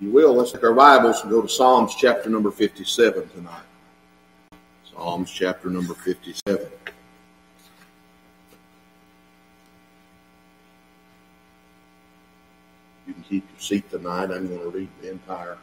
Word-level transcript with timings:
you 0.00 0.10
will, 0.10 0.34
let's 0.34 0.52
take 0.52 0.64
our 0.64 0.72
Bibles 0.72 1.20
and 1.20 1.30
go 1.30 1.42
to 1.42 1.48
Psalms 1.48 1.94
chapter 1.94 2.30
number 2.30 2.50
57 2.50 3.28
tonight. 3.28 3.62
Psalms 4.90 5.30
chapter 5.30 5.68
number 5.68 5.92
57. 5.92 6.70
You 13.06 13.12
can 13.12 13.22
keep 13.24 13.46
your 13.50 13.60
seat 13.60 13.90
tonight. 13.90 14.30
I'm 14.30 14.48
going 14.48 14.60
to 14.60 14.70
read 14.70 14.88
the 15.02 15.10
entire 15.10 15.58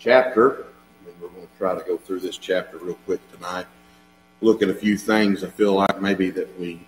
chapter. 0.00 0.66
And 1.06 1.20
we're 1.20 1.28
going 1.28 1.46
to 1.46 1.58
try 1.58 1.76
to 1.76 1.84
go 1.84 1.96
through 1.96 2.20
this 2.20 2.38
chapter 2.38 2.78
real 2.78 2.98
quick 3.06 3.20
tonight. 3.32 3.66
Look 4.40 4.62
at 4.62 4.70
a 4.70 4.74
few 4.74 4.98
things 4.98 5.44
I 5.44 5.48
feel 5.48 5.74
like 5.74 6.00
maybe 6.00 6.30
that 6.30 6.58
we 6.58 6.84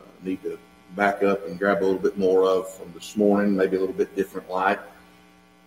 uh, 0.00 0.04
need 0.22 0.42
to 0.44 0.58
back 0.96 1.22
up 1.22 1.46
and 1.46 1.58
grab 1.58 1.82
a 1.82 1.84
little 1.84 2.00
bit 2.00 2.16
more 2.16 2.46
of 2.46 2.72
from 2.72 2.90
this 2.94 3.14
morning, 3.14 3.54
maybe 3.54 3.76
a 3.76 3.80
little 3.80 3.94
bit 3.94 4.16
different 4.16 4.48
light 4.48 4.78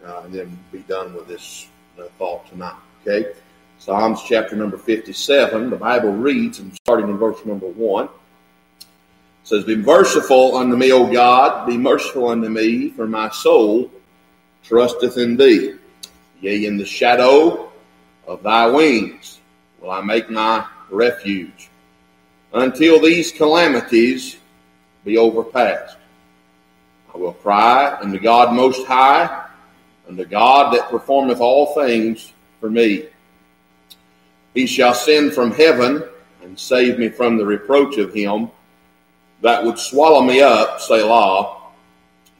uh, 0.05 0.21
and 0.25 0.33
then 0.33 0.59
be 0.71 0.79
done 0.79 1.13
with 1.13 1.27
this 1.27 1.67
uh, 1.99 2.03
thought 2.17 2.47
tonight. 2.47 2.75
Okay? 3.01 3.33
Psalms 3.79 4.21
chapter 4.27 4.55
number 4.55 4.77
57, 4.77 5.69
the 5.69 5.75
Bible 5.75 6.11
reads, 6.11 6.59
and 6.59 6.73
starting 6.75 7.09
in 7.09 7.17
verse 7.17 7.43
number 7.45 7.67
1, 7.67 8.09
says, 9.43 9.63
Be 9.63 9.75
merciful 9.75 10.55
unto 10.55 10.75
me, 10.75 10.91
O 10.91 11.11
God, 11.11 11.65
be 11.65 11.77
merciful 11.77 12.29
unto 12.29 12.47
me, 12.47 12.89
for 12.89 13.07
my 13.07 13.29
soul 13.29 13.89
trusteth 14.63 15.17
in 15.17 15.35
thee. 15.35 15.75
Yea, 16.41 16.65
in 16.65 16.77
the 16.77 16.85
shadow 16.85 17.71
of 18.27 18.43
thy 18.43 18.67
wings 18.67 19.39
will 19.79 19.91
I 19.91 20.01
make 20.01 20.29
my 20.29 20.65
refuge, 20.89 21.69
until 22.53 22.99
these 22.99 23.31
calamities 23.31 24.37
be 25.03 25.17
overpassed. 25.17 25.97
I 27.13 27.17
will 27.17 27.33
cry 27.33 27.97
unto 28.01 28.19
God 28.19 28.53
Most 28.53 28.85
High, 28.85 29.40
unto 30.11 30.25
God 30.25 30.73
that 30.73 30.89
performeth 30.89 31.39
all 31.39 31.73
things 31.73 32.33
for 32.59 32.69
me. 32.69 33.05
He 34.53 34.65
shall 34.65 34.93
send 34.93 35.31
from 35.31 35.51
heaven 35.51 36.03
and 36.43 36.59
save 36.59 36.99
me 36.99 37.07
from 37.07 37.37
the 37.37 37.45
reproach 37.45 37.97
of 37.97 38.13
him 38.13 38.51
that 39.39 39.63
would 39.63 39.79
swallow 39.79 40.21
me 40.21 40.41
up, 40.41 40.81
Selah. 40.81 41.59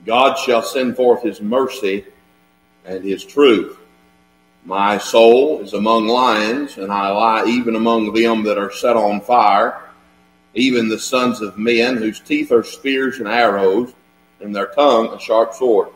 God 0.06 0.36
shall 0.36 0.62
send 0.62 0.98
forth 0.98 1.24
his 1.24 1.40
mercy 1.40 2.06
and 2.84 3.06
his 3.06 3.24
truth. 3.24 3.78
My 4.66 4.98
soul 4.98 5.62
is 5.62 5.74
among 5.74 6.08
lions, 6.08 6.78
and 6.78 6.92
I 6.92 7.10
lie 7.10 7.46
even 7.46 7.76
among 7.76 8.14
them 8.14 8.44
that 8.44 8.58
are 8.58 8.74
set 8.74 8.98
on 8.98 9.22
fire, 9.22 9.82
even 10.56 10.90
the 10.90 11.00
sons 11.00 11.40
of 11.40 11.58
men 11.58 11.96
whose 11.96 12.20
teeth 12.20 12.52
are 12.52 12.64
spears 12.64 13.20
and 13.20 13.30
arrows, 13.30 13.94
and 14.42 14.54
their 14.54 14.68
tongue 14.68 15.14
a 15.14 15.20
sharp 15.20 15.54
sword. 15.54 15.88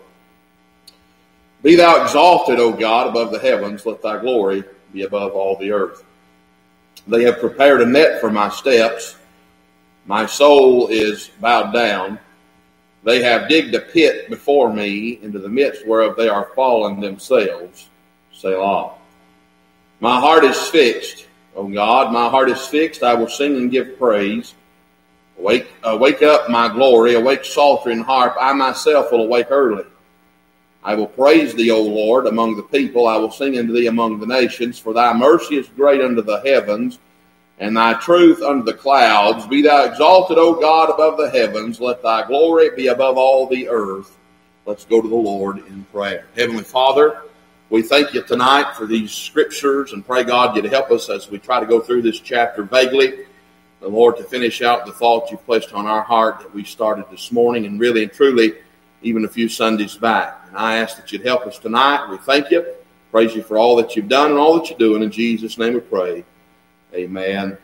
Be 1.66 1.76
thou 1.76 2.04
exalted, 2.04 2.60
O 2.60 2.72
God, 2.72 3.08
above 3.08 3.32
the 3.32 3.40
heavens. 3.40 3.88
Let 3.88 4.00
thy 4.00 4.22
glory 4.22 4.64
be 4.94 5.02
above 5.02 5.32
all 5.32 5.56
the 5.56 5.72
earth. 5.72 6.04
They 7.08 7.24
have 7.24 7.40
prepared 7.40 7.82
a 7.82 7.88
net 7.88 8.22
for 8.22 8.30
my 8.30 8.50
steps. 8.50 9.16
My 10.06 10.28
soul 10.28 10.90
is 10.90 11.32
bowed 11.42 11.74
down. 11.74 12.20
They 13.04 13.24
have 13.24 13.50
digged 13.50 13.74
a 13.74 13.80
pit 13.80 14.30
before 14.30 14.72
me, 14.72 15.18
into 15.24 15.40
the 15.40 15.50
midst 15.50 15.88
whereof 15.88 16.16
they 16.16 16.30
are 16.30 16.52
fallen 16.56 17.00
themselves. 17.00 17.90
Selah. 18.32 18.92
My 20.02 20.20
heart 20.20 20.44
is 20.44 20.68
fixed, 20.68 21.26
O 21.56 21.68
God. 21.68 22.14
My 22.14 22.30
heart 22.30 22.52
is 22.52 22.64
fixed. 22.68 23.02
I 23.02 23.16
will 23.16 23.28
sing 23.28 23.58
and 23.58 23.72
give 23.72 23.98
praise. 23.98 24.54
Wake, 25.36 25.66
uh, 25.84 25.98
wake 26.00 26.22
up, 26.22 26.48
my 26.48 26.72
glory. 26.72 27.16
Awake, 27.16 27.44
psaltery 27.44 27.94
and 27.94 28.04
harp. 28.04 28.36
I 28.40 28.54
myself 28.54 29.12
will 29.12 29.24
awake 29.24 29.48
early. 29.50 29.86
I 30.86 30.94
will 30.94 31.08
praise 31.08 31.56
thee, 31.56 31.72
O 31.72 31.82
Lord, 31.82 32.28
among 32.28 32.58
the 32.58 32.64
people. 32.64 33.08
I 33.08 33.18
will 33.18 33.32
sing 33.32 33.58
unto 33.58 33.74
thee 33.74 33.88
among 33.88 34.20
the 34.20 34.28
nations. 34.28 34.78
For 34.78 34.94
thy 34.94 35.14
mercy 35.14 35.58
is 35.58 35.68
great 35.70 36.00
unto 36.00 36.22
the 36.22 36.42
heavens, 36.42 37.00
and 37.58 37.76
thy 37.76 37.96
truth 37.96 38.44
unto 38.44 38.64
the 38.64 38.78
clouds. 38.78 39.48
Be 39.48 39.64
thou 39.64 39.86
exalted, 39.86 40.38
O 40.38 40.54
God, 40.54 40.92
above 40.92 41.18
the 41.18 41.32
heavens. 41.32 41.82
Let 41.82 42.04
thy 42.04 42.28
glory 42.28 42.70
be 42.76 42.88
above 42.88 43.18
all 43.18 43.48
the 43.48 43.68
earth. 43.68 44.16
Let's 44.68 44.86
go 44.86 45.02
to 45.02 45.08
the 45.08 45.16
Lord 45.16 45.58
in 45.58 45.86
prayer. 45.86 46.28
Heavenly 46.36 46.64
Father, 46.64 47.24
we 47.72 47.82
thank 47.82 48.14
you 48.14 48.22
tonight 48.22 48.76
for 48.76 48.86
these 48.86 49.12
scriptures 49.12 49.92
and 49.92 50.06
pray, 50.06 50.24
God, 50.24 50.56
you 50.56 50.62
to 50.62 50.70
help 50.70 50.92
us 50.92 51.10
as 51.10 51.32
we 51.32 51.40
try 51.40 51.60
to 51.60 51.66
go 51.66 51.80
through 51.80 52.04
this 52.04 52.20
chapter 52.20 52.62
vaguely. 52.62 53.26
The 53.80 53.88
Lord, 53.88 54.18
to 54.18 54.24
finish 54.24 54.62
out 54.62 54.86
the 54.86 54.92
thoughts 54.92 55.32
you've 55.32 55.46
placed 55.48 55.74
on 55.74 55.88
our 55.88 56.04
heart 56.04 56.42
that 56.42 56.54
we 56.54 56.64
started 56.64 57.06
this 57.10 57.32
morning 57.32 57.66
and 57.66 57.80
really 57.80 58.04
and 58.04 58.14
truly 58.14 58.54
even 59.06 59.24
a 59.24 59.28
few 59.30 59.48
Sundays 59.48 59.96
back. 59.96 60.48
And 60.48 60.58
I 60.58 60.78
ask 60.78 60.98
that 60.98 61.12
you'd 61.12 61.24
help 61.24 61.46
us 61.46 61.60
tonight. 61.60 62.10
We 62.10 62.18
thank 62.18 62.50
you. 62.50 62.66
Praise 63.12 63.36
you 63.36 63.44
for 63.44 63.58
all 63.58 63.76
that 63.76 63.96
you've 63.96 64.10
done 64.10 64.32
and 64.32 64.40
all 64.40 64.58
that 64.58 64.68
you're 64.70 64.80
doing. 64.80 65.04
In 65.04 65.12
Jesus' 65.12 65.60
name 65.60 65.76
we 65.76 65.80
pray. 65.80 66.26
Amen 66.94 67.56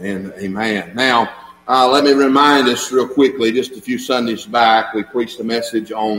and 0.00 0.32
amen. 0.32 0.90
Now, 0.94 1.32
uh, 1.68 1.88
let 1.88 2.02
me 2.02 2.12
remind 2.12 2.66
us 2.68 2.90
real 2.90 3.06
quickly, 3.06 3.52
just 3.52 3.76
a 3.76 3.80
few 3.80 3.96
Sundays 3.96 4.44
back, 4.44 4.92
we 4.92 5.04
preached 5.04 5.38
a 5.38 5.44
message 5.44 5.92
on 5.92 6.18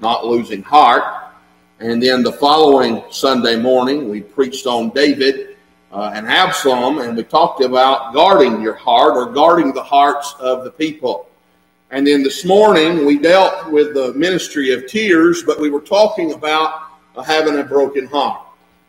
not 0.00 0.26
losing 0.26 0.62
heart. 0.62 1.04
And 1.78 2.02
then 2.02 2.24
the 2.24 2.32
following 2.32 3.04
Sunday 3.10 3.56
morning, 3.56 4.08
we 4.08 4.22
preached 4.22 4.66
on 4.66 4.90
David 4.90 5.56
uh, 5.92 6.10
and 6.14 6.26
Absalom, 6.26 6.98
and 6.98 7.16
we 7.16 7.22
talked 7.22 7.62
about 7.62 8.12
guarding 8.12 8.60
your 8.60 8.74
heart 8.74 9.16
or 9.16 9.32
guarding 9.32 9.72
the 9.72 9.82
hearts 9.82 10.34
of 10.40 10.64
the 10.64 10.70
people. 10.72 11.28
And 11.94 12.04
then 12.04 12.24
this 12.24 12.44
morning 12.44 13.06
we 13.06 13.20
dealt 13.20 13.70
with 13.70 13.94
the 13.94 14.12
ministry 14.14 14.72
of 14.72 14.88
tears, 14.88 15.44
but 15.44 15.60
we 15.60 15.70
were 15.70 15.80
talking 15.80 16.32
about 16.32 16.88
uh, 17.14 17.22
having 17.22 17.56
a 17.60 17.62
broken 17.62 18.08
heart, 18.08 18.40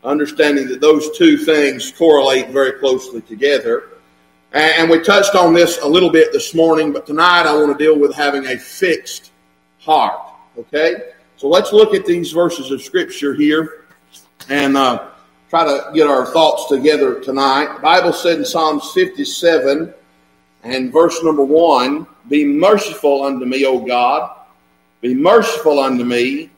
understanding 0.03 0.67
that 0.69 0.81
those 0.81 1.15
two 1.15 1.37
things 1.37 1.91
correlate 1.91 2.49
very 2.49 2.79
closely 2.79 3.21
together. 3.21 3.89
And 4.53 4.89
we 4.89 5.03
touched 5.03 5.35
on 5.35 5.53
this 5.53 5.79
a 5.83 5.87
little 5.87 6.09
bit 6.09 6.33
this 6.33 6.55
morning, 6.55 6.91
but 6.91 7.05
tonight 7.05 7.43
I 7.43 7.53
want 7.53 7.77
to 7.77 7.83
deal 7.83 7.95
with 7.95 8.15
having 8.15 8.47
a 8.47 8.57
fixed 8.57 9.29
heart. 9.77 10.19
Okay? 10.57 11.11
So 11.37 11.47
let's 11.47 11.71
look 11.71 11.93
at 11.93 12.07
these 12.07 12.31
verses 12.31 12.71
of 12.71 12.81
Scripture 12.81 13.35
here 13.35 13.85
and 14.49 14.75
uh, 14.75 15.09
try 15.51 15.63
to 15.63 15.91
get 15.93 16.07
our 16.07 16.25
thoughts 16.25 16.69
together 16.69 17.19
tonight. 17.19 17.71
The 17.75 17.81
Bible 17.81 18.13
said 18.13 18.39
in 18.39 18.45
Psalms 18.45 18.91
57 18.93 19.93
and 20.65 20.91
verse 20.91 21.23
number 21.23 21.43
1 21.43 22.07
be 22.27 22.43
merciful 22.43 23.23
unto 23.23 23.45
me, 23.45 23.65
O 23.65 23.79
God. 23.79 24.35
Be 25.01 25.13
merciful 25.13 25.79
unto 25.79 26.03
me, 26.03 26.49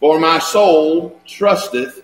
for 0.00 0.18
my 0.18 0.38
soul 0.38 1.20
trusteth 1.26 2.02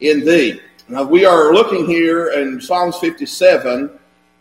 in 0.00 0.24
thee. 0.24 0.60
Now, 0.88 1.02
we 1.02 1.24
are 1.24 1.52
looking 1.52 1.84
here 1.84 2.30
in 2.30 2.60
Psalms 2.60 2.96
57, 2.98 3.90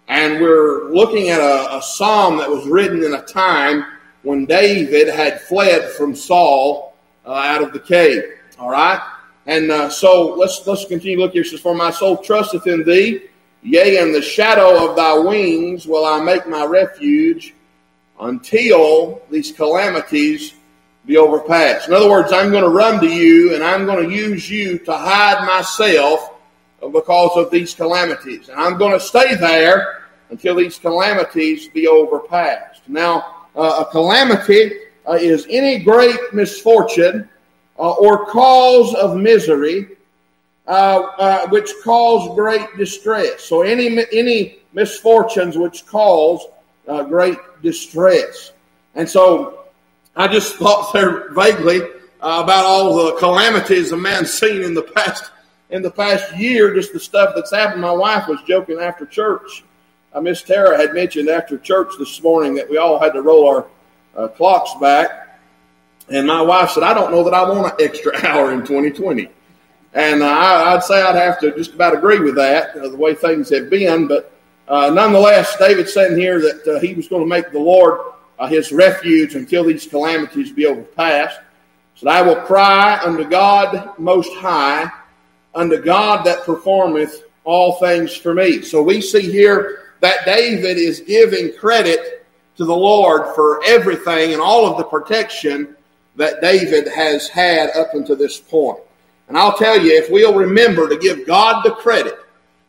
and 0.07 0.39
we're 0.39 0.91
looking 0.93 1.29
at 1.29 1.39
a, 1.39 1.77
a 1.77 1.81
psalm 1.81 2.37
that 2.37 2.49
was 2.49 2.67
written 2.67 3.03
in 3.03 3.15
a 3.15 3.23
time 3.23 3.85
when 4.21 4.45
David 4.45 5.07
had 5.07 5.41
fled 5.41 5.89
from 5.91 6.15
Saul 6.15 6.93
uh, 7.25 7.33
out 7.33 7.63
of 7.63 7.73
the 7.73 7.79
cave. 7.79 8.21
All 8.59 8.69
right? 8.69 9.01
And 9.47 9.71
uh, 9.71 9.89
so 9.89 10.35
let's 10.35 10.67
let's 10.67 10.85
continue 10.85 11.17
to 11.17 11.23
look 11.23 11.33
here. 11.33 11.41
It 11.41 11.47
says, 11.47 11.61
For 11.61 11.73
my 11.73 11.89
soul 11.89 12.17
trusteth 12.17 12.67
in 12.67 12.83
thee, 12.83 13.23
yea, 13.67 13.97
in 13.97 14.13
the 14.13 14.21
shadow 14.21 14.89
of 14.89 14.95
thy 14.95 15.17
wings 15.17 15.85
will 15.85 16.05
I 16.05 16.21
make 16.21 16.47
my 16.47 16.65
refuge 16.65 17.53
until 18.19 19.21
these 19.29 19.51
calamities 19.51 20.53
be 21.05 21.17
overpassed. 21.17 21.87
In 21.87 21.93
other 21.93 22.09
words, 22.09 22.31
I'm 22.31 22.51
going 22.51 22.63
to 22.63 22.69
run 22.69 23.01
to 23.01 23.07
you 23.07 23.53
and 23.53 23.63
I'm 23.63 23.85
going 23.85 24.07
to 24.07 24.15
use 24.15 24.49
you 24.49 24.77
to 24.79 24.93
hide 24.93 25.45
myself 25.45 26.33
because 26.79 27.31
of 27.35 27.51
these 27.51 27.73
calamities. 27.73 28.49
And 28.49 28.59
I'm 28.59 28.77
going 28.77 28.93
to 28.93 28.99
stay 28.99 29.35
there 29.35 30.05
until 30.29 30.55
these 30.55 30.79
calamities 30.79 31.67
be 31.67 31.87
overpassed. 31.87 32.87
Now, 32.87 33.47
uh, 33.55 33.83
a 33.85 33.91
calamity 33.91 34.71
uh, 35.07 35.13
is 35.13 35.45
any 35.49 35.79
great 35.79 36.19
misfortune 36.33 37.29
uh, 37.77 37.91
or 37.93 38.25
cause 38.27 38.93
of 38.95 39.17
misery 39.17 39.96
uh, 40.67 41.01
uh, 41.17 41.47
which 41.49 41.71
cause 41.83 42.35
great 42.35 42.75
distress. 42.77 43.43
So 43.43 43.61
any 43.61 44.05
any 44.11 44.59
misfortunes 44.73 45.57
which 45.57 45.85
cause 45.85 46.45
uh, 46.87 47.03
great 47.03 47.37
distress. 47.63 48.51
And 48.95 49.09
so 49.09 49.65
I 50.15 50.27
just 50.27 50.55
thought 50.55 50.91
there 50.93 51.31
vaguely 51.33 51.81
uh, 51.81 52.41
about 52.43 52.65
all 52.65 52.95
the 52.95 53.15
calamities 53.17 53.91
a 53.91 53.97
man's 53.97 54.33
seen 54.33 54.63
in 54.63 54.73
the 54.73 54.83
past 54.83 55.31
in 55.69 55.81
the 55.81 55.91
past 55.91 56.35
year, 56.35 56.73
just 56.73 56.93
the 56.93 56.99
stuff 56.99 57.33
that's 57.35 57.51
happened. 57.51 57.81
My 57.81 57.91
wife 57.91 58.27
was 58.27 58.41
joking 58.47 58.79
after 58.79 59.05
church. 59.05 59.63
Uh, 60.13 60.21
Miss 60.21 60.41
Tara 60.41 60.77
had 60.77 60.93
mentioned 60.93 61.29
after 61.29 61.57
church 61.57 61.89
this 61.99 62.21
morning 62.23 62.55
that 62.55 62.69
we 62.69 62.77
all 62.77 62.99
had 62.99 63.13
to 63.13 63.21
roll 63.21 63.47
our 63.47 63.65
uh, 64.15 64.27
clocks 64.29 64.73
back. 64.79 65.39
And 66.09 66.27
my 66.27 66.41
wife 66.41 66.71
said, 66.71 66.83
I 66.83 66.93
don't 66.93 67.11
know 67.11 67.23
that 67.25 67.33
I 67.33 67.49
want 67.49 67.79
an 67.79 67.85
extra 67.85 68.13
hour 68.25 68.53
in 68.53 68.59
2020. 68.61 69.29
And 69.97 70.23
I, 70.23 70.75
would 70.75 70.83
say 70.83 71.01
I'd 71.01 71.15
have 71.15 71.39
to 71.39 71.51
just 71.57 71.73
about 71.73 71.95
agree 71.95 72.19
with 72.19 72.35
that, 72.35 72.77
uh, 72.77 72.87
the 72.87 72.95
way 72.95 73.15
things 73.15 73.49
have 73.49 73.71
been. 73.71 74.07
But 74.07 74.31
uh, 74.67 74.91
nonetheless, 74.91 75.57
David 75.57 75.89
said 75.89 76.11
in 76.11 76.19
here 76.19 76.39
that 76.39 76.67
uh, 76.67 76.79
he 76.79 76.93
was 76.93 77.07
going 77.07 77.23
to 77.23 77.27
make 77.27 77.51
the 77.51 77.59
Lord 77.59 78.13
uh, 78.37 78.45
his 78.45 78.71
refuge 78.71 79.33
until 79.33 79.63
these 79.63 79.87
calamities 79.87 80.51
be 80.51 80.67
overpassed. 80.67 81.39
So 81.95 82.07
I 82.09 82.21
will 82.21 82.35
cry 82.35 82.99
unto 83.03 83.23
God 83.23 83.97
most 83.97 84.31
high, 84.35 84.87
unto 85.55 85.81
God 85.81 86.23
that 86.27 86.43
performeth 86.43 87.23
all 87.43 87.79
things 87.79 88.15
for 88.15 88.35
me. 88.35 88.61
So 88.61 88.83
we 88.83 89.01
see 89.01 89.31
here 89.31 89.93
that 90.01 90.25
David 90.25 90.77
is 90.77 90.99
giving 90.99 91.57
credit 91.57 92.23
to 92.57 92.65
the 92.65 92.75
Lord 92.75 93.33
for 93.33 93.63
everything 93.65 94.33
and 94.33 94.41
all 94.43 94.67
of 94.67 94.77
the 94.77 94.83
protection 94.83 95.75
that 96.17 96.39
David 96.39 96.87
has 96.87 97.27
had 97.27 97.71
up 97.71 97.95
until 97.95 98.15
this 98.15 98.39
point. 98.39 98.77
And 99.27 99.37
I'll 99.37 99.57
tell 99.57 99.79
you, 99.79 99.91
if 99.91 100.09
we'll 100.09 100.33
remember 100.33 100.87
to 100.87 100.97
give 100.97 101.27
God 101.27 101.63
the 101.63 101.71
credit 101.71 102.17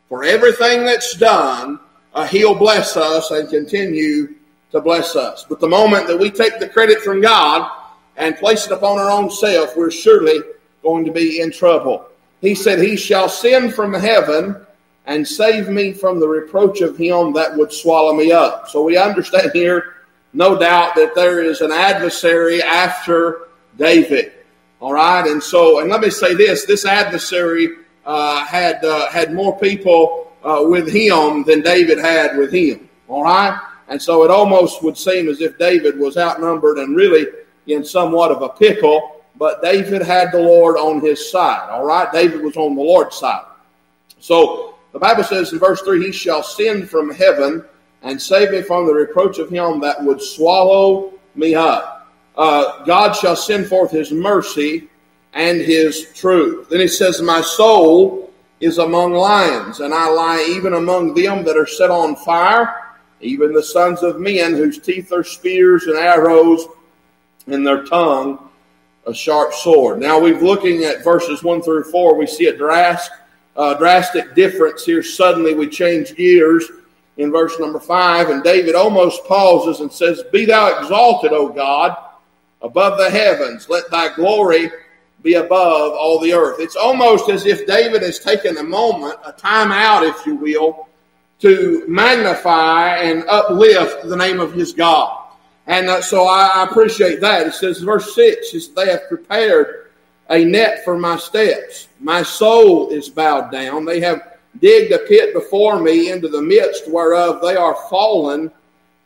for 0.08 0.24
everything 0.24 0.84
that's 0.84 1.14
done, 1.14 1.78
uh, 2.14 2.26
He'll 2.26 2.54
bless 2.54 2.96
us 2.96 3.30
and 3.30 3.48
continue 3.48 4.34
to 4.72 4.80
bless 4.80 5.16
us. 5.16 5.44
But 5.48 5.60
the 5.60 5.68
moment 5.68 6.06
that 6.08 6.18
we 6.18 6.30
take 6.30 6.58
the 6.58 6.68
credit 6.68 7.00
from 7.00 7.20
God 7.20 7.70
and 8.16 8.36
place 8.36 8.66
it 8.66 8.72
upon 8.72 8.98
our 8.98 9.10
own 9.10 9.30
self, 9.30 9.76
we're 9.76 9.90
surely 9.90 10.40
going 10.82 11.04
to 11.04 11.12
be 11.12 11.40
in 11.40 11.52
trouble. 11.52 12.06
He 12.40 12.54
said, 12.54 12.80
He 12.80 12.96
shall 12.96 13.28
send 13.28 13.74
from 13.74 13.92
heaven 13.94 14.64
and 15.06 15.26
save 15.26 15.68
me 15.68 15.92
from 15.92 16.20
the 16.20 16.28
reproach 16.28 16.82
of 16.82 16.96
him 16.98 17.32
that 17.32 17.56
would 17.56 17.72
swallow 17.72 18.14
me 18.14 18.30
up. 18.30 18.68
So 18.68 18.84
we 18.84 18.98
understand 18.98 19.50
here, 19.54 19.94
no 20.34 20.58
doubt, 20.58 20.94
that 20.96 21.14
there 21.14 21.42
is 21.42 21.62
an 21.62 21.72
adversary 21.72 22.62
after 22.62 23.48
David. 23.78 24.32
All 24.80 24.92
right, 24.92 25.26
and 25.26 25.42
so, 25.42 25.80
and 25.80 25.90
let 25.90 26.00
me 26.00 26.10
say 26.10 26.34
this: 26.34 26.64
this 26.64 26.84
adversary 26.84 27.68
uh, 28.06 28.44
had 28.46 28.84
uh, 28.84 29.08
had 29.10 29.34
more 29.34 29.58
people 29.58 30.32
uh, 30.44 30.64
with 30.66 30.88
him 30.88 31.42
than 31.44 31.62
David 31.62 31.98
had 31.98 32.36
with 32.36 32.52
him. 32.52 32.88
All 33.08 33.24
right, 33.24 33.60
and 33.88 34.00
so 34.00 34.22
it 34.24 34.30
almost 34.30 34.82
would 34.82 34.96
seem 34.96 35.28
as 35.28 35.40
if 35.40 35.58
David 35.58 35.98
was 35.98 36.16
outnumbered 36.16 36.78
and 36.78 36.94
really 36.94 37.26
in 37.66 37.84
somewhat 37.84 38.30
of 38.30 38.42
a 38.42 38.48
pickle. 38.48 39.22
But 39.36 39.62
David 39.62 40.02
had 40.02 40.32
the 40.32 40.40
Lord 40.40 40.76
on 40.76 41.00
his 41.00 41.30
side. 41.30 41.70
All 41.70 41.84
right, 41.84 42.10
David 42.12 42.42
was 42.42 42.56
on 42.56 42.74
the 42.74 42.82
Lord's 42.82 43.16
side. 43.16 43.44
So 44.20 44.74
the 44.92 44.98
Bible 44.98 45.24
says 45.24 45.52
in 45.52 45.58
verse 45.58 45.80
3 45.82 46.06
He 46.06 46.12
shall 46.12 46.42
send 46.42 46.90
from 46.90 47.10
heaven 47.10 47.64
and 48.02 48.20
save 48.20 48.50
me 48.52 48.62
from 48.62 48.86
the 48.86 48.94
reproach 48.94 49.38
of 49.38 49.48
him 49.48 49.80
that 49.80 50.02
would 50.02 50.22
swallow 50.22 51.12
me 51.34 51.54
up. 51.54 51.97
Uh, 52.38 52.84
God 52.84 53.12
shall 53.12 53.36
send 53.36 53.66
forth 53.66 53.90
his 53.90 54.12
mercy 54.12 54.88
and 55.34 55.60
his 55.60 56.12
truth. 56.14 56.70
Then 56.70 56.80
he 56.80 56.88
says, 56.88 57.20
My 57.20 57.42
soul 57.42 58.32
is 58.60 58.78
among 58.78 59.12
lions, 59.12 59.80
and 59.80 59.92
I 59.92 60.08
lie 60.08 60.46
even 60.56 60.74
among 60.74 61.14
them 61.14 61.44
that 61.44 61.56
are 61.56 61.66
set 61.66 61.90
on 61.90 62.16
fire, 62.16 62.94
even 63.20 63.52
the 63.52 63.62
sons 63.62 64.02
of 64.02 64.20
men 64.20 64.54
whose 64.54 64.78
teeth 64.78 65.12
are 65.12 65.24
spears 65.24 65.84
and 65.84 65.98
arrows, 65.98 66.66
and 67.46 67.66
their 67.66 67.84
tongue 67.84 68.38
a 69.06 69.12
sharp 69.14 69.52
sword. 69.52 69.98
Now 69.98 70.18
we've 70.18 70.42
looking 70.42 70.84
at 70.84 71.02
verses 71.02 71.42
1 71.42 71.62
through 71.62 71.84
4. 71.84 72.14
We 72.14 72.26
see 72.26 72.46
a 72.46 72.56
drastic 72.56 73.18
uh, 73.58 73.74
drastic 73.74 74.34
difference 74.36 74.84
here. 74.84 75.02
Suddenly 75.02 75.54
we 75.54 75.68
change 75.68 76.14
gears 76.14 76.70
in 77.16 77.32
verse 77.32 77.58
number 77.58 77.80
five, 77.80 78.30
and 78.30 78.44
David 78.44 78.76
almost 78.76 79.24
pauses 79.24 79.80
and 79.80 79.92
says, 79.92 80.22
Be 80.32 80.46
thou 80.46 80.78
exalted, 80.78 81.32
O 81.32 81.48
God, 81.48 81.96
above 82.62 82.98
the 82.98 83.10
heavens. 83.10 83.68
Let 83.68 83.90
thy 83.90 84.14
glory 84.14 84.70
be 85.22 85.34
above 85.34 85.92
all 85.92 86.20
the 86.20 86.32
earth. 86.32 86.60
It's 86.60 86.76
almost 86.76 87.28
as 87.28 87.46
if 87.46 87.66
David 87.66 88.02
has 88.02 88.18
taken 88.18 88.56
a 88.58 88.62
moment, 88.62 89.16
a 89.24 89.32
time 89.32 89.72
out, 89.72 90.04
if 90.04 90.26
you 90.26 90.36
will, 90.36 90.88
to 91.40 91.84
magnify 91.88 92.96
and 92.96 93.24
uplift 93.28 94.08
the 94.08 94.16
name 94.16 94.40
of 94.40 94.52
his 94.52 94.72
God. 94.72 95.24
And 95.66 95.88
uh, 95.88 96.00
so 96.00 96.26
I, 96.26 96.66
appreciate 96.68 97.20
that. 97.20 97.46
It 97.46 97.54
says, 97.54 97.80
verse 97.80 98.14
6 98.14 98.54
is 98.54 98.68
they 98.70 98.90
have 98.90 99.08
prepared 99.08 99.90
a 100.30 100.44
net 100.44 100.84
for 100.84 100.98
my 100.98 101.16
steps. 101.16 101.88
My 102.00 102.22
soul 102.22 102.90
is 102.90 103.08
bowed 103.08 103.52
down. 103.52 103.84
They 103.84 104.00
have 104.00 104.38
digged 104.60 104.92
a 104.92 104.98
pit 104.98 105.34
before 105.34 105.80
me 105.80 106.10
into 106.10 106.28
the 106.28 106.40
midst 106.40 106.90
whereof 106.90 107.40
they 107.42 107.54
are 107.54 107.76
fallen 107.90 108.50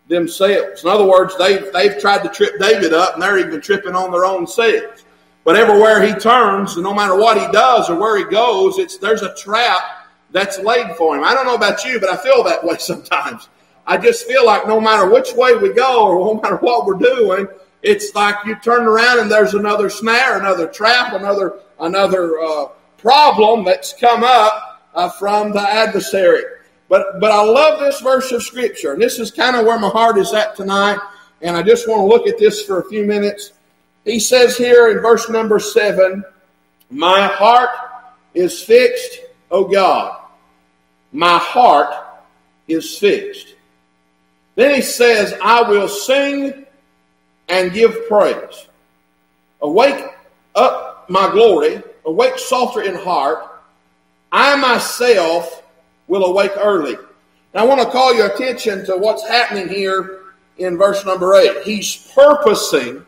themselves. 0.08 0.82
In 0.82 0.90
other 0.90 1.06
words, 1.06 1.36
they've, 1.38 1.72
they've 1.72 1.98
tried 1.98 2.22
to 2.22 2.28
trip 2.28 2.58
David 2.58 2.92
up 2.92 3.14
and 3.14 3.22
they're 3.22 3.38
even 3.38 3.60
tripping 3.60 3.94
on 3.94 4.10
their 4.10 4.24
own 4.24 4.46
selves. 4.46 5.04
But 5.44 5.56
everywhere 5.56 6.02
he 6.06 6.12
turns, 6.14 6.74
and 6.74 6.84
no 6.84 6.94
matter 6.94 7.16
what 7.16 7.38
he 7.38 7.50
does 7.52 7.90
or 7.90 7.98
where 7.98 8.16
he 8.16 8.24
goes, 8.24 8.78
it's, 8.78 8.96
there's 8.98 9.22
a 9.22 9.34
trap 9.34 9.82
that's 10.30 10.58
laid 10.60 10.94
for 10.96 11.16
him. 11.16 11.24
I 11.24 11.34
don't 11.34 11.46
know 11.46 11.54
about 11.54 11.84
you, 11.84 11.98
but 11.98 12.08
I 12.08 12.16
feel 12.16 12.42
that 12.44 12.64
way 12.64 12.76
sometimes. 12.78 13.48
I 13.86 13.98
just 13.98 14.26
feel 14.26 14.46
like 14.46 14.66
no 14.66 14.80
matter 14.80 15.10
which 15.10 15.32
way 15.32 15.56
we 15.56 15.72
go 15.72 16.06
or 16.06 16.34
no 16.34 16.40
matter 16.40 16.56
what 16.56 16.86
we're 16.86 16.94
doing, 16.94 17.48
it's 17.82 18.14
like 18.14 18.36
you 18.46 18.54
turn 18.56 18.84
around 18.84 19.18
and 19.18 19.30
there's 19.30 19.54
another 19.54 19.90
snare, 19.90 20.38
another 20.38 20.68
trap, 20.68 21.14
another 21.14 21.58
another 21.80 22.38
uh, 22.38 22.66
problem 22.96 23.64
that's 23.64 23.92
come 23.92 24.22
up 24.22 24.88
uh, 24.94 25.08
from 25.08 25.52
the 25.52 25.60
adversary. 25.60 26.44
But 26.92 27.20
but 27.20 27.30
I 27.30 27.42
love 27.42 27.80
this 27.80 28.02
verse 28.02 28.32
of 28.32 28.42
scripture, 28.42 28.92
and 28.92 29.00
this 29.00 29.18
is 29.18 29.30
kind 29.30 29.56
of 29.56 29.64
where 29.64 29.78
my 29.78 29.88
heart 29.88 30.18
is 30.18 30.34
at 30.34 30.54
tonight. 30.54 30.98
And 31.40 31.56
I 31.56 31.62
just 31.62 31.88
want 31.88 32.00
to 32.02 32.04
look 32.04 32.28
at 32.28 32.36
this 32.36 32.66
for 32.66 32.80
a 32.80 32.88
few 32.90 33.06
minutes. 33.06 33.52
He 34.04 34.20
says 34.20 34.58
here 34.58 34.90
in 34.90 34.98
verse 34.98 35.26
number 35.30 35.58
seven, 35.58 36.22
"My 36.90 37.28
heart 37.28 37.70
is 38.34 38.62
fixed, 38.62 39.20
O 39.50 39.64
God. 39.64 40.20
My 41.12 41.38
heart 41.38 41.94
is 42.68 42.98
fixed." 42.98 43.54
Then 44.56 44.74
he 44.74 44.82
says, 44.82 45.32
"I 45.42 45.62
will 45.62 45.88
sing." 45.88 46.66
and 47.48 47.72
give 47.72 48.06
praise. 48.08 48.66
Awake 49.62 50.04
up 50.54 51.08
my 51.08 51.30
glory, 51.30 51.82
awake 52.04 52.38
psalter 52.38 52.82
in 52.82 52.94
heart. 52.94 53.44
I 54.30 54.56
myself 54.56 55.62
will 56.08 56.24
awake 56.24 56.52
early. 56.56 56.96
Now 57.54 57.62
I 57.62 57.64
want 57.64 57.80
to 57.80 57.90
call 57.90 58.14
your 58.14 58.26
attention 58.26 58.84
to 58.86 58.96
what's 58.96 59.26
happening 59.26 59.68
here 59.68 60.20
in 60.58 60.78
verse 60.78 61.04
number 61.04 61.34
eight. 61.34 61.62
He's 61.64 62.10
purposing, 62.14 63.04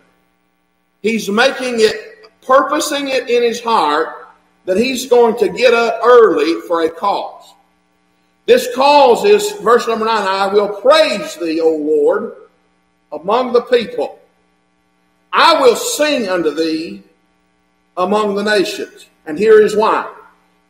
he's 1.02 1.29
making 1.29 1.76
it, 1.79 2.31
purposing 2.43 3.08
it 3.08 3.29
in 3.29 3.43
his 3.43 3.61
heart 3.61 4.29
that 4.64 4.76
he's 4.76 5.06
going 5.06 5.37
to 5.38 5.49
get 5.49 5.75
up 5.75 6.00
early 6.05 6.61
for 6.62 6.82
a 6.82 6.91
cause. 6.91 7.55
This 8.46 8.75
cause 8.75 9.25
is 9.25 9.52
verse 9.62 9.87
number 9.87 10.05
nine 10.05 10.26
I 10.26 10.52
will 10.52 10.81
praise 10.81 11.35
thee, 11.37 11.61
O 11.61 11.70
Lord, 11.70 12.35
among 13.12 13.52
the 13.52 13.62
people. 13.62 14.19
I 15.32 15.61
will 15.61 15.76
sing 15.76 16.29
unto 16.29 16.55
thee 16.55 17.02
among 17.97 18.35
the 18.35 18.43
nations. 18.43 19.06
And 19.26 19.38
here 19.38 19.61
is 19.61 19.75
why. 19.75 20.12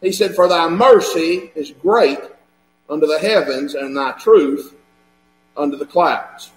He 0.04 0.12
said, 0.12 0.34
For 0.34 0.48
thy 0.48 0.68
mercy 0.68 1.50
is 1.54 1.70
great 1.70 2.20
under 2.88 3.06
the 3.06 3.18
heavens, 3.18 3.74
and 3.74 3.96
thy 3.96 4.12
truth 4.12 4.74
under 5.56 5.76
the 5.76 5.86
clouds. 5.86 6.50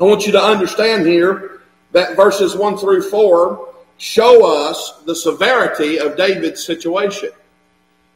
I 0.00 0.04
want 0.04 0.26
you 0.26 0.32
to 0.32 0.42
understand 0.42 1.06
here 1.06 1.62
that 1.92 2.16
verses 2.16 2.56
1 2.56 2.78
through 2.78 3.02
4 3.02 3.74
show 3.96 4.46
us 4.46 5.02
the 5.06 5.14
severity 5.14 5.98
of 5.98 6.16
David's 6.16 6.64
situation. 6.64 7.30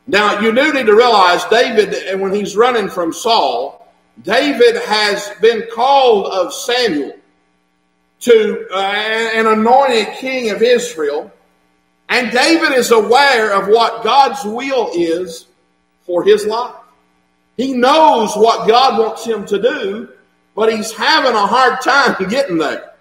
Now, 0.06 0.40
you 0.40 0.52
do 0.52 0.72
need 0.72 0.87
to 0.87 0.96
realize 0.96 1.44
David, 1.46 1.94
and 1.94 2.20
when 2.20 2.34
he's 2.34 2.56
running 2.56 2.88
from 2.88 3.12
Saul, 3.12 3.92
David 4.22 4.76
has 4.82 5.30
been 5.40 5.64
called 5.72 6.26
of 6.32 6.52
Samuel 6.52 7.16
to 8.20 8.66
uh, 8.72 8.78
an 8.78 9.46
anointed 9.46 10.14
king 10.18 10.50
of 10.50 10.62
Israel. 10.62 11.32
And 12.12 12.31
David 12.31 12.73
is 12.73 12.90
aware 12.90 13.54
of 13.54 13.69
what 13.69 14.04
God's 14.04 14.45
will 14.45 14.90
is 14.92 15.47
for 16.02 16.23
his 16.23 16.45
life. 16.45 16.75
He 17.57 17.73
knows 17.73 18.37
what 18.37 18.69
God 18.69 19.00
wants 19.00 19.25
him 19.25 19.47
to 19.47 19.59
do, 19.59 20.11
but 20.54 20.71
he's 20.71 20.92
having 20.92 21.33
a 21.33 21.47
hard 21.47 21.81
time 21.81 22.14
getting 22.28 22.59
there. 22.59 22.92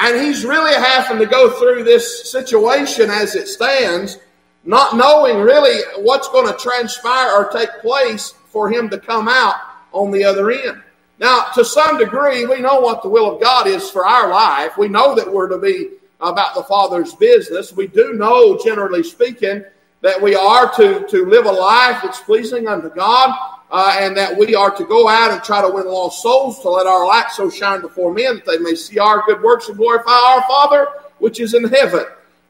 And 0.00 0.20
he's 0.20 0.44
really 0.44 0.74
having 0.74 1.18
to 1.18 1.26
go 1.26 1.52
through 1.52 1.84
this 1.84 2.32
situation 2.32 3.10
as 3.10 3.36
it 3.36 3.46
stands, 3.46 4.18
not 4.64 4.96
knowing 4.96 5.38
really 5.38 5.80
what's 5.98 6.28
going 6.28 6.52
to 6.52 6.58
transpire 6.58 7.30
or 7.30 7.50
take 7.50 7.70
place 7.80 8.34
for 8.48 8.68
him 8.68 8.90
to 8.90 8.98
come 8.98 9.28
out 9.28 9.54
on 9.92 10.10
the 10.10 10.24
other 10.24 10.50
end. 10.50 10.82
Now, 11.20 11.44
to 11.54 11.64
some 11.64 11.96
degree, 11.96 12.44
we 12.44 12.60
know 12.60 12.80
what 12.80 13.04
the 13.04 13.08
will 13.08 13.36
of 13.36 13.40
God 13.40 13.68
is 13.68 13.88
for 13.88 14.04
our 14.04 14.30
life. 14.30 14.76
We 14.76 14.88
know 14.88 15.14
that 15.14 15.32
we're 15.32 15.48
to 15.48 15.58
be 15.58 15.90
about 16.20 16.54
the 16.54 16.62
Father's 16.62 17.14
business. 17.14 17.72
We 17.72 17.86
do 17.86 18.14
know, 18.14 18.58
generally 18.58 19.02
speaking, 19.02 19.64
that 20.00 20.20
we 20.20 20.34
are 20.34 20.72
to, 20.74 21.06
to 21.08 21.26
live 21.26 21.46
a 21.46 21.52
life 21.52 22.00
that's 22.02 22.20
pleasing 22.20 22.68
unto 22.68 22.88
God, 22.90 23.36
uh, 23.70 23.96
and 24.00 24.16
that 24.16 24.36
we 24.36 24.54
are 24.54 24.70
to 24.70 24.84
go 24.84 25.08
out 25.08 25.30
and 25.30 25.42
try 25.42 25.60
to 25.60 25.68
win 25.68 25.86
lost 25.86 26.22
souls, 26.22 26.60
to 26.60 26.70
let 26.70 26.86
our 26.86 27.06
light 27.06 27.30
so 27.30 27.50
shine 27.50 27.80
before 27.80 28.12
men 28.12 28.36
that 28.36 28.46
they 28.46 28.58
may 28.58 28.74
see 28.74 28.98
our 28.98 29.22
good 29.26 29.42
works 29.42 29.68
and 29.68 29.76
glorify 29.76 30.10
our 30.10 30.42
Father 30.48 30.88
which 31.18 31.40
is 31.40 31.54
in 31.54 31.64
heaven. 31.64 32.04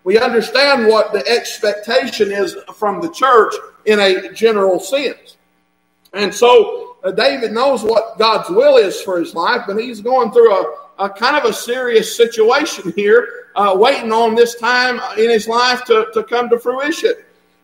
We 0.04 0.18
understand 0.18 0.86
what 0.86 1.12
the 1.12 1.26
expectation 1.26 2.30
is 2.30 2.56
from 2.74 3.00
the 3.00 3.10
church 3.10 3.54
in 3.86 3.98
a 3.98 4.32
general 4.32 4.80
sense. 4.80 5.36
And 6.14 6.32
so 6.32 6.96
uh, 7.04 7.10
David 7.10 7.52
knows 7.52 7.82
what 7.82 8.18
God's 8.18 8.48
will 8.48 8.76
is 8.76 9.00
for 9.02 9.18
his 9.18 9.34
life, 9.34 9.62
but 9.66 9.76
he's 9.76 10.00
going 10.00 10.32
through 10.32 10.52
a, 10.52 10.87
a 10.98 11.08
kind 11.08 11.36
of 11.36 11.44
a 11.44 11.52
serious 11.52 12.16
situation 12.16 12.92
here 12.96 13.46
uh, 13.54 13.74
waiting 13.76 14.12
on 14.12 14.34
this 14.34 14.54
time 14.56 15.00
in 15.18 15.30
his 15.30 15.46
life 15.48 15.84
to, 15.84 16.08
to 16.14 16.24
come 16.24 16.48
to 16.50 16.58
fruition. 16.58 17.14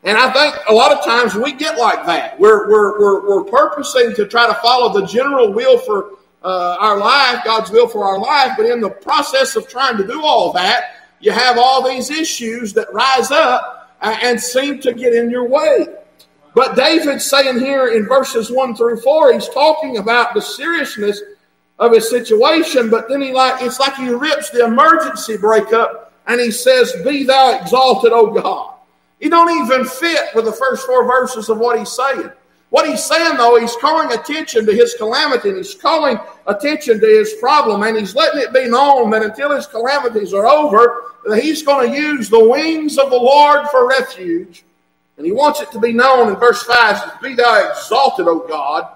And 0.05 0.19
I 0.19 0.31
think 0.33 0.57
a 0.69 0.75
lot 0.75 0.93
of 0.93 1.05
times 1.05 1.35
we 1.35 1.53
get 1.53 1.79
like 1.79 2.05
that. 2.07 2.39
We're, 2.39 2.69
we're, 2.69 3.01
we're, 3.01 3.29
we're 3.29 3.45
purposing 3.45 4.15
to 4.17 4.27
try 4.27 4.47
to 4.47 4.55
follow 4.55 4.93
the 4.93 5.07
general 5.07 5.53
will 5.53 5.79
for 5.79 6.11
uh, 6.43 6.77
our 6.79 6.99
life, 6.99 7.43
God's 7.45 7.71
will 7.71 7.89
for 7.89 8.05
our 8.05 8.19
life, 8.19 8.53
but 8.57 8.67
in 8.67 8.81
the 8.81 8.91
process 8.91 9.57
of 9.57 9.67
trying 9.67 9.97
to 9.97 10.07
do 10.07 10.23
all 10.23 10.53
that, 10.53 10.97
you 11.21 11.33
have 11.33 11.57
all 11.57 11.89
these 11.89 12.11
issues 12.11 12.75
that 12.75 12.93
rise 12.93 13.31
up 13.31 13.97
and 14.03 14.39
seem 14.39 14.79
to 14.81 14.93
get 14.93 15.15
in 15.15 15.31
your 15.31 15.49
way. 15.49 15.87
But 16.55 16.77
David's 16.77 17.25
saying 17.25 17.59
here 17.59 17.89
in 17.89 18.07
verses 18.07 18.51
1 18.51 18.77
through 18.77 19.01
4, 19.01 19.33
he's 19.33 19.49
talking 19.49 19.97
about 19.97 20.35
the 20.35 20.41
seriousness 20.41 21.21
of 21.79 21.93
his 21.93 22.09
situation, 22.09 22.89
but 22.91 23.09
then 23.09 23.21
he 23.21 23.33
like 23.33 23.63
it's 23.63 23.81
like 23.81 23.95
he 23.97 24.09
rips 24.09 24.51
the 24.51 24.65
emergency 24.65 25.37
brake 25.37 25.73
up 25.73 26.13
and 26.27 26.41
he 26.41 26.51
says, 26.51 26.93
Be 27.05 27.25
thou 27.25 27.59
exalted, 27.61 28.13
O 28.13 28.31
God. 28.31 28.75
He 29.21 29.29
don't 29.29 29.65
even 29.65 29.85
fit 29.85 30.35
with 30.35 30.45
the 30.45 30.53
first 30.53 30.87
four 30.87 31.07
verses 31.07 31.49
of 31.49 31.59
what 31.59 31.79
he's 31.79 31.93
saying. 31.93 32.31
What 32.71 32.89
he's 32.89 33.05
saying, 33.05 33.37
though, 33.37 33.59
he's 33.59 33.77
calling 33.77 34.13
attention 34.13 34.67
to 34.67 34.73
his 34.73 34.95
calamity 34.95 35.51
and 35.51 35.59
he's 35.59 35.75
calling 35.75 36.19
attention 36.47 36.99
to 36.99 37.07
his 37.07 37.35
problem 37.35 37.83
and 37.85 37.97
he's 37.97 38.17
letting 38.17 38.41
it 38.41 38.53
be 38.53 38.69
known 38.69 39.11
that 39.11 39.23
until 39.23 39.55
his 39.55 39.67
calamities 39.67 40.35
are 40.35 40.47
over, 40.47 41.13
that 41.27 41.41
he's 41.41 41.63
going 41.63 41.91
to 41.91 41.97
use 41.97 42.29
the 42.29 42.49
wings 42.49 42.99
of 42.99 43.11
the 43.11 43.17
Lord 43.17 43.69
for 43.69 43.89
refuge. 43.89 44.65
And 45.17 45.25
he 45.25 45.31
wants 45.31 45.61
it 45.61 45.71
to 45.71 45.79
be 45.79 45.93
known 45.93 46.29
in 46.29 46.35
verse 46.35 46.65
5 46.65 46.99
says, 46.99 47.11
Be 47.23 47.35
thou 47.35 47.71
exalted, 47.71 48.27
O 48.27 48.41
God, 48.41 48.89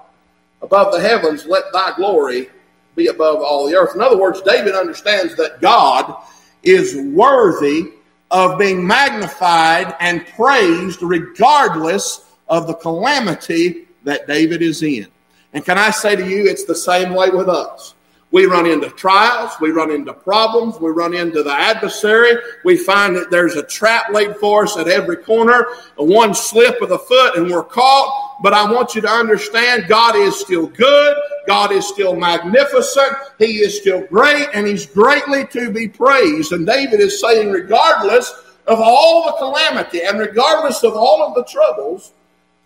above 0.60 0.92
the 0.92 1.00
heavens, 1.00 1.46
let 1.46 1.64
thy 1.72 1.94
glory 1.94 2.50
be 2.98 3.06
above 3.06 3.40
all 3.40 3.66
the 3.66 3.74
earth. 3.74 3.94
In 3.94 4.02
other 4.02 4.18
words, 4.18 4.42
David 4.42 4.74
understands 4.74 5.34
that 5.36 5.60
God 5.60 6.14
is 6.62 6.96
worthy 7.12 7.92
of 8.30 8.58
being 8.58 8.86
magnified 8.86 9.94
and 10.00 10.26
praised 10.26 11.02
regardless 11.02 12.26
of 12.48 12.66
the 12.66 12.74
calamity 12.74 13.86
that 14.04 14.26
David 14.26 14.60
is 14.60 14.82
in. 14.82 15.06
And 15.54 15.64
can 15.64 15.78
I 15.78 15.90
say 15.90 16.14
to 16.14 16.28
you, 16.28 16.46
it's 16.46 16.64
the 16.64 16.74
same 16.74 17.14
way 17.14 17.30
with 17.30 17.48
us. 17.48 17.94
We 18.30 18.44
run 18.44 18.66
into 18.66 18.90
trials, 18.90 19.52
we 19.58 19.70
run 19.70 19.90
into 19.90 20.12
problems, 20.12 20.78
we 20.78 20.90
run 20.90 21.14
into 21.14 21.42
the 21.42 21.52
adversary. 21.52 22.36
We 22.62 22.76
find 22.76 23.16
that 23.16 23.30
there's 23.30 23.56
a 23.56 23.62
trap 23.62 24.12
laid 24.12 24.36
for 24.36 24.64
us 24.64 24.76
at 24.76 24.88
every 24.88 25.16
corner, 25.16 25.66
one 25.96 26.34
slip 26.34 26.82
of 26.82 26.90
the 26.90 26.98
foot, 26.98 27.38
and 27.38 27.50
we're 27.50 27.62
caught. 27.62 28.27
But 28.42 28.54
I 28.54 28.70
want 28.70 28.94
you 28.94 29.00
to 29.00 29.10
understand 29.10 29.88
God 29.88 30.14
is 30.14 30.38
still 30.38 30.66
good, 30.66 31.16
God 31.46 31.72
is 31.72 31.88
still 31.88 32.14
magnificent, 32.14 33.12
He 33.38 33.58
is 33.58 33.80
still 33.80 34.02
great, 34.06 34.48
and 34.54 34.66
He's 34.66 34.86
greatly 34.86 35.46
to 35.48 35.72
be 35.72 35.88
praised. 35.88 36.52
And 36.52 36.66
David 36.66 37.00
is 37.00 37.20
saying, 37.20 37.50
regardless 37.50 38.32
of 38.66 38.80
all 38.80 39.26
the 39.26 39.32
calamity 39.38 40.02
and 40.02 40.18
regardless 40.18 40.84
of 40.84 40.94
all 40.94 41.22
of 41.22 41.34
the 41.34 41.44
troubles, 41.44 42.12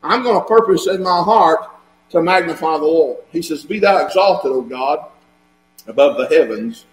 I'm 0.02 0.22
going 0.22 0.38
to 0.38 0.46
purpose 0.46 0.88
in 0.88 1.02
my 1.02 1.22
heart 1.22 1.70
to 2.10 2.20
magnify 2.20 2.76
the 2.78 2.84
Lord. 2.84 3.18
He 3.30 3.40
says, 3.40 3.64
Be 3.64 3.78
thou 3.78 4.04
exalted, 4.04 4.50
O 4.50 4.62
God 4.62 5.08
above 5.86 6.16
the 6.16 6.26
heavens. 6.26 6.86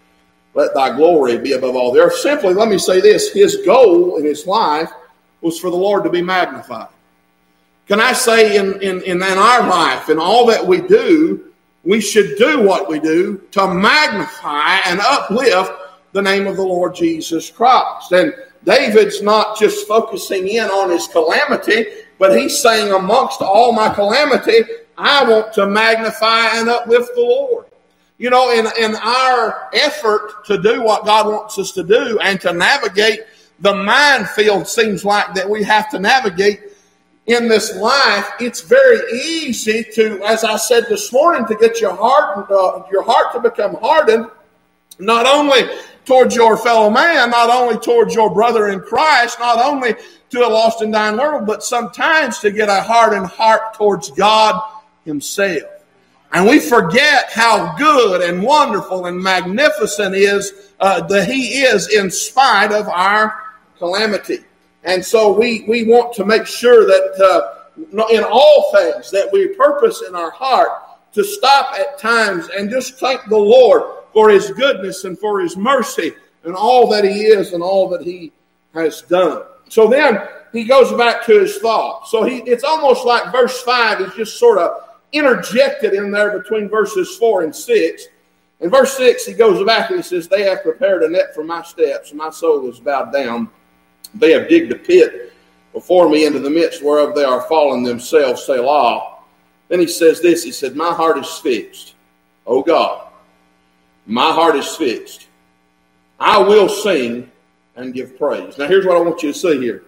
Let 0.54 0.74
thy 0.74 0.96
glory 0.96 1.38
be 1.38 1.54
above 1.54 1.76
all 1.76 1.92
the 1.92 2.02
earth. 2.02 2.16
Simply, 2.16 2.54
let 2.54 2.70
me 2.70 2.78
say 2.78 3.00
this 3.00 3.32
his 3.32 3.58
goal 3.66 4.18
in 4.18 4.26
his 4.26 4.48
life 4.48 4.90
was 5.42 5.60
for 5.60 5.70
the 5.70 5.78
Lord 5.78 6.04
to 6.04 6.10
be 6.10 6.22
magnified. 6.22 6.88
Can 7.90 8.00
I 8.00 8.14
say 8.14 8.56
in, 8.56 8.80
in, 8.84 9.02
in 9.02 9.24
our 9.24 9.68
life, 9.68 10.10
in 10.10 10.20
all 10.20 10.46
that 10.46 10.66
we 10.66 10.80
do, 10.80 11.52
we 11.84 12.00
should 12.00 12.38
do 12.38 12.62
what 12.62 12.88
we 12.88 13.00
do 13.00 13.42
to 13.50 13.68
magnify 13.68 14.78
and 14.86 15.00
uplift 15.00 15.72
the 16.12 16.22
name 16.22 16.46
of 16.46 16.56
the 16.56 16.62
Lord 16.62 16.94
Jesus 16.94 17.50
Christ. 17.50 18.12
And 18.12 18.32
David's 18.64 19.24
not 19.24 19.58
just 19.58 19.88
focusing 19.88 20.48
in 20.50 20.66
on 20.66 20.92
his 20.92 21.08
calamity, 21.08 21.88
but 22.20 22.38
he's 22.38 22.62
saying, 22.62 22.94
amongst 22.94 23.42
all 23.42 23.72
my 23.72 23.92
calamity, 23.92 24.66
I 24.96 25.28
want 25.28 25.52
to 25.54 25.66
magnify 25.66 26.60
and 26.60 26.70
uplift 26.70 27.16
the 27.16 27.22
Lord. 27.22 27.66
You 28.20 28.30
know, 28.30 28.52
in, 28.52 28.68
in 28.80 28.98
our 28.98 29.70
effort 29.74 30.46
to 30.46 30.62
do 30.62 30.84
what 30.84 31.06
God 31.06 31.26
wants 31.26 31.58
us 31.58 31.72
to 31.72 31.84
do 31.84 32.20
and 32.20 32.40
to 32.42 32.54
navigate 32.54 33.22
the 33.62 33.74
minefield 33.74 34.68
seems 34.68 35.04
like 35.04 35.34
that 35.34 35.50
we 35.50 35.64
have 35.64 35.90
to 35.90 36.00
navigate 36.00 36.60
in 37.30 37.48
this 37.48 37.76
life, 37.76 38.28
it's 38.40 38.62
very 38.62 39.00
easy 39.14 39.84
to, 39.94 40.20
as 40.24 40.44
I 40.44 40.58
said 40.58 40.86
this 40.90 41.14
morning, 41.14 41.46
to 41.46 41.56
get 41.56 41.80
your 41.80 41.96
heart, 41.96 42.50
uh, 42.50 42.82
your 42.92 43.04
heart 43.04 43.34
to 43.34 43.40
become 43.40 43.76
hardened, 43.76 44.26
not 44.98 45.28
only 45.28 45.62
towards 46.06 46.36
your 46.36 46.58
fellow 46.58 46.90
man, 46.90 47.30
not 47.30 47.52
only 47.52 47.78
towards 47.78 48.16
your 48.16 48.34
brother 48.34 48.70
in 48.70 48.80
Christ, 48.80 49.40
not 49.40 49.64
only 49.64 49.94
to 50.32 50.40
a 50.40 50.50
lost 50.50 50.82
and 50.82 50.92
dying 50.92 51.18
world, 51.18 51.46
but 51.46 51.64
sometimes 51.64 52.40
to 52.40 52.50
get 52.50 52.68
a 52.68 52.82
hardened 52.82 53.28
heart 53.28 53.76
towards 53.76 54.10
God 54.10 54.60
Himself. 55.06 55.62
And 56.32 56.48
we 56.48 56.60
forget 56.60 57.32
how 57.32 57.76
good 57.78 58.22
and 58.28 58.42
wonderful 58.42 59.06
and 59.06 59.22
magnificent 59.22 60.16
is 60.16 60.72
uh, 60.80 61.06
that 61.06 61.30
He 61.30 61.62
is 61.62 61.94
in 61.94 62.10
spite 62.10 62.72
of 62.72 62.88
our 62.88 63.36
calamity. 63.78 64.40
And 64.90 65.06
so 65.06 65.32
we, 65.32 65.66
we 65.68 65.84
want 65.84 66.14
to 66.16 66.26
make 66.26 66.48
sure 66.48 66.84
that 66.88 67.22
uh, 67.22 68.08
in 68.10 68.24
all 68.24 68.72
things 68.76 69.12
that 69.12 69.30
we 69.32 69.50
purpose 69.50 70.02
in 70.08 70.16
our 70.16 70.32
heart 70.32 70.70
to 71.14 71.24
stop 71.24 71.76
at 71.78 72.00
times 72.00 72.50
and 72.58 72.72
just 72.72 72.96
thank 73.00 73.24
the 73.26 73.38
Lord 73.38 73.84
for 74.14 74.32
His 74.32 74.50
goodness 74.50 75.04
and 75.04 75.18
for 75.20 75.42
His 75.42 75.56
mercy 75.56 76.14
and 76.44 76.56
all 76.56 76.90
that 76.90 77.04
He 77.04 77.22
is 77.22 77.54
and 77.54 77.62
all 77.62 77.88
that 77.90 78.02
He 78.02 78.32
has 78.74 79.04
done. 79.04 79.44
So 79.68 79.88
then 79.88 80.28
he 80.52 80.64
goes 80.64 80.92
back 80.94 81.24
to 81.28 81.40
his 81.40 81.60
thought. 81.60 82.08
So 82.08 82.24
he, 82.24 82.38
it's 82.38 82.64
almost 82.64 83.06
like 83.06 83.32
verse 83.32 83.62
5 83.62 84.02
is 84.02 84.14
just 84.16 84.40
sort 84.40 84.58
of 84.58 84.90
interjected 85.12 85.94
in 85.94 86.10
there 86.10 86.40
between 86.40 86.68
verses 86.68 87.16
4 87.18 87.44
and 87.44 87.56
6. 87.56 88.08
In 88.62 88.72
verse 88.72 88.98
6, 88.98 89.28
he 89.28 89.34
goes 89.34 89.64
back 89.68 89.92
and 89.92 90.00
he 90.00 90.04
says, 90.04 90.28
They 90.28 90.42
have 90.46 90.64
prepared 90.64 91.04
a 91.04 91.10
net 91.10 91.36
for 91.36 91.44
my 91.44 91.62
steps, 91.62 92.10
and 92.10 92.18
my 92.18 92.32
soul 92.32 92.68
is 92.68 92.80
bowed 92.80 93.14
down. 93.14 93.52
They 94.16 94.32
have 94.32 94.50
digged 94.50 94.72
a 94.72 94.76
pit 94.76 95.34
before 95.74 96.10
me 96.10 96.26
into 96.26 96.40
the 96.40 96.50
midst 96.50 96.84
whereof 96.84 97.16
they 97.16 97.24
are 97.24 97.42
fallen 97.42 97.84
themselves, 97.84 98.44
Selah. 98.44 99.18
Then 99.68 99.80
he 99.80 99.88
says 99.88 100.22
this 100.22 100.44
He 100.44 100.52
said, 100.52 100.76
My 100.76 100.94
heart 100.94 101.18
is 101.18 101.38
fixed. 101.38 101.96
O 102.46 102.64
God, 102.64 103.08
my 104.06 104.32
heart 104.32 104.56
is 104.56 104.76
fixed. 104.76 105.28
I 106.20 106.40
will 106.40 106.68
sing 106.68 107.32
and 107.76 107.94
give 107.94 108.18
praise. 108.18 108.58
Now, 108.58 108.68
here's 108.68 108.86
what 108.86 108.98
I 108.98 109.02
want 109.02 109.22
you 109.24 109.32
to 109.32 109.38
see 109.38 109.60
here 109.60 109.84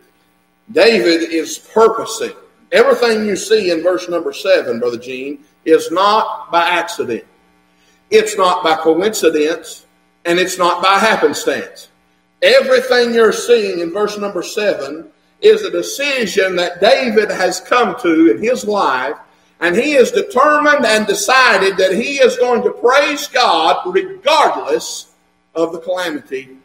David 0.71 1.31
is 1.31 1.57
purposing 1.57 2.33
Everything 2.71 3.25
you 3.25 3.35
see 3.35 3.71
in 3.71 3.83
verse 3.83 4.07
number 4.07 4.31
seven, 4.31 4.79
Brother 4.79 4.97
Gene, 4.97 5.43
is 5.65 5.91
not 5.91 6.49
by 6.51 6.63
accident. 6.63 7.25
It's 8.09 8.37
not 8.37 8.63
by 8.63 8.75
coincidence, 8.75 9.85
and 10.25 10.39
it's 10.39 10.57
not 10.57 10.81
by 10.81 10.97
happenstance. 10.97 11.89
Everything 12.41 13.13
you're 13.13 13.31
seeing 13.31 13.79
in 13.79 13.91
verse 13.91 14.17
number 14.17 14.41
seven 14.41 15.07
is 15.41 15.61
a 15.63 15.71
decision 15.71 16.55
that 16.55 16.81
David 16.81 17.29
has 17.29 17.59
come 17.59 17.95
to 18.01 18.31
in 18.31 18.41
his 18.41 18.65
life, 18.65 19.17
and 19.59 19.75
he 19.75 19.93
is 19.93 20.11
determined 20.11 20.85
and 20.85 21.05
decided 21.05 21.77
that 21.77 21.93
he 21.93 22.19
is 22.19 22.37
going 22.37 22.63
to 22.63 22.71
praise 22.71 23.27
God 23.27 23.77
regardless 23.93 25.13
of 25.53 25.71
the 25.71 25.79
calamity 25.79 26.57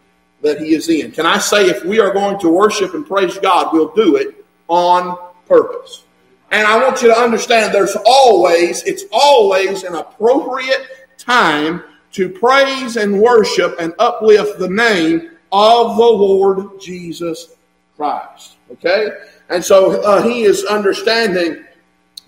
that 0.43 0.61
he 0.61 0.75
is 0.75 0.89
in. 0.89 1.11
Can 1.13 1.27
I 1.27 1.39
say, 1.39 1.67
if 1.67 1.85
we 1.85 2.01
are 2.01 2.13
going 2.13 2.39
to 2.41 2.49
worship 2.49 2.95
and 2.95 3.07
praise 3.07 3.37
God, 3.39 3.73
we'll 3.73 3.95
do 3.95 4.17
it 4.17 4.45
on 4.69 5.19
purpose. 5.47 6.05
And 6.51 6.67
I 6.67 6.83
want 6.83 7.03
you 7.03 7.09
to 7.09 7.19
understand 7.19 7.75
there's 7.75 7.97
always, 8.07 8.83
it's 8.85 9.05
always 9.13 9.83
an 9.83 9.95
appropriate 9.95 10.87
time 11.19 11.83
to 12.13 12.29
praise 12.29 12.97
and 12.97 13.21
worship 13.21 13.77
and 13.81 13.93
uplift 13.99 14.59
the 14.59 14.69
name 14.69 15.33
of 15.57 15.97
the 15.97 16.03
Lord 16.03 16.81
Jesus 16.81 17.55
Christ. 17.97 18.57
Okay? 18.73 19.09
And 19.49 19.65
so 19.65 20.03
uh, 20.03 20.23
he 20.23 20.43
is 20.43 20.65
understanding 20.65 21.65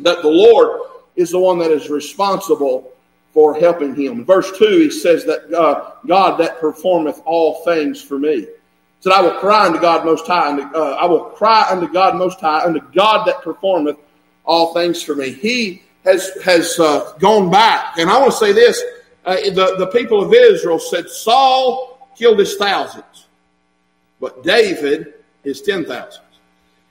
that 0.00 0.22
the 0.22 0.30
Lord 0.30 0.80
is 1.16 1.30
the 1.30 1.38
one 1.38 1.58
that 1.58 1.70
is 1.70 1.90
responsible 1.90 2.92
for 3.34 3.54
helping 3.54 3.94
him. 3.94 4.24
Verse 4.24 4.56
2, 4.56 4.64
he 4.78 4.90
says 4.90 5.24
that 5.26 5.52
uh, 5.52 5.92
God 6.06 6.38
that 6.38 6.58
performeth 6.60 7.20
all 7.26 7.62
things 7.64 8.00
for 8.00 8.18
me 8.18 8.46
said, 9.00 9.12
I 9.12 9.20
will 9.20 9.38
cry 9.38 9.66
unto 9.66 9.80
God 9.80 10.04
most 10.04 10.26
high, 10.26 10.50
and 10.50 10.60
uh, 10.74 10.92
I 10.94 11.06
will 11.06 11.24
cry 11.24 11.66
unto 11.70 11.92
God 11.92 12.16
most 12.16 12.40
high, 12.40 12.64
unto 12.64 12.80
God 12.92 13.26
that 13.26 13.42
performeth 13.42 13.96
all 14.44 14.74
things 14.74 15.02
for 15.02 15.14
me. 15.14 15.32
He 15.32 15.82
has 16.04 16.30
has 16.42 16.78
uh, 16.80 17.12
gone 17.18 17.50
back, 17.50 17.98
and 17.98 18.10
I 18.10 18.18
want 18.18 18.32
to 18.32 18.38
say 18.38 18.52
this: 18.52 18.82
uh, 19.24 19.34
the 19.34 19.76
the 19.78 19.86
people 19.88 20.22
of 20.22 20.32
Israel 20.32 20.78
said 20.78 21.08
Saul 21.08 21.97
killed 22.18 22.38
his 22.38 22.56
thousands, 22.56 23.26
but 24.20 24.42
David 24.42 25.14
his 25.44 25.62
ten 25.62 25.84
thousands. 25.84 26.24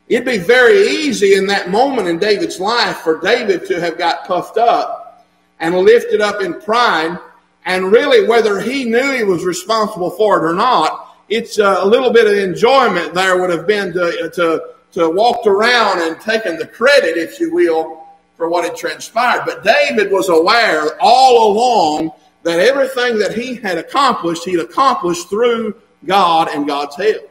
It'd 0.07 0.25
be 0.25 0.38
very 0.38 0.88
easy 0.88 1.36
in 1.36 1.48
that 1.48 1.69
moment 1.69 2.07
in 2.07 2.17
David's 2.17 2.60
life 2.62 2.98
for 3.00 3.19
David 3.19 3.65
to 3.67 3.79
have 3.81 3.98
got 3.98 4.25
puffed 4.25 4.57
up 4.57 5.25
and 5.60 5.75
lifted 5.75 6.22
up 6.22 6.41
in 6.41 6.62
pride, 6.62 7.19
and 7.65 7.91
really 7.91 8.25
whether 8.25 8.62
he 8.62 8.86
knew 8.86 9.12
he 9.12 9.24
was 9.24 9.43
responsible 9.43 10.12
for 10.12 10.38
it 10.38 10.50
or 10.50 10.53
not, 10.53 11.17
it's 11.27 11.57
a 11.57 11.84
little 11.84 12.13
bit 12.13 12.25
of 12.25 12.34
enjoyment 12.34 13.13
there 13.13 13.41
would 13.41 13.50
have 13.50 13.67
been 13.67 13.91
to, 13.91 14.31
to, 14.34 14.63
to 14.93 15.10
walk 15.10 15.46
around 15.46 16.01
and 16.01 16.22
taken 16.22 16.57
the 16.57 16.67
credit, 16.67 17.17
if 17.17 17.39
you 17.41 17.53
will, 17.53 18.07
for 18.38 18.48
what 18.48 18.63
had 18.63 18.77
transpired. 18.77 19.43
But 19.46 19.63
David 19.63 20.10
was 20.10 20.29
aware 20.29 20.98
all 21.01 21.51
along 21.51 22.12
that 22.48 22.60
everything 22.60 23.20
that 23.20 23.34
he 23.34 23.56
had 23.56 23.77
accomplished, 23.77 24.46
he'd 24.46 24.62
accomplished 24.62 25.30
through 25.30 25.75
God 26.06 26.48
and 26.48 26.66
God's 26.66 26.96
help. 26.96 27.30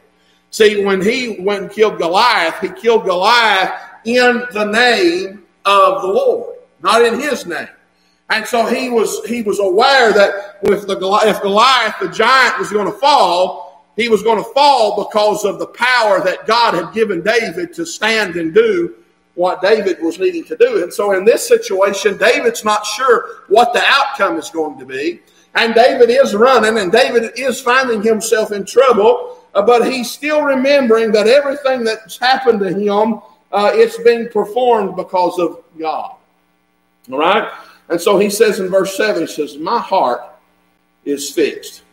See, 0.51 0.85
when 0.85 1.01
he 1.01 1.39
went 1.39 1.63
and 1.63 1.71
killed 1.71 1.97
Goliath, 1.97 2.59
he 2.61 2.69
killed 2.69 3.05
Goliath 3.05 3.73
in 4.05 4.43
the 4.53 4.65
name 4.65 5.43
of 5.65 6.03
the 6.03 6.07
Lord, 6.07 6.57
not 6.83 7.03
in 7.03 7.19
his 7.19 7.47
name. 7.47 7.67
And 8.29 8.45
so 8.45 8.67
he 8.67 8.89
was 8.89 9.25
he 9.25 9.41
was 9.41 9.59
aware 9.59 10.13
that 10.13 10.59
if 10.61 10.85
the 10.85 10.99
if 11.25 11.41
Goliath 11.41 11.95
the 11.99 12.09
giant 12.09 12.59
was 12.59 12.71
going 12.71 12.85
to 12.85 12.99
fall, 12.99 13.87
he 13.95 14.09
was 14.09 14.21
going 14.21 14.37
to 14.37 14.49
fall 14.51 15.03
because 15.03 15.45
of 15.45 15.57
the 15.57 15.67
power 15.67 16.21
that 16.23 16.45
God 16.45 16.75
had 16.75 16.93
given 16.93 17.23
David 17.23 17.73
to 17.73 17.87
stand 17.87 18.35
and 18.35 18.53
do 18.53 18.93
what 19.37 19.61
David 19.61 20.01
was 20.01 20.17
needing 20.17 20.43
to 20.45 20.57
do. 20.57 20.81
And 20.81 20.91
so 20.91 21.11
in 21.11 21.23
this 21.23 21.47
situation, 21.47 22.17
David's 22.17 22.65
not 22.65 22.83
sure 22.83 23.43
what 23.47 23.71
the 23.71 23.83
outcome 23.85 24.37
is 24.37 24.49
going 24.49 24.79
to 24.79 24.85
be. 24.85 25.21
And 25.53 25.75
David 25.75 26.09
is 26.09 26.33
running 26.33 26.79
and 26.79 26.91
David 26.91 27.33
is 27.37 27.61
finding 27.61 28.01
himself 28.01 28.51
in 28.51 28.65
trouble, 28.65 29.37
uh, 29.53 29.61
but 29.61 29.91
he's 29.91 30.09
still 30.09 30.41
remembering 30.41 31.11
that 31.11 31.27
everything 31.27 31.83
that's 31.83 32.17
happened 32.17 32.61
to 32.61 32.73
him, 32.73 33.21
uh, 33.51 33.71
it's 33.73 34.01
being 34.01 34.27
performed 34.29 34.95
because 34.95 35.37
of 35.37 35.63
God. 35.79 36.15
All 37.11 37.19
right? 37.19 37.47
And 37.89 38.01
so 38.01 38.17
he 38.17 38.31
says 38.31 38.59
in 38.59 38.69
verse 38.69 38.97
7, 38.97 39.21
he 39.21 39.27
says, 39.27 39.55
My 39.57 39.79
heart 39.79 40.21
is 41.05 41.31
fixed. 41.31 41.83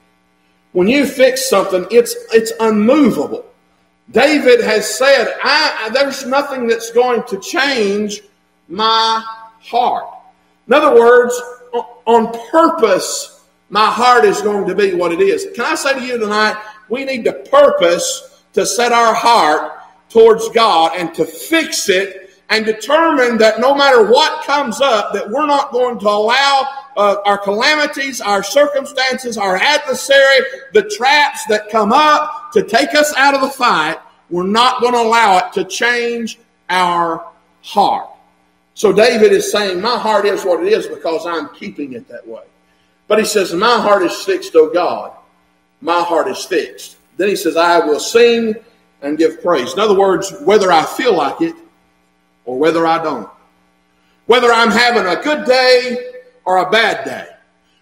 When 0.72 0.88
you 0.88 1.04
fix 1.06 1.48
something, 1.48 1.86
it's, 1.90 2.16
it's 2.32 2.52
unmovable. 2.58 3.44
David 4.10 4.60
has 4.60 4.98
said, 4.98 5.34
I, 5.42 5.90
There's 5.92 6.26
nothing 6.26 6.66
that's 6.66 6.90
going 6.92 7.24
to 7.24 7.38
change 7.40 8.22
my 8.68 9.22
heart. 9.60 10.06
In 10.66 10.74
other 10.74 10.98
words, 10.98 11.40
on 12.06 12.32
purpose, 12.50 13.44
my 13.70 13.86
heart 13.86 14.24
is 14.24 14.40
going 14.42 14.66
to 14.68 14.74
be 14.74 14.94
what 14.94 15.12
it 15.12 15.20
is. 15.20 15.48
Can 15.54 15.64
I 15.64 15.74
say 15.74 15.94
to 15.94 16.04
you 16.04 16.18
tonight, 16.18 16.56
we 16.88 17.04
need 17.04 17.24
to 17.24 17.32
purpose 17.32 18.42
to 18.52 18.66
set 18.66 18.92
our 18.92 19.14
heart 19.14 19.72
towards 20.08 20.48
God 20.50 20.92
and 20.96 21.14
to 21.14 21.24
fix 21.24 21.88
it 21.88 22.30
and 22.50 22.64
determine 22.64 23.38
that 23.38 23.58
no 23.58 23.74
matter 23.74 24.04
what 24.10 24.44
comes 24.44 24.80
up, 24.80 25.12
that 25.14 25.28
we're 25.28 25.46
not 25.46 25.72
going 25.72 25.98
to 25.98 26.06
allow 26.06 26.68
uh, 26.96 27.16
our 27.24 27.38
calamities, 27.38 28.20
our 28.20 28.42
circumstances, 28.42 29.36
our 29.36 29.56
adversary, 29.56 30.46
the 30.72 30.82
traps 30.96 31.44
that 31.46 31.68
come 31.70 31.92
up 31.92 32.52
to 32.52 32.62
take 32.62 32.94
us 32.94 33.14
out 33.16 33.34
of 33.34 33.40
the 33.40 33.50
fight, 33.50 33.98
we're 34.30 34.46
not 34.46 34.80
going 34.80 34.94
to 34.94 35.00
allow 35.00 35.38
it 35.38 35.52
to 35.54 35.64
change 35.64 36.38
our 36.70 37.26
heart. 37.62 38.08
So 38.74 38.92
David 38.92 39.32
is 39.32 39.50
saying, 39.50 39.80
My 39.80 39.98
heart 39.98 40.26
is 40.26 40.44
what 40.44 40.64
it 40.64 40.72
is 40.72 40.86
because 40.86 41.26
I'm 41.26 41.48
keeping 41.54 41.92
it 41.92 42.08
that 42.08 42.26
way. 42.26 42.42
But 43.06 43.18
he 43.18 43.24
says, 43.24 43.52
My 43.52 43.78
heart 43.78 44.02
is 44.02 44.16
fixed, 44.24 44.54
O 44.56 44.72
God. 44.72 45.12
My 45.80 46.02
heart 46.02 46.28
is 46.28 46.44
fixed. 46.44 46.96
Then 47.16 47.28
he 47.28 47.36
says, 47.36 47.56
I 47.56 47.78
will 47.78 48.00
sing 48.00 48.54
and 49.02 49.18
give 49.18 49.42
praise. 49.42 49.74
In 49.74 49.78
other 49.78 49.96
words, 49.96 50.34
whether 50.40 50.72
I 50.72 50.84
feel 50.84 51.14
like 51.14 51.40
it 51.40 51.54
or 52.44 52.58
whether 52.58 52.86
I 52.86 53.02
don't. 53.02 53.28
Whether 54.26 54.50
I'm 54.50 54.70
having 54.70 55.06
a 55.06 55.22
good 55.22 55.44
day 55.44 56.13
or 56.44 56.58
a 56.58 56.70
bad 56.70 57.04
day. 57.04 57.26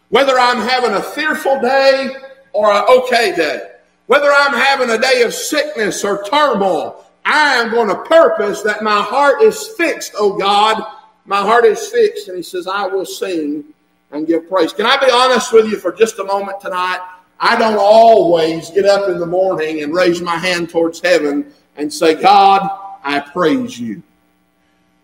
Whether 0.09 0.39
I'm 0.39 0.59
having 0.59 0.93
a 0.93 1.03
fearful 1.03 1.61
day 1.61 2.15
or 2.53 2.71
an 2.71 2.85
okay 2.89 3.35
day. 3.35 3.71
Whether 4.07 4.31
I'm 4.31 4.53
having 4.53 4.91
a 4.91 4.99
day 4.99 5.23
of 5.23 5.33
sickness 5.33 6.05
or 6.05 6.23
turmoil. 6.25 7.05
I 7.25 7.55
am 7.55 7.71
going 7.71 7.89
to 7.89 8.03
purpose 8.03 8.63
that 8.63 8.83
my 8.83 9.01
heart 9.01 9.43
is 9.43 9.69
fixed, 9.69 10.13
oh 10.19 10.37
God. 10.37 10.85
My 11.25 11.41
heart 11.41 11.65
is 11.65 11.89
fixed. 11.89 12.29
And 12.29 12.37
he 12.37 12.43
says, 12.43 12.67
I 12.67 12.87
will 12.87 13.07
sing 13.07 13.65
and 14.11 14.27
give 14.27 14.49
praise. 14.49 14.73
Can 14.73 14.87
I 14.87 14.99
be 14.99 15.11
honest 15.11 15.53
with 15.53 15.67
you 15.67 15.79
for 15.79 15.93
just 15.93 16.19
a 16.19 16.25
moment 16.25 16.61
tonight? 16.61 17.01
I 17.41 17.57
don't 17.57 17.79
always 17.79 18.71
get 18.71 18.85
up 18.85 19.09
in 19.09 19.19
the 19.19 19.27
morning 19.27 19.83
and 19.83 19.95
raise 19.95 20.21
my 20.21 20.37
hand 20.37 20.71
towards 20.71 21.01
heaven 21.01 21.53
and 21.77 21.93
say, 21.93 22.21
God, 22.21 22.69
I 23.03 23.21
praise 23.21 23.81
you. 23.81 24.03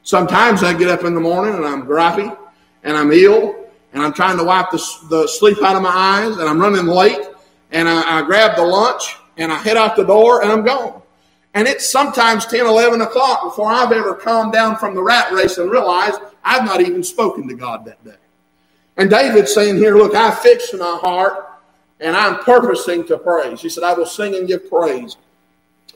Sometimes 0.03 0.63
I 0.63 0.75
get 0.75 0.89
up 0.89 1.05
in 1.05 1.15
the 1.15 1.21
morning 1.21 1.55
and 1.55 1.65
I'm 1.65 1.83
gripey 1.83 2.37
and 2.83 2.97
I'm 2.97 3.11
ill 3.13 3.55
and 3.93 4.03
I'm 4.03 4.13
trying 4.13 4.37
to 4.39 4.45
wipe 4.45 4.71
the, 4.71 4.83
the 5.09 5.27
sleep 5.27 5.63
out 5.63 5.77
of 5.77 5.83
my 5.83 5.89
eyes 5.89 6.37
and 6.37 6.49
I'm 6.49 6.61
running 6.61 6.87
late 6.87 7.21
and 7.73 7.89
I, 7.89 8.19
I 8.19 8.23
grab 8.23 8.57
the 8.57 8.65
lunch 8.65 9.17
and 9.37 9.53
I 9.53 9.57
head 9.57 9.77
out 9.77 9.97
the 9.97 10.05
door 10.05 10.43
and 10.43 10.51
I'm 10.51 10.65
gone. 10.65 11.03
And 11.55 11.67
it's 11.67 11.89
sometimes 11.89 12.47
10, 12.47 12.67
11 12.67 13.01
o'clock 13.01 13.43
before 13.43 13.71
I've 13.71 13.93
ever 13.93 14.15
calmed 14.15 14.53
down 14.53 14.77
from 14.77 14.95
the 14.95 15.03
rat 15.03 15.33
race 15.33 15.59
and 15.59 15.71
realized 15.71 16.21
I've 16.45 16.65
not 16.65 16.81
even 16.81 17.03
spoken 17.03 17.49
to 17.49 17.55
God 17.55 17.85
that 17.87 18.03
day. 18.05 18.15
And 18.97 19.09
David's 19.09 19.55
saying 19.55 19.77
here, 19.77 19.97
look, 19.97 20.15
I 20.15 20.31
fixed 20.35 20.75
my 20.75 20.99
heart 21.01 21.49
and 22.01 22.17
I'm 22.17 22.39
purposing 22.41 23.07
to 23.07 23.19
praise. 23.19 23.61
He 23.61 23.69
said, 23.69 23.85
I 23.85 23.95
will 23.95 24.07
sing 24.07 24.35
and 24.35 24.47
give 24.47 24.69
praise. 24.69 25.17
He 25.87 25.95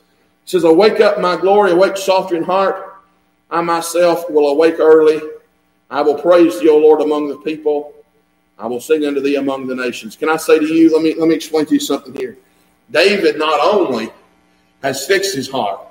says, 0.51 0.64
Awake 0.64 1.01
up 1.01 1.21
my 1.21 1.37
glory, 1.37 1.73
awake 1.73 1.97
soft 1.97 2.33
in 2.33 2.42
heart. 2.42 3.01
I 3.51 3.61
myself 3.61 4.29
will 4.31 4.49
awake 4.49 4.77
early. 4.79 5.21
I 5.92 6.00
will 6.00 6.14
praise 6.14 6.59
thee, 6.59 6.70
O 6.70 6.78
Lord, 6.78 7.02
among 7.02 7.28
the 7.28 7.37
people. 7.37 7.92
I 8.59 8.66
will 8.66 8.81
sing 8.81 9.05
unto 9.05 9.20
thee 9.20 9.37
among 9.37 9.66
the 9.66 9.74
nations. 9.74 10.16
Can 10.16 10.31
I 10.31 10.38
say 10.38 10.59
to 10.59 10.64
you, 10.64 10.90
let 10.90 11.02
me, 11.02 11.14
let 11.14 11.28
me 11.28 11.35
explain 11.35 11.66
to 11.66 11.74
you 11.74 11.81
something 11.81 12.14
here. 12.14 12.38
David 12.90 13.38
not 13.38 13.61
only 13.61 14.11
has 14.83 15.07
fixed 15.07 15.35
his 15.35 15.50
heart, 15.50 15.87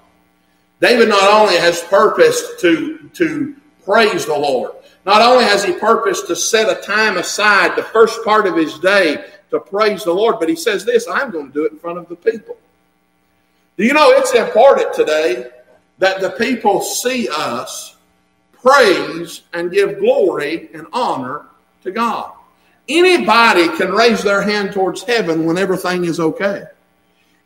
David 0.80 1.08
not 1.08 1.32
only 1.32 1.56
has 1.58 1.84
purposed 1.84 2.60
to, 2.62 3.12
to 3.14 3.56
praise 3.86 4.26
the 4.26 4.36
Lord, 4.36 4.72
not 5.06 5.22
only 5.22 5.44
has 5.44 5.64
he 5.64 5.74
purposed 5.74 6.26
to 6.28 6.36
set 6.36 6.76
a 6.76 6.82
time 6.82 7.18
aside, 7.18 7.76
the 7.76 7.84
first 7.84 8.24
part 8.24 8.48
of 8.48 8.56
his 8.56 8.80
day, 8.80 9.24
to 9.52 9.60
praise 9.60 10.04
the 10.04 10.14
Lord, 10.14 10.38
but 10.40 10.50
he 10.50 10.56
says 10.56 10.84
this 10.84 11.08
I'm 11.08 11.30
going 11.30 11.48
to 11.48 11.54
do 11.54 11.66
it 11.66 11.74
in 11.74 11.78
front 11.78 12.00
of 12.00 12.10
the 12.10 12.16
people. 12.16 12.58
Do 13.78 13.86
you 13.86 13.94
know 13.94 14.10
it's 14.10 14.34
important 14.34 14.96
today 14.96 15.52
that 16.00 16.22
the 16.22 16.32
people 16.32 16.82
see 16.82 17.30
us 17.30 17.98
praise 18.62 19.42
and 19.54 19.72
give 19.72 20.00
glory 20.00 20.70
and 20.74 20.88
honor 20.94 21.46
to 21.84 21.92
God. 21.92 22.34
Anybody 22.88 23.68
can 23.78 23.92
raise 23.92 24.24
their 24.24 24.42
hand 24.42 24.74
towards 24.74 25.04
heaven 25.04 25.46
when 25.46 25.58
everything 25.58 26.06
is 26.06 26.20
okay. 26.20 26.66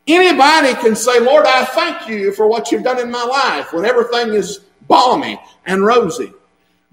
Anybody 0.07 0.73
can 0.75 0.95
say, 0.95 1.19
Lord, 1.19 1.45
I 1.45 1.65
thank 1.65 2.07
you 2.07 2.31
for 2.31 2.47
what 2.47 2.71
you've 2.71 2.83
done 2.83 2.99
in 2.99 3.09
my 3.09 3.23
life 3.23 3.73
when 3.73 3.85
everything 3.85 4.33
is 4.33 4.59
balmy 4.87 5.39
and 5.65 5.83
rosy. 5.83 6.31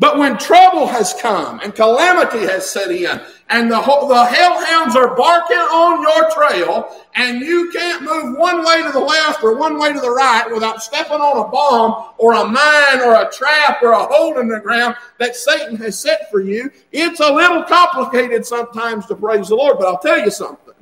But 0.02 0.18
when 0.18 0.36
trouble 0.36 0.88
has 0.88 1.14
come 1.14 1.60
and 1.60 1.76
calamity 1.76 2.40
has 2.40 2.68
set 2.68 2.90
in 2.90 3.20
and 3.50 3.70
the, 3.70 3.76
the 3.76 4.24
hellhounds 4.24 4.96
are 4.96 5.14
barking 5.14 5.56
on 5.56 6.02
your 6.02 6.28
trail 6.32 7.06
and 7.14 7.40
you 7.40 7.70
can't 7.70 8.02
move 8.02 8.36
one 8.36 8.64
way 8.64 8.82
to 8.82 8.90
the 8.90 8.98
left 8.98 9.44
or 9.44 9.54
one 9.54 9.78
way 9.78 9.92
to 9.92 10.00
the 10.00 10.10
right 10.10 10.52
without 10.52 10.82
stepping 10.82 11.20
on 11.20 11.46
a 11.46 11.48
bomb 11.48 12.14
or 12.18 12.32
a 12.32 12.44
mine 12.44 13.00
or 13.00 13.14
a 13.14 13.30
trap 13.30 13.80
or 13.80 13.92
a 13.92 14.04
hole 14.06 14.40
in 14.40 14.48
the 14.48 14.58
ground 14.58 14.96
that 15.20 15.36
Satan 15.36 15.76
has 15.76 16.00
set 16.00 16.28
for 16.32 16.40
you, 16.40 16.72
it's 16.90 17.20
a 17.20 17.32
little 17.32 17.62
complicated 17.62 18.44
sometimes 18.44 19.06
to 19.06 19.14
praise 19.14 19.50
the 19.50 19.54
Lord. 19.54 19.78
But 19.78 19.86
I'll 19.86 19.98
tell 19.98 20.18
you 20.18 20.32
something. 20.32 20.74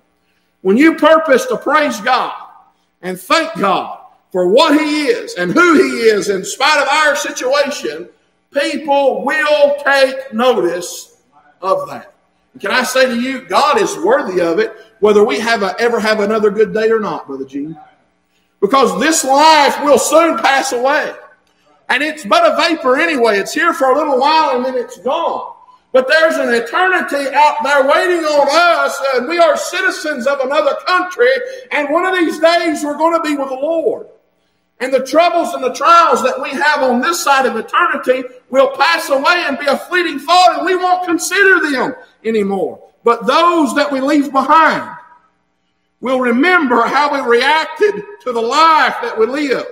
When 0.62 0.78
you 0.78 0.94
purpose 0.94 1.44
to 1.44 1.58
praise 1.58 2.00
God 2.00 2.32
and 3.02 3.20
thank 3.20 3.54
God 3.58 3.98
for 4.32 4.48
what 4.48 4.80
He 4.80 5.08
is 5.08 5.34
and 5.34 5.52
who 5.52 5.74
He 5.74 6.08
is 6.08 6.30
in 6.30 6.42
spite 6.42 6.80
of 6.80 6.88
our 6.88 7.14
situation, 7.14 8.08
people 8.52 9.24
will 9.24 9.76
take 9.84 10.32
notice 10.32 11.22
of 11.60 11.88
that. 11.88 12.14
can 12.58 12.70
I 12.70 12.82
say 12.82 13.06
to 13.06 13.20
you, 13.20 13.42
God 13.42 13.80
is 13.80 13.96
worthy 13.98 14.40
of 14.40 14.58
it, 14.58 14.74
whether 15.00 15.24
we 15.24 15.38
have 15.40 15.62
a, 15.62 15.74
ever 15.78 16.00
have 16.00 16.20
another 16.20 16.50
good 16.50 16.72
day 16.72 16.90
or 16.90 17.00
not, 17.00 17.26
Brother 17.26 17.44
Gene. 17.44 17.78
Because 18.60 18.98
this 19.00 19.24
life 19.24 19.82
will 19.82 19.98
soon 19.98 20.38
pass 20.38 20.72
away. 20.72 21.12
And 21.88 22.02
it's 22.02 22.24
but 22.24 22.46
a 22.46 22.56
vapor 22.56 22.98
anyway. 22.98 23.38
It's 23.38 23.52
here 23.52 23.72
for 23.72 23.90
a 23.92 23.96
little 23.96 24.18
while 24.18 24.56
and 24.56 24.64
then 24.64 24.76
it's 24.76 24.98
gone. 24.98 25.54
But 25.92 26.06
there's 26.06 26.36
an 26.36 26.54
eternity 26.54 27.34
out 27.34 27.56
there 27.64 27.82
waiting 27.82 28.24
on 28.24 28.48
us, 28.48 28.96
and 29.14 29.28
we 29.28 29.38
are 29.38 29.56
citizens 29.56 30.26
of 30.28 30.38
another 30.38 30.76
country, 30.86 31.26
and 31.72 31.90
one 31.90 32.06
of 32.06 32.14
these 32.14 32.38
days 32.38 32.84
we're 32.84 32.96
going 32.96 33.20
to 33.20 33.28
be 33.28 33.36
with 33.36 33.48
the 33.48 33.56
Lord. 33.56 34.06
And 34.80 34.92
the 34.94 35.04
troubles 35.04 35.52
and 35.52 35.62
the 35.62 35.74
trials 35.74 36.22
that 36.22 36.40
we 36.40 36.50
have 36.50 36.82
on 36.82 37.00
this 37.00 37.22
side 37.22 37.44
of 37.44 37.56
eternity 37.56 38.24
will 38.48 38.74
pass 38.76 39.10
away 39.10 39.44
and 39.46 39.58
be 39.58 39.66
a 39.66 39.76
fleeting 39.76 40.18
thought, 40.18 40.56
and 40.56 40.66
we 40.66 40.74
won't 40.74 41.04
consider 41.04 41.70
them 41.70 41.94
anymore. 42.24 42.82
But 43.04 43.26
those 43.26 43.74
that 43.74 43.92
we 43.92 44.00
leave 44.00 44.32
behind 44.32 44.96
will 46.00 46.20
remember 46.20 46.82
how 46.82 47.12
we 47.12 47.20
reacted 47.36 48.02
to 48.22 48.32
the 48.32 48.40
life 48.40 48.96
that 49.02 49.18
we 49.18 49.26
lived 49.26 49.66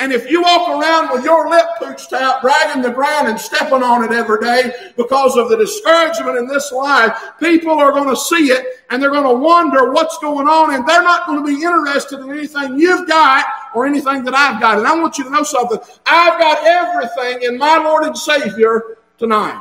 And 0.00 0.14
if 0.14 0.30
you 0.30 0.40
walk 0.40 0.70
around 0.70 1.12
with 1.12 1.24
your 1.24 1.50
lip 1.50 1.66
pooched 1.78 2.14
out, 2.14 2.40
dragging 2.40 2.80
the 2.80 2.90
ground 2.90 3.28
and 3.28 3.38
stepping 3.38 3.82
on 3.82 4.02
it 4.02 4.12
every 4.12 4.40
day 4.40 4.72
because 4.96 5.36
of 5.36 5.50
the 5.50 5.58
discouragement 5.58 6.38
in 6.38 6.48
this 6.48 6.72
life, 6.72 7.12
people 7.38 7.72
are 7.72 7.92
going 7.92 8.08
to 8.08 8.16
see 8.16 8.50
it 8.50 8.82
and 8.88 9.02
they're 9.02 9.10
going 9.10 9.28
to 9.28 9.34
wonder 9.34 9.92
what's 9.92 10.16
going 10.18 10.48
on 10.48 10.74
and 10.74 10.88
they're 10.88 11.02
not 11.02 11.26
going 11.26 11.44
to 11.44 11.46
be 11.46 11.62
interested 11.62 12.18
in 12.18 12.30
anything 12.30 12.80
you've 12.80 13.06
got 13.06 13.44
or 13.74 13.86
anything 13.86 14.24
that 14.24 14.32
I've 14.32 14.58
got. 14.58 14.78
And 14.78 14.86
I 14.86 14.98
want 14.98 15.18
you 15.18 15.24
to 15.24 15.30
know 15.30 15.42
something. 15.42 15.78
I've 16.06 16.40
got 16.40 16.66
everything 16.66 17.42
in 17.42 17.58
my 17.58 17.76
Lord 17.76 18.04
and 18.04 18.16
Savior 18.16 18.96
tonight. 19.18 19.60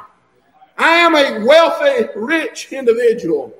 I 0.78 0.92
am 0.92 1.16
a 1.16 1.46
wealthy, 1.46 2.08
rich 2.16 2.72
individual. 2.72 3.54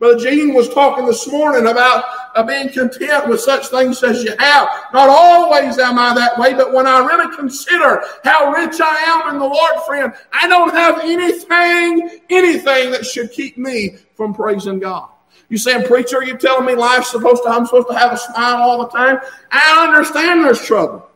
Brother 0.00 0.18
Gene 0.18 0.52
was 0.52 0.68
talking 0.68 1.06
this 1.06 1.30
morning 1.30 1.70
about 1.70 2.04
uh, 2.34 2.42
being 2.42 2.68
content 2.68 3.28
with 3.28 3.40
such 3.40 3.68
things 3.68 4.02
as 4.02 4.24
you 4.24 4.34
have. 4.38 4.68
Not 4.92 5.08
always 5.08 5.78
am 5.78 5.98
I 5.98 6.14
that 6.14 6.36
way, 6.36 6.52
but 6.52 6.72
when 6.72 6.86
I 6.86 6.98
really 6.98 7.34
consider 7.36 8.02
how 8.24 8.50
rich 8.52 8.80
I 8.80 8.96
am 9.06 9.32
in 9.32 9.38
the 9.38 9.46
Lord, 9.46 9.82
friend, 9.86 10.12
I 10.32 10.48
don't 10.48 10.74
have 10.74 11.00
anything, 11.04 12.20
anything 12.28 12.90
that 12.90 13.06
should 13.06 13.30
keep 13.30 13.56
me 13.56 13.96
from 14.16 14.34
praising 14.34 14.80
God. 14.80 15.10
You 15.48 15.58
saying, 15.58 15.86
preacher, 15.86 16.24
you 16.24 16.36
telling 16.36 16.66
me 16.66 16.74
life's 16.74 17.10
supposed 17.10 17.44
to, 17.44 17.50
I'm 17.50 17.64
supposed 17.64 17.88
to 17.88 17.94
have 17.96 18.12
a 18.12 18.16
smile 18.16 18.56
all 18.56 18.78
the 18.84 18.88
time? 18.88 19.18
I 19.52 19.86
understand 19.86 20.44
there's 20.44 20.64
trouble. 20.64 21.08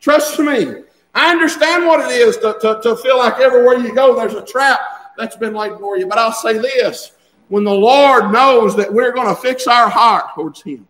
Trust 0.00 0.38
me. 0.40 0.82
I 1.14 1.30
understand 1.30 1.86
what 1.86 2.10
it 2.10 2.12
is 2.12 2.36
to, 2.38 2.58
to, 2.60 2.80
to 2.82 2.96
feel 2.96 3.18
like 3.18 3.38
everywhere 3.38 3.78
you 3.78 3.94
go, 3.94 4.16
there's 4.16 4.34
a 4.34 4.44
trap 4.44 4.80
that's 5.16 5.36
been 5.36 5.54
laid 5.54 5.78
for 5.78 5.96
you. 5.96 6.06
But 6.06 6.18
I'll 6.18 6.32
say 6.32 6.58
this 6.58 7.12
when 7.48 7.64
the 7.64 7.74
Lord 7.74 8.32
knows 8.32 8.76
that 8.76 8.92
we're 8.92 9.12
going 9.12 9.28
to 9.28 9.40
fix 9.40 9.66
our 9.66 9.88
heart 9.88 10.34
towards 10.34 10.62
Him 10.62 10.86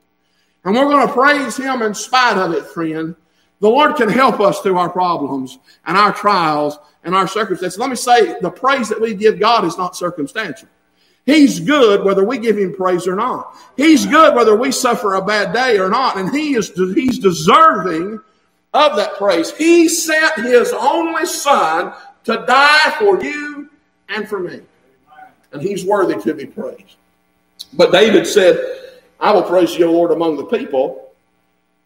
and 0.65 0.75
we're 0.75 0.85
going 0.85 1.07
to 1.07 1.13
praise 1.13 1.57
Him 1.57 1.83
in 1.83 1.95
spite 1.95 2.39
of 2.39 2.53
it, 2.53 2.67
friend, 2.67 3.15
the 3.61 3.69
Lord 3.69 3.97
can 3.97 4.09
help 4.09 4.41
us 4.41 4.61
through 4.61 4.79
our 4.79 4.91
problems 4.91 5.59
and 5.87 5.97
our 5.97 6.13
trials 6.13 6.79
and 7.03 7.15
our 7.15 7.29
circumstances. 7.29 7.79
Let 7.79 7.91
me 7.91 7.97
say 7.97 8.39
the 8.41 8.51
praise 8.51 8.89
that 8.89 9.01
we 9.01 9.15
give 9.15 9.39
God 9.39 9.65
is 9.65 9.79
not 9.79 9.97
circumstantial. 9.97 10.69
He's 11.27 11.61
good 11.61 12.05
whether 12.05 12.25
we 12.25 12.39
give 12.39 12.59
him 12.59 12.75
praise 12.75 13.07
or 13.07 13.17
not. 13.17 13.57
He's 13.77 14.05
good 14.05 14.35
whether 14.35 14.55
we 14.57 14.71
suffer 14.71 15.15
a 15.15 15.25
bad 15.25 15.55
day 15.55 15.79
or 15.79 15.89
not. 15.89 16.19
And 16.19 16.35
he 16.35 16.55
is, 16.55 16.69
he's 16.75 17.19
deserving 17.19 18.21
of 18.75 18.97
that 18.97 19.15
praise. 19.15 19.51
He 19.57 19.89
sent 19.89 20.35
his 20.37 20.73
only 20.73 21.25
son 21.25 21.95
to 22.25 22.45
die 22.47 22.95
for 22.99 23.23
you 23.23 23.71
and 24.11 24.29
for 24.29 24.41
me 24.41 24.61
and 25.55 25.63
he's 25.63 25.85
worthy 25.85 26.21
to 26.21 26.35
be 26.35 26.45
praised. 26.45 26.97
But 27.73 27.93
David 27.93 28.27
said, 28.27 28.59
I 29.21 29.33
will 29.33 29.45
praise 29.45 29.79
you, 29.79 29.91
Lord, 29.91 30.11
among 30.11 30.37
the 30.37 30.45
people. 30.45 31.13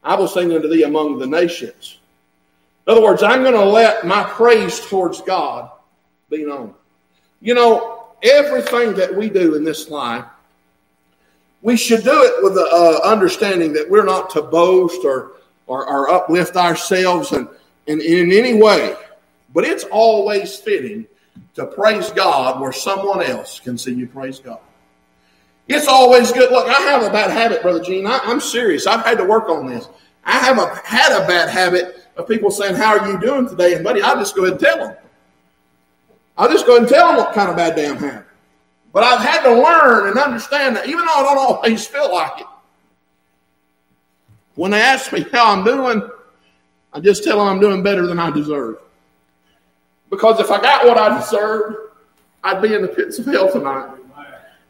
I 0.02 0.16
will 0.16 0.26
sing 0.26 0.52
unto 0.52 0.68
thee 0.68 0.84
among 0.84 1.18
the 1.18 1.26
nations. 1.26 1.98
In 2.86 2.92
other 2.92 3.02
words, 3.02 3.22
I'm 3.22 3.42
going 3.42 3.54
to 3.54 3.64
let 3.64 4.06
my 4.06 4.24
praise 4.24 4.80
towards 4.80 5.20
God 5.20 5.70
be 6.30 6.44
known. 6.44 6.74
You 7.40 7.54
know, 7.54 8.06
everything 8.22 8.94
that 8.94 9.14
we 9.14 9.28
do 9.28 9.54
in 9.54 9.64
this 9.64 9.90
life, 9.90 10.24
we 11.60 11.76
should 11.76 12.02
do 12.02 12.22
it 12.22 12.42
with 12.42 12.54
the 12.54 12.66
uh, 12.72 13.06
understanding 13.06 13.72
that 13.74 13.88
we're 13.88 14.04
not 14.04 14.30
to 14.30 14.42
boast 14.42 15.04
or, 15.04 15.32
or, 15.66 15.86
or 15.86 16.10
uplift 16.10 16.56
ourselves 16.56 17.32
in, 17.32 17.46
in, 17.86 18.00
in 18.00 18.32
any 18.32 18.54
way. 18.54 18.94
But 19.52 19.64
it's 19.64 19.84
always 19.84 20.56
fitting 20.56 21.06
to 21.54 21.66
praise 21.66 22.10
God 22.10 22.60
where 22.60 22.72
someone 22.72 23.22
else 23.22 23.60
can 23.60 23.76
see 23.76 23.92
you 23.92 24.06
praise 24.06 24.38
God. 24.38 24.60
It's 25.68 25.86
always 25.86 26.32
good. 26.32 26.50
Look, 26.50 26.66
I 26.66 26.80
have 26.82 27.02
a 27.02 27.10
bad 27.10 27.30
habit, 27.30 27.62
Brother 27.62 27.82
Gene. 27.82 28.06
I, 28.06 28.18
am 28.24 28.40
serious. 28.40 28.86
I've 28.86 29.04
had 29.04 29.18
to 29.18 29.24
work 29.24 29.48
on 29.48 29.66
this. 29.66 29.88
I 30.24 30.38
have 30.38 30.58
a, 30.58 30.74
had 30.84 31.12
a 31.12 31.26
bad 31.26 31.50
habit 31.50 32.06
of 32.16 32.26
people 32.26 32.50
saying, 32.50 32.74
How 32.74 32.96
are 32.96 33.10
you 33.10 33.20
doing 33.20 33.48
today? 33.48 33.74
And, 33.74 33.84
buddy, 33.84 34.00
I'll 34.00 34.16
just 34.16 34.34
go 34.34 34.44
ahead 34.44 34.52
and 34.52 34.60
tell 34.60 34.78
them. 34.78 34.96
I'll 36.38 36.50
just 36.50 36.66
go 36.66 36.76
ahead 36.76 36.82
and 36.82 36.90
tell 36.90 37.08
them 37.08 37.16
what 37.16 37.34
kind 37.34 37.50
of 37.50 37.56
bad 37.56 37.76
day 37.76 37.88
I'm 37.88 37.96
having. 37.96 38.24
But 38.92 39.04
I've 39.04 39.20
had 39.20 39.42
to 39.42 39.52
learn 39.52 40.08
and 40.08 40.18
understand 40.18 40.76
that 40.76 40.86
even 40.86 41.00
though 41.00 41.12
I 41.12 41.22
don't 41.22 41.38
always 41.38 41.86
feel 41.86 42.12
like 42.12 42.40
it, 42.40 42.46
when 44.54 44.70
they 44.70 44.80
ask 44.80 45.12
me 45.12 45.26
how 45.30 45.52
I'm 45.52 45.64
doing, 45.64 46.08
I 46.92 47.00
just 47.00 47.22
tell 47.22 47.38
them 47.38 47.48
I'm 47.48 47.60
doing 47.60 47.82
better 47.82 48.06
than 48.06 48.18
I 48.18 48.30
deserve. 48.30 48.78
Because 50.10 50.40
if 50.40 50.50
I 50.50 50.60
got 50.60 50.86
what 50.86 50.98
I 50.98 51.18
deserved, 51.18 51.76
I'd 52.42 52.62
be 52.62 52.74
in 52.74 52.82
the 52.82 52.88
pits 52.88 53.18
of 53.18 53.26
hell 53.26 53.50
tonight. 53.50 53.94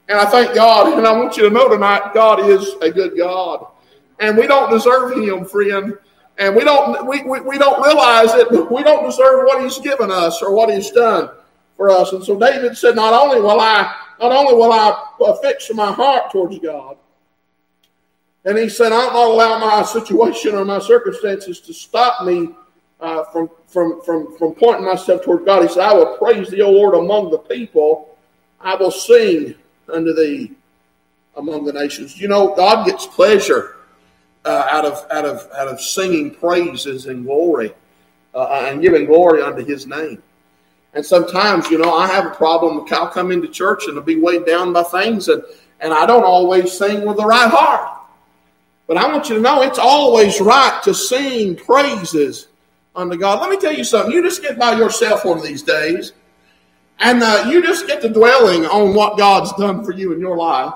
And 0.09 0.19
I 0.19 0.25
thank 0.25 0.55
God, 0.55 0.97
and 0.97 1.07
I 1.07 1.13
want 1.13 1.37
you 1.37 1.45
to 1.45 1.51
know 1.51 1.69
tonight, 1.69 2.15
God 2.15 2.41
is 2.41 2.75
a 2.81 2.91
good 2.91 3.17
God. 3.17 3.67
And 4.21 4.37
we 4.37 4.47
don't 4.47 4.71
deserve 4.71 5.17
Him, 5.17 5.45
friend. 5.45 5.97
And 6.39 6.57
we 6.57 6.65
don't 6.65 7.07
we, 7.07 7.23
we, 7.25 7.41
we 7.41 7.59
don't 7.59 7.85
realize 7.85 8.33
it, 8.35 8.51
we 8.51 8.83
don't 8.83 9.05
deserve 9.05 9.45
what 9.45 9.63
He's 9.63 9.79
given 9.79 10.11
us 10.11 10.41
or 10.41 10.55
what 10.55 10.71
He's 10.71 10.91
done 10.91 11.31
for 11.77 11.91
us. 11.91 12.13
And 12.13 12.25
so 12.25 12.39
David 12.39 12.77
said, 12.77 12.97
Not 12.97 13.13
only 13.13 13.41
will 13.41 13.61
I 13.61 13.95
not 14.21 14.33
only 14.33 14.55
will 14.55 14.73
I 14.73 15.39
fix 15.43 15.71
my 15.75 15.93
heart 15.93 16.33
towards 16.33 16.59
God, 16.59 16.97
and 18.45 18.57
he 18.57 18.69
said, 18.69 18.93
I'll 18.93 19.13
not 19.13 19.29
allow 19.29 19.59
my 19.59 19.83
situation 19.85 20.55
or 20.55 20.65
my 20.65 20.79
circumstances 20.79 21.61
to 21.61 21.75
stop 21.75 22.25
me 22.25 22.51
uh, 23.01 23.25
from, 23.25 23.51
from, 23.67 24.01
from, 24.03 24.37
from 24.37 24.55
pointing 24.55 24.85
myself 24.85 25.23
toward 25.23 25.45
God. 25.45 25.63
He 25.63 25.69
said, 25.69 25.85
I 25.85 25.95
will 25.95 26.17
praise 26.17 26.51
thee, 26.51 26.63
O 26.63 26.71
Lord, 26.71 26.95
among 26.95 27.31
the 27.31 27.39
people. 27.39 28.17
I 28.61 28.75
will 28.75 28.91
sing 28.91 29.55
unto 29.93 30.13
thee 30.13 30.53
among 31.37 31.65
the 31.65 31.73
nations. 31.73 32.21
You 32.21 32.29
know, 32.29 32.55
God 32.55 32.87
gets 32.87 33.07
pleasure 33.07 33.77
uh, 34.45 34.67
out, 34.71 34.85
of, 34.85 35.07
out, 35.11 35.25
of, 35.25 35.49
out 35.57 35.69
of 35.69 35.81
singing 35.81 36.35
praises 36.35 37.07
and 37.07 37.25
glory 37.25 37.73
uh, 38.35 38.67
and 38.69 38.83
giving 38.83 39.07
glory 39.07 39.43
unto 39.43 39.65
his 39.65 39.87
name. 39.87 40.23
And 40.95 41.05
sometimes, 41.05 41.71
you 41.71 41.79
know, 41.79 41.95
I 41.95 42.09
have 42.09 42.27
a 42.27 42.35
problem. 42.35 42.85
I'll 42.91 43.09
come 43.09 43.31
into 43.31 43.49
church 43.49 43.85
and 43.87 43.99
I'll 43.99 44.05
be 44.05 44.17
weighed 44.17 44.47
down 44.47 44.73
by 44.73 44.83
things, 44.83 45.29
and, 45.29 45.43
and 45.81 45.93
I 45.93 46.07
don't 46.07 46.25
always 46.25 46.73
sing 46.73 47.07
with 47.07 47.19
the 47.19 47.27
right 47.27 47.51
heart. 47.51 47.95
But 48.87 48.97
I 48.97 49.07
want 49.07 49.29
you 49.29 49.37
to 49.37 49.41
know 49.41 49.63
it's 49.63 49.79
always 49.79 50.41
right 50.41 50.81
to 50.85 50.95
sing 50.95 51.57
praises 51.57 52.49
unto 52.95 53.17
God. 53.17 53.41
Let 53.41 53.51
me 53.51 53.59
tell 53.59 53.73
you 53.73 53.85
something. 53.85 54.13
You 54.13 54.23
just 54.23 54.43
get 54.43 54.59
by 54.59 54.75
yourself 54.77 55.25
one 55.25 55.39
of 55.39 55.45
these 55.45 55.63
days, 55.63 56.13
and 56.99 57.23
uh, 57.23 57.49
you 57.49 57.63
just 57.63 57.87
get 57.87 58.03
to 58.03 58.09
dwelling 58.09 58.67
on 58.67 58.95
what 58.95 59.19
God's 59.19 59.53
done 59.55 59.85
for 59.85 59.93
you 59.93 60.13
in 60.13 60.21
your 60.21 60.37
life. 60.37 60.75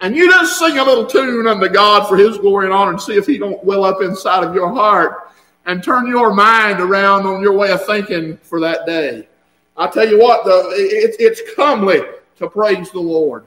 And 0.00 0.14
you 0.14 0.28
just 0.30 0.58
sing 0.58 0.78
a 0.78 0.84
little 0.84 1.06
tune 1.06 1.46
unto 1.46 1.68
God 1.68 2.08
for 2.08 2.16
His 2.16 2.36
glory 2.38 2.66
and 2.66 2.74
honor 2.74 2.90
and 2.90 3.00
see 3.00 3.14
if 3.14 3.26
He 3.26 3.38
don't 3.38 3.62
well 3.64 3.84
up 3.84 4.02
inside 4.02 4.44
of 4.44 4.54
your 4.54 4.72
heart 4.72 5.32
and 5.66 5.82
turn 5.82 6.06
your 6.06 6.34
mind 6.34 6.80
around 6.80 7.26
on 7.26 7.40
your 7.40 7.56
way 7.56 7.70
of 7.70 7.84
thinking 7.86 8.36
for 8.38 8.60
that 8.60 8.86
day. 8.86 9.28
I 9.76 9.88
tell 9.88 10.08
you 10.08 10.20
what, 10.20 10.44
the, 10.44 10.70
it, 10.74 11.16
it's 11.18 11.54
comely 11.54 12.00
to 12.36 12.48
praise 12.48 12.90
the 12.90 13.00
Lord. 13.00 13.46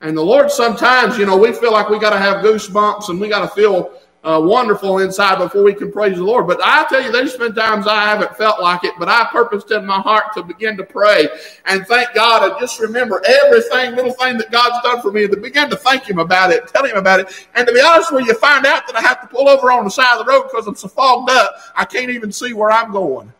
And 0.00 0.16
the 0.16 0.22
Lord, 0.22 0.50
sometimes, 0.50 1.18
you 1.18 1.26
know, 1.26 1.36
we 1.36 1.52
feel 1.52 1.72
like 1.72 1.88
we 1.88 1.98
got 1.98 2.10
to 2.10 2.18
have 2.18 2.44
goosebumps 2.44 3.08
and 3.08 3.20
we 3.20 3.28
got 3.28 3.40
to 3.40 3.48
feel 3.48 3.92
uh, 4.22 4.40
wonderful 4.42 4.98
inside 4.98 5.38
before 5.38 5.62
we 5.62 5.72
can 5.72 5.90
praise 5.90 6.16
the 6.16 6.22
Lord. 6.22 6.46
But 6.46 6.60
I 6.62 6.84
tell 6.88 7.02
you, 7.02 7.10
there's 7.10 7.36
been 7.36 7.54
times 7.54 7.86
I 7.86 8.04
haven't 8.04 8.36
felt 8.36 8.60
like 8.60 8.84
it, 8.84 8.92
but 8.98 9.08
I 9.08 9.26
purposed 9.32 9.70
in 9.70 9.86
my 9.86 10.00
heart 10.00 10.34
to 10.34 10.42
begin 10.42 10.76
to 10.76 10.84
pray 10.84 11.28
and 11.64 11.86
thank 11.86 12.12
God 12.14 12.50
and 12.50 12.60
just 12.60 12.80
remember 12.80 13.22
everything, 13.26 13.94
little 13.94 14.12
thing 14.12 14.36
that 14.36 14.50
God's 14.50 14.82
done 14.82 15.00
for 15.00 15.10
me 15.10 15.24
and 15.24 15.32
to 15.32 15.40
begin 15.40 15.70
to 15.70 15.76
thank 15.76 16.08
Him 16.08 16.18
about 16.18 16.50
it, 16.50 16.68
tell 16.68 16.84
Him 16.84 16.96
about 16.96 17.20
it. 17.20 17.48
And 17.54 17.66
to 17.66 17.72
be 17.72 17.80
honest 17.80 18.12
with 18.12 18.26
you, 18.26 18.34
find 18.34 18.66
out 18.66 18.86
that 18.86 18.96
I 18.96 19.00
have 19.00 19.22
to 19.22 19.26
pull 19.26 19.48
over 19.48 19.72
on 19.72 19.84
the 19.84 19.90
side 19.90 20.18
of 20.18 20.26
the 20.26 20.30
road 20.30 20.42
because 20.50 20.66
I'm 20.66 20.76
so 20.76 20.88
fogged 20.88 21.30
up, 21.30 21.54
I 21.74 21.86
can't 21.86 22.10
even 22.10 22.30
see 22.30 22.52
where 22.52 22.70
I'm 22.70 22.92
going. 22.92 23.32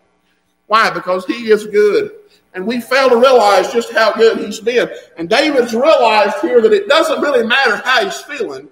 Why? 0.67 0.89
Because 0.89 1.27
He 1.27 1.51
is 1.51 1.67
good. 1.67 2.13
And 2.55 2.67
we 2.67 2.81
fail 2.81 3.11
to 3.11 3.17
realize 3.17 3.73
just 3.73 3.93
how 3.93 4.13
good 4.13 4.39
He's 4.39 4.61
been. 4.61 4.89
And 5.19 5.29
David's 5.29 5.75
realized 5.75 6.39
here 6.41 6.63
that 6.63 6.73
it 6.73 6.89
doesn't 6.89 7.21
really 7.21 7.47
matter 7.47 7.77
how 7.77 8.05
he's 8.05 8.21
feeling 8.23 8.69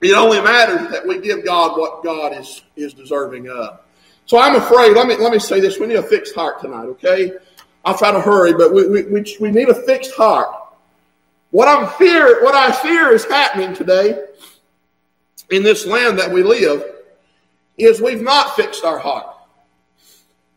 it 0.00 0.14
only 0.14 0.40
matters 0.40 0.90
that 0.90 1.06
we 1.06 1.20
give 1.20 1.44
God 1.44 1.78
what 1.78 2.02
God 2.02 2.36
is, 2.38 2.62
is 2.76 2.94
deserving 2.94 3.48
of. 3.48 3.80
So 4.26 4.38
I'm 4.38 4.54
afraid, 4.54 4.94
let 4.96 5.06
me, 5.06 5.16
let 5.16 5.32
me 5.32 5.38
say 5.38 5.60
this, 5.60 5.78
we 5.78 5.86
need 5.86 5.96
a 5.96 6.02
fixed 6.02 6.34
heart 6.34 6.60
tonight, 6.60 6.84
okay? 6.84 7.32
I'll 7.84 7.98
try 7.98 8.12
to 8.12 8.20
hurry, 8.20 8.52
but 8.52 8.72
we, 8.72 8.88
we, 8.88 9.02
we, 9.04 9.36
we 9.40 9.50
need 9.50 9.68
a 9.68 9.74
fixed 9.74 10.14
heart. 10.14 10.48
What 11.50 11.66
I'm 11.66 11.88
fear, 11.98 12.42
what 12.44 12.54
I 12.54 12.70
fear 12.70 13.12
is 13.12 13.24
happening 13.24 13.74
today 13.74 14.24
in 15.50 15.62
this 15.62 15.84
land 15.84 16.18
that 16.18 16.30
we 16.30 16.42
live 16.42 16.84
is 17.76 18.00
we've 18.00 18.22
not 18.22 18.54
fixed 18.54 18.84
our 18.84 18.98
heart. 18.98 19.26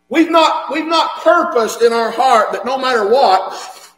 We've 0.10 0.30
not, 0.30 0.72
we've 0.72 0.86
not 0.86 1.22
purposed 1.22 1.82
in 1.82 1.92
our 1.92 2.12
heart 2.12 2.52
that 2.52 2.66
no 2.66 2.78
matter 2.78 3.10
what, 3.10 3.92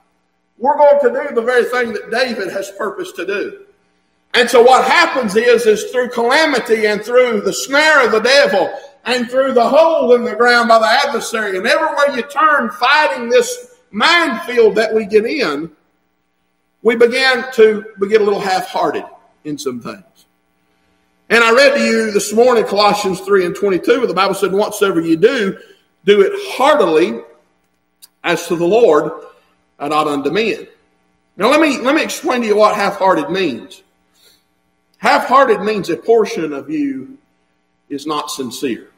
we're 0.57 0.77
going 0.77 1.01
to 1.01 1.29
do 1.29 1.35
the 1.35 1.41
very 1.41 1.65
thing 1.65 1.91
that 1.93 2.09
David 2.09 2.51
has 2.53 2.71
purposed 2.77 3.17
to 3.17 3.25
do. 3.25 3.64
And 4.35 4.49
so 4.49 4.61
what 4.61 4.83
happens 4.83 5.37
is, 5.37 5.65
is 5.65 5.85
through 5.91 6.09
calamity 6.09 6.87
and 6.87 7.01
through 7.01 7.41
the 7.41 7.53
snare 7.53 8.05
of 8.05 8.11
the 8.11 8.19
devil 8.19 8.69
and 9.05 9.29
through 9.29 9.53
the 9.53 9.67
hole 9.67 10.13
in 10.13 10.25
the 10.25 10.35
ground 10.35 10.67
by 10.67 10.77
the 10.77 11.07
adversary 11.07 11.57
and 11.57 11.65
everywhere 11.65 12.13
you 12.13 12.21
turn 12.23 12.69
fighting 12.71 13.29
this 13.29 13.77
minefield 13.91 14.75
that 14.75 14.93
we 14.93 15.05
get 15.05 15.25
in, 15.25 15.71
we 16.81 16.97
began 16.97 17.49
to 17.53 17.85
we 17.97 18.09
get 18.09 18.19
a 18.19 18.23
little 18.25 18.41
half-hearted 18.41 19.05
in 19.45 19.57
some 19.57 19.79
things. 19.79 20.03
And 21.29 21.41
I 21.41 21.53
read 21.53 21.75
to 21.75 21.83
you 21.83 22.11
this 22.11 22.33
morning 22.33 22.65
Colossians 22.65 23.21
3 23.21 23.45
and 23.45 23.55
22, 23.55 23.99
where 23.99 24.07
the 24.07 24.13
Bible 24.13 24.35
said, 24.35 24.51
Whatsoever 24.51 24.99
you 24.99 25.15
do, 25.15 25.57
do 26.03 26.21
it 26.21 26.33
heartily 26.57 27.21
as 28.23 28.47
to 28.47 28.57
the 28.57 28.67
Lord 28.67 29.11
and 29.79 29.91
not 29.91 30.07
unto 30.07 30.29
men. 30.29 30.67
Now 31.37 31.49
let 31.49 31.61
me 31.61 31.79
let 31.79 31.95
me 31.95 32.03
explain 32.03 32.41
to 32.41 32.47
you 32.47 32.57
what 32.57 32.75
half-hearted 32.75 33.29
means. 33.29 33.81
Half-hearted 34.97 35.61
means 35.61 35.89
a 35.89 35.97
portion 35.97 36.53
of 36.53 36.69
you 36.69 37.17
is 37.89 38.07
not 38.07 38.31
sincere. 38.31 38.89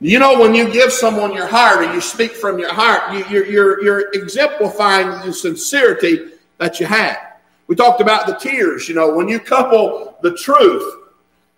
You 0.00 0.18
know, 0.18 0.38
when 0.38 0.54
you 0.54 0.70
give 0.72 0.92
someone 0.92 1.32
your 1.32 1.46
heart 1.46 1.78
or 1.78 1.94
you 1.94 2.00
speak 2.00 2.32
from 2.32 2.58
your 2.58 2.72
heart, 2.72 3.14
you, 3.14 3.24
you're, 3.26 3.46
you're, 3.46 3.84
you're 3.84 4.10
exemplifying 4.12 5.08
the 5.24 5.32
sincerity 5.32 6.32
that 6.58 6.80
you 6.80 6.86
have. 6.86 7.16
We 7.68 7.76
talked 7.76 8.00
about 8.00 8.26
the 8.26 8.34
tears. 8.34 8.88
You 8.88 8.96
know, 8.96 9.14
when 9.14 9.28
you 9.28 9.38
couple 9.40 10.18
the 10.22 10.36
truth 10.36 11.06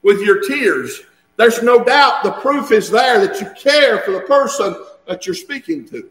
with 0.02 0.20
your 0.20 0.46
tears, 0.46 1.02
there's 1.36 1.62
no 1.62 1.82
doubt 1.82 2.22
the 2.22 2.32
proof 2.32 2.70
is 2.72 2.90
there 2.90 3.26
that 3.26 3.40
you 3.40 3.48
care 3.60 3.98
for 4.00 4.12
the 4.12 4.20
person 4.20 4.76
that 5.06 5.26
you're 5.26 5.34
speaking 5.34 5.86
to. 5.88 6.08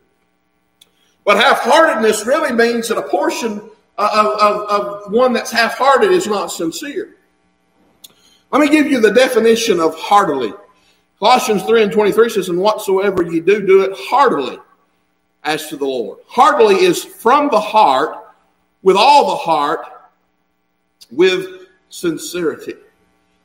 But 1.23 1.37
half 1.37 1.61
heartedness 1.61 2.25
really 2.25 2.53
means 2.53 2.87
that 2.89 2.97
a 2.97 3.03
portion 3.03 3.69
of, 3.97 4.27
of, 4.39 4.69
of 4.69 5.11
one 5.11 5.33
that's 5.33 5.51
half 5.51 5.77
hearted 5.77 6.11
is 6.11 6.27
not 6.27 6.51
sincere. 6.51 7.15
Let 8.51 8.61
me 8.61 8.69
give 8.69 8.87
you 8.87 8.99
the 8.99 9.11
definition 9.11 9.79
of 9.79 9.95
heartily. 9.95 10.53
Colossians 11.19 11.63
3 11.63 11.83
and 11.83 11.91
23 11.91 12.29
says, 12.29 12.49
And 12.49 12.59
whatsoever 12.59 13.23
ye 13.23 13.39
do, 13.39 13.65
do 13.65 13.81
it 13.81 13.91
heartily 13.95 14.59
as 15.43 15.67
to 15.67 15.77
the 15.77 15.85
Lord. 15.85 16.19
Heartily 16.27 16.75
is 16.75 17.03
from 17.03 17.49
the 17.49 17.59
heart, 17.59 18.17
with 18.83 18.97
all 18.97 19.29
the 19.29 19.35
heart, 19.35 19.85
with 21.11 21.67
sincerity. 21.89 22.73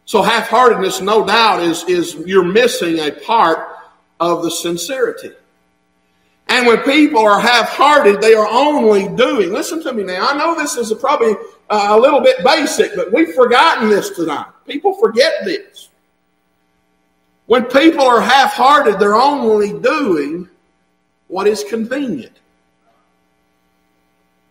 So 0.05 0.23
half 0.23 0.49
heartedness, 0.49 1.01
no 1.01 1.25
doubt, 1.25 1.63
is, 1.63 1.85
is 1.85 2.15
you're 2.27 2.45
missing 2.45 2.99
a 2.99 3.13
part 3.13 3.69
of 4.19 4.43
the 4.43 4.51
sincerity. 4.51 5.31
And 6.51 6.67
when 6.67 6.83
people 6.83 7.21
are 7.21 7.39
half 7.39 7.69
hearted, 7.69 8.21
they 8.21 8.35
are 8.35 8.49
only 8.49 9.09
doing. 9.17 9.53
Listen 9.53 9.81
to 9.85 9.93
me 9.93 10.03
now. 10.03 10.29
I 10.29 10.37
know 10.37 10.57
this 10.57 10.77
is 10.77 10.91
a, 10.91 10.97
probably 10.97 11.35
uh, 11.71 11.87
a 11.91 11.99
little 11.99 12.21
bit 12.21 12.43
basic, 12.45 12.97
but 12.97 13.13
we've 13.13 13.35
forgotten 13.35 13.89
this 13.89 14.11
tonight. 14.11 14.47
People 14.67 14.95
forget 14.95 15.45
this. 15.45 15.91
When 17.47 17.65
people 17.67 18.03
are 18.03 18.21
half 18.21 18.53
hearted, 18.53 18.99
they're 18.99 19.15
only 19.15 19.79
doing 19.81 20.49
what 21.29 21.47
is 21.47 21.63
convenient. 21.63 22.37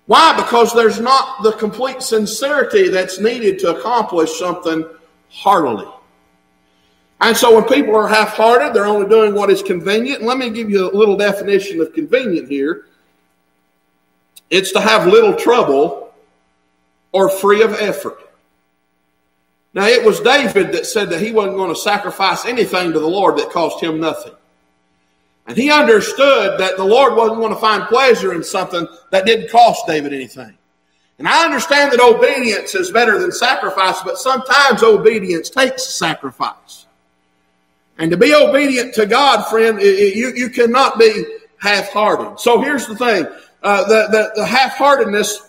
Why? 0.06 0.36
Because 0.38 0.74
there's 0.74 1.02
not 1.02 1.44
the 1.44 1.52
complete 1.52 2.02
sincerity 2.02 2.88
that's 2.88 3.20
needed 3.20 3.60
to 3.60 3.76
accomplish 3.76 4.40
something 4.40 4.86
heartily. 5.30 5.88
And 7.22 7.36
so 7.36 7.56
when 7.56 7.66
people 7.66 7.96
are 7.96 8.08
half 8.08 8.30
hearted, 8.30 8.74
they're 8.74 8.86
only 8.86 9.10
doing 9.10 9.36
what 9.36 9.50
is 9.50 9.62
convenient. 9.62 10.20
And 10.20 10.28
let 10.28 10.38
me 10.38 10.50
give 10.50 10.70
you 10.70 10.90
a 10.90 10.96
little 10.96 11.18
definition 11.18 11.82
of 11.82 11.94
convenient 11.94 12.50
here 12.50 12.86
it's 14.50 14.72
to 14.72 14.82
have 14.82 15.06
little 15.06 15.36
trouble 15.36 16.12
or 17.12 17.30
free 17.30 17.62
of 17.62 17.74
effort. 17.74 18.18
Now, 19.74 19.86
it 19.86 20.04
was 20.04 20.20
David 20.20 20.72
that 20.72 20.88
said 20.88 21.12
that 21.12 21.22
he 21.22 21.32
wasn't 21.32 21.58
going 21.58 21.74
to 21.74 21.80
sacrifice 21.80 22.46
anything 22.46 22.92
to 22.92 23.00
the 23.00 23.08
Lord 23.08 23.38
that 23.38 23.52
cost 23.52 23.84
him 23.84 24.00
nothing. 24.00 24.34
And 25.46 25.56
he 25.56 25.72
understood 25.72 26.60
that 26.60 26.78
the 26.78 26.84
Lord 26.84 27.16
wasn't 27.16 27.40
going 27.40 27.54
to 27.54 27.60
find 27.60 27.84
pleasure 27.84 28.34
in 28.34 28.44
something 28.44 28.88
that 29.12 29.26
didn't 29.26 29.52
cost 29.52 29.86
David 29.88 30.14
anything. 30.14 30.56
And 31.20 31.28
I 31.28 31.46
understand 31.46 31.92
that 31.92 32.00
obedience 32.00 32.74
is 32.76 32.92
better 32.92 33.20
than 33.20 33.32
sacrifice, 33.32 34.02
but 34.02 34.18
sometimes 34.18 34.84
obedience 34.84 35.50
takes 35.50 35.86
sacrifice. 35.86 36.88
And 38.00 38.12
to 38.12 38.18
be 38.18 38.34
obedient 38.34 38.94
to 38.96 39.06
God, 39.06 39.44
friend, 39.50 39.80
you, 39.82 40.32
you 40.34 40.50
cannot 40.50 40.98
be 40.98 41.26
half 41.58 41.90
hearted. 41.90 42.40
So 42.40 42.62
here's 42.62 42.88
the 42.88 42.96
thing 42.96 43.28
uh, 43.62 43.84
the, 43.84 44.08
the, 44.10 44.32
the 44.38 44.46
half 44.46 44.78
heartedness, 44.78 45.42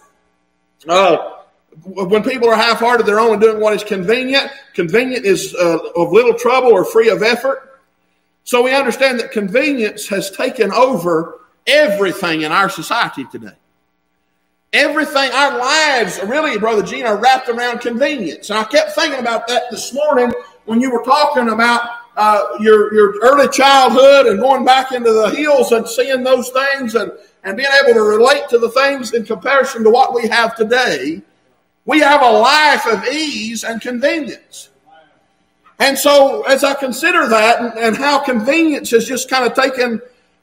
uh, 0.89 1.37
when 1.85 2.25
people 2.25 2.49
are 2.49 2.57
half 2.57 2.81
hearted, 2.81 3.07
they're 3.07 3.21
only 3.21 3.39
doing 3.39 3.61
what 3.61 3.73
is 3.75 3.85
convenient. 3.85 4.51
Convenient 4.75 5.25
is 5.25 5.55
uh, 5.55 5.79
of 5.95 6.11
little 6.11 6.35
trouble 6.35 6.73
or 6.73 6.85
free 6.85 7.09
of 7.09 7.23
effort. 7.23 7.81
So 8.43 8.65
we 8.65 8.75
understand 8.75 9.21
that 9.21 9.31
convenience 9.31 10.09
has 10.09 10.33
taken 10.33 10.73
over 10.73 11.39
everything 11.69 12.43
in 12.43 12.51
our 12.51 12.69
society 12.69 13.25
today. 13.31 13.55
Everything, 14.73 15.31
our 15.31 15.57
lives, 15.57 16.19
really, 16.25 16.59
Brother 16.59 16.83
Gene, 16.83 17.07
are 17.07 17.17
wrapped 17.17 17.49
around 17.49 17.81
convenience. 17.81 18.51
And 18.51 18.59
I 18.59 18.65
kept 18.65 18.93
thinking 18.93 19.21
about 19.21 19.47
that 19.47 19.65
this 19.71 19.95
morning 19.95 20.33
when 20.65 20.81
you 20.81 20.91
were 20.91 21.03
talking 21.05 21.49
about 21.49 22.00
uh, 22.17 22.57
your 22.61 22.93
your 22.93 23.15
early 23.23 23.49
childhood 23.49 24.27
and 24.27 24.41
going 24.41 24.65
back 24.65 24.93
into 24.93 25.13
the 25.13 25.31
hills 25.31 25.73
and 25.73 25.87
seeing 25.89 26.23
those 26.23 26.51
things 26.51 26.95
and, 26.95 27.13
and 27.45 27.57
being 27.57 27.69
able 27.83 27.95
to 27.95 28.03
relate 28.03 28.49
to 28.49 28.59
the 28.59 28.71
things 28.71 29.13
in 29.13 29.25
comparison 29.25 29.85
to 29.85 29.91
what 29.91 30.15
we 30.15 30.29
have 30.29 30.57
today. 30.57 31.23
We 31.87 32.01
have 32.01 32.23
a 32.23 32.31
life 32.31 32.87
of 32.87 33.07
ease 33.09 33.65
and 33.65 33.81
convenience. 33.81 34.69
And 35.79 35.97
so, 35.97 36.43
as 36.43 36.63
I 36.63 36.75
consider 36.75 37.27
that 37.29 37.61
and, 37.61 37.79
and 37.79 37.97
how 37.97 38.19
convenience 38.19 38.91
has 38.91 39.07
just 39.07 39.31
kind 39.31 39.47
of 39.47 39.55
taken 39.55 40.01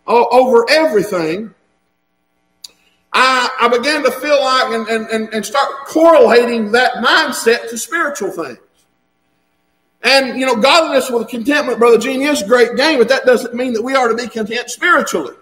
uh, 0.08 0.25
over 0.32 0.65
everything, 0.69 1.53
I, 3.13 3.49
I 3.62 3.67
began 3.67 4.03
to 4.03 4.12
feel 4.12 4.39
like 4.41 4.89
and, 4.89 5.08
and, 5.10 5.34
and 5.34 5.45
start 5.45 5.86
correlating 5.86 6.71
that 6.71 6.95
mindset 6.95 7.69
to 7.69 7.77
spiritual 7.77 8.32
things. 8.32 8.58
And, 10.08 10.39
you 10.39 10.46
know, 10.46 10.56
godliness 10.56 11.12
with 11.12 11.28
contentment, 11.28 11.80
Brother 11.80 11.98
Gene, 11.98 12.22
is 12.22 12.41
great 12.41 12.78
gain, 12.78 12.98
but 12.98 13.10
that 13.10 13.26
doesn't 13.26 13.54
mean 13.54 13.74
that 13.74 13.82
we 13.82 13.93
are 13.93 14.08
to 14.08 14.15
be 14.15 14.30
content 14.30 14.70
spiritually. 14.70 15.36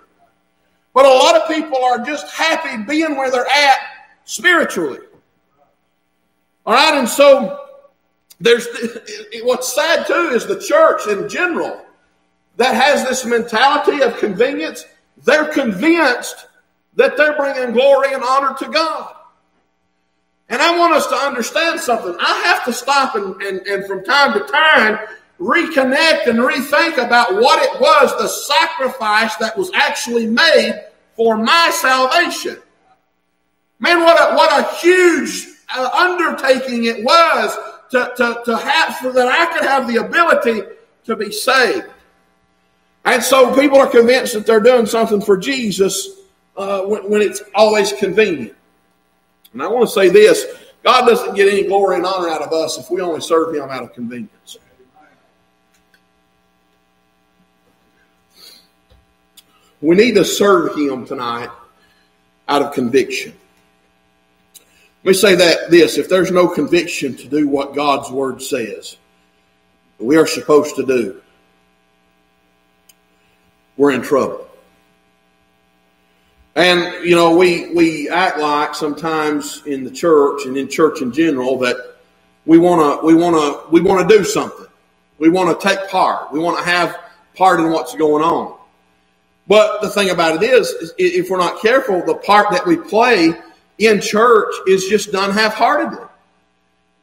But 0.92 1.06
a 1.06 1.10
lot 1.10 1.36
of 1.36 1.48
people 1.48 1.78
are 1.84 2.00
just 2.00 2.34
happy 2.34 2.82
being 2.84 3.16
where 3.16 3.30
they're 3.30 3.46
at 3.46 3.78
spiritually. 4.24 5.02
All 6.66 6.74
right, 6.74 6.98
and 6.98 7.08
so 7.08 7.60
there's 8.40 8.68
what's 9.44 9.72
sad 9.72 10.08
too 10.08 10.32
is 10.34 10.48
the 10.48 10.60
church 10.60 11.06
in 11.08 11.30
general 11.30 11.86
that 12.58 12.74
has 12.74 13.08
this 13.08 13.24
mentality 13.24 14.02
of 14.02 14.18
convenience. 14.18 14.84
They're 15.24 15.46
convinced 15.46 16.48
that 16.96 17.18
they're 17.18 17.38
bringing 17.38 17.74
glory 17.74 18.16
and 18.16 18.24
honor 18.24 18.56
to 18.58 18.68
God. 18.70 19.14
And 20.50 20.62
I 20.62 20.78
want 20.78 20.94
us 20.94 21.08
to 21.08 21.16
understand 21.16 21.80
something. 21.80 22.16
I 22.20 22.44
have 22.46 22.66
to 22.66 22.74
stop 22.74 23.16
and, 23.16 23.42
and, 23.42 23.66
and 23.68 23.86
from 23.86 24.04
time 24.04 24.34
to 24.34 24.40
time 24.46 25.00
reconnect 25.40 26.28
and 26.28 26.40
rethink 26.40 26.94
about 26.94 27.36
what 27.36 27.62
it 27.62 27.82
was 27.82 28.12
the 28.18 28.28
sacrifice 28.28 29.36
that 29.38 29.58
was 29.58 29.72
actually 29.74 30.28
made 30.28 30.82
for 31.16 31.38
my 31.38 31.72
salvation. 31.74 32.58
Man, 33.80 34.00
what 34.00 34.18
a, 34.18 34.36
what 34.36 34.60
a 34.60 34.76
huge 34.78 35.48
uh, 35.76 35.90
undertaking 35.94 36.86
it 36.86 37.04
was 37.04 37.58
to, 37.92 38.14
to, 38.16 38.42
to 38.46 38.58
have, 38.58 38.96
so 39.02 39.12
that 39.12 39.28
I 39.28 39.46
could 39.54 39.68
have 39.68 39.88
the 39.88 39.98
ability 39.98 40.62
to 41.06 41.16
be 41.16 41.32
saved. 41.32 41.88
And 43.04 43.22
so 43.22 43.54
people 43.54 43.78
are 43.78 43.88
convinced 43.88 44.34
that 44.34 44.46
they're 44.46 44.60
doing 44.60 44.86
something 44.86 45.22
for 45.22 45.38
Jesus 45.38 46.10
uh, 46.56 46.82
when, 46.84 47.10
when 47.10 47.22
it's 47.22 47.42
always 47.54 47.92
convenient. 47.94 48.56
And 49.56 49.64
I 49.64 49.68
want 49.68 49.88
to 49.88 49.94
say 49.94 50.10
this 50.10 50.46
God 50.84 51.08
doesn't 51.08 51.34
get 51.34 51.48
any 51.48 51.64
glory 51.64 51.96
and 51.96 52.06
honor 52.06 52.28
out 52.28 52.42
of 52.42 52.52
us 52.52 52.78
if 52.78 52.92
we 52.92 53.00
only 53.00 53.22
serve 53.22 53.56
Him 53.56 53.70
out 53.70 53.84
of 53.84 53.94
convenience. 53.94 54.58
We 59.80 59.96
need 59.96 60.16
to 60.16 60.26
serve 60.26 60.76
Him 60.76 61.06
tonight 61.06 61.50
out 62.50 62.64
of 62.64 62.74
conviction. 62.74 63.34
Let 65.06 65.12
me 65.12 65.14
say 65.14 65.36
that 65.36 65.72
this 65.72 65.98
if 65.98 66.10
there's 66.10 66.32
no 66.32 66.50
conviction 66.50 67.16
to 67.16 67.28
do 67.30 67.48
what 67.48 67.76
God's 67.76 68.12
Word 68.12 68.42
says, 68.42 68.98
we 70.00 70.18
are 70.18 70.28
supposed 70.28 70.76
to 70.76 70.86
do, 70.86 71.22
we're 73.78 73.92
in 73.92 74.02
trouble. 74.02 74.45
And, 76.56 77.06
you 77.06 77.16
know, 77.16 77.36
we, 77.36 77.74
we 77.74 78.10
act 78.10 78.40
like 78.40 78.76
sometimes 78.76 79.62
in 79.66 79.84
the 79.84 79.92
church 79.92 80.46
and 80.46 80.56
in 80.56 80.70
church 80.70 81.02
in 81.02 81.12
general 81.12 81.58
that 81.60 81.98
we 82.46 82.58
want 82.58 83.02
to, 83.02 83.06
we 83.06 83.14
want 83.14 83.36
to, 83.36 83.70
we 83.72 83.82
want 83.82 84.08
to 84.08 84.18
do 84.18 84.24
something. 84.24 84.66
We 85.18 85.30
want 85.30 85.60
to 85.60 85.68
take 85.68 85.90
part. 85.90 86.32
We 86.32 86.40
want 86.40 86.58
to 86.58 86.64
have 86.64 86.98
part 87.36 87.60
in 87.60 87.72
what's 87.72 87.94
going 87.96 88.24
on. 88.24 88.58
But 89.48 89.82
the 89.82 89.90
thing 89.90 90.10
about 90.12 90.42
it 90.42 90.50
is, 90.50 90.70
is 90.70 90.94
if 90.98 91.30
we're 91.30 91.38
not 91.38 91.62
careful, 91.62 92.02
the 92.06 92.16
part 92.16 92.52
that 92.52 92.66
we 92.66 92.78
play 92.78 93.34
in 93.78 94.00
church 94.00 94.54
is 94.68 94.86
just 94.86 95.12
done 95.12 95.32
half-heartedly. 95.32 96.06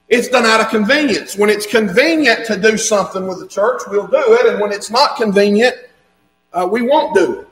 It's 0.08 0.28
done 0.28 0.44
out 0.46 0.60
of 0.60 0.68
convenience. 0.68 1.36
When 1.36 1.50
it's 1.50 1.66
convenient 1.66 2.46
to 2.46 2.56
do 2.58 2.76
something 2.76 3.26
with 3.26 3.40
the 3.40 3.46
church, 3.46 3.82
we'll 3.86 4.06
do 4.06 4.16
it. 4.16 4.46
And 4.46 4.60
when 4.60 4.72
it's 4.72 4.90
not 4.90 5.16
convenient, 5.16 5.74
uh, 6.52 6.68
we 6.70 6.82
won't 6.82 7.14
do 7.14 7.40
it. 7.40 7.48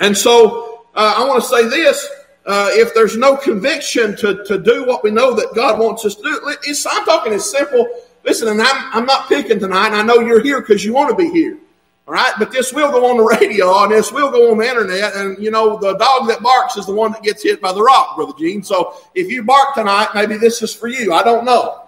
And 0.00 0.16
so 0.16 0.71
uh, 0.94 1.14
I 1.16 1.24
want 1.26 1.42
to 1.42 1.48
say 1.48 1.68
this. 1.68 2.08
Uh, 2.44 2.68
if 2.72 2.92
there's 2.92 3.16
no 3.16 3.36
conviction 3.36 4.16
to, 4.16 4.42
to 4.44 4.58
do 4.58 4.84
what 4.84 5.04
we 5.04 5.12
know 5.12 5.32
that 5.32 5.54
God 5.54 5.78
wants 5.78 6.04
us 6.04 6.16
to 6.16 6.22
do, 6.22 6.56
I'm 6.90 7.04
talking 7.04 7.32
as 7.32 7.48
simple 7.48 7.86
listen, 8.24 8.48
and 8.48 8.60
I'm, 8.60 8.90
I'm 8.92 9.06
not 9.06 9.28
picking 9.28 9.58
tonight, 9.58 9.88
and 9.88 9.96
I 9.96 10.02
know 10.02 10.20
you're 10.20 10.42
here 10.42 10.60
because 10.60 10.84
you 10.84 10.92
want 10.92 11.10
to 11.10 11.16
be 11.16 11.30
here. 11.30 11.58
All 12.06 12.14
right, 12.14 12.32
but 12.38 12.50
this 12.50 12.72
will 12.72 12.90
go 12.90 13.10
on 13.10 13.16
the 13.16 13.22
radio 13.40 13.84
and 13.84 13.92
this 13.92 14.10
will 14.10 14.30
go 14.30 14.50
on 14.50 14.58
the 14.58 14.68
internet. 14.68 15.14
And 15.14 15.38
you 15.42 15.50
know, 15.50 15.78
the 15.78 15.94
dog 15.94 16.28
that 16.28 16.42
barks 16.42 16.76
is 16.76 16.86
the 16.86 16.94
one 16.94 17.12
that 17.12 17.22
gets 17.22 17.42
hit 17.42 17.60
by 17.60 17.72
the 17.72 17.82
rock, 17.82 18.16
Brother 18.16 18.32
Gene. 18.38 18.62
So 18.62 18.94
if 19.14 19.30
you 19.30 19.44
bark 19.44 19.74
tonight, 19.74 20.08
maybe 20.14 20.36
this 20.36 20.62
is 20.62 20.74
for 20.74 20.88
you. 20.88 21.12
I 21.12 21.22
don't 21.22 21.44
know. 21.44 21.82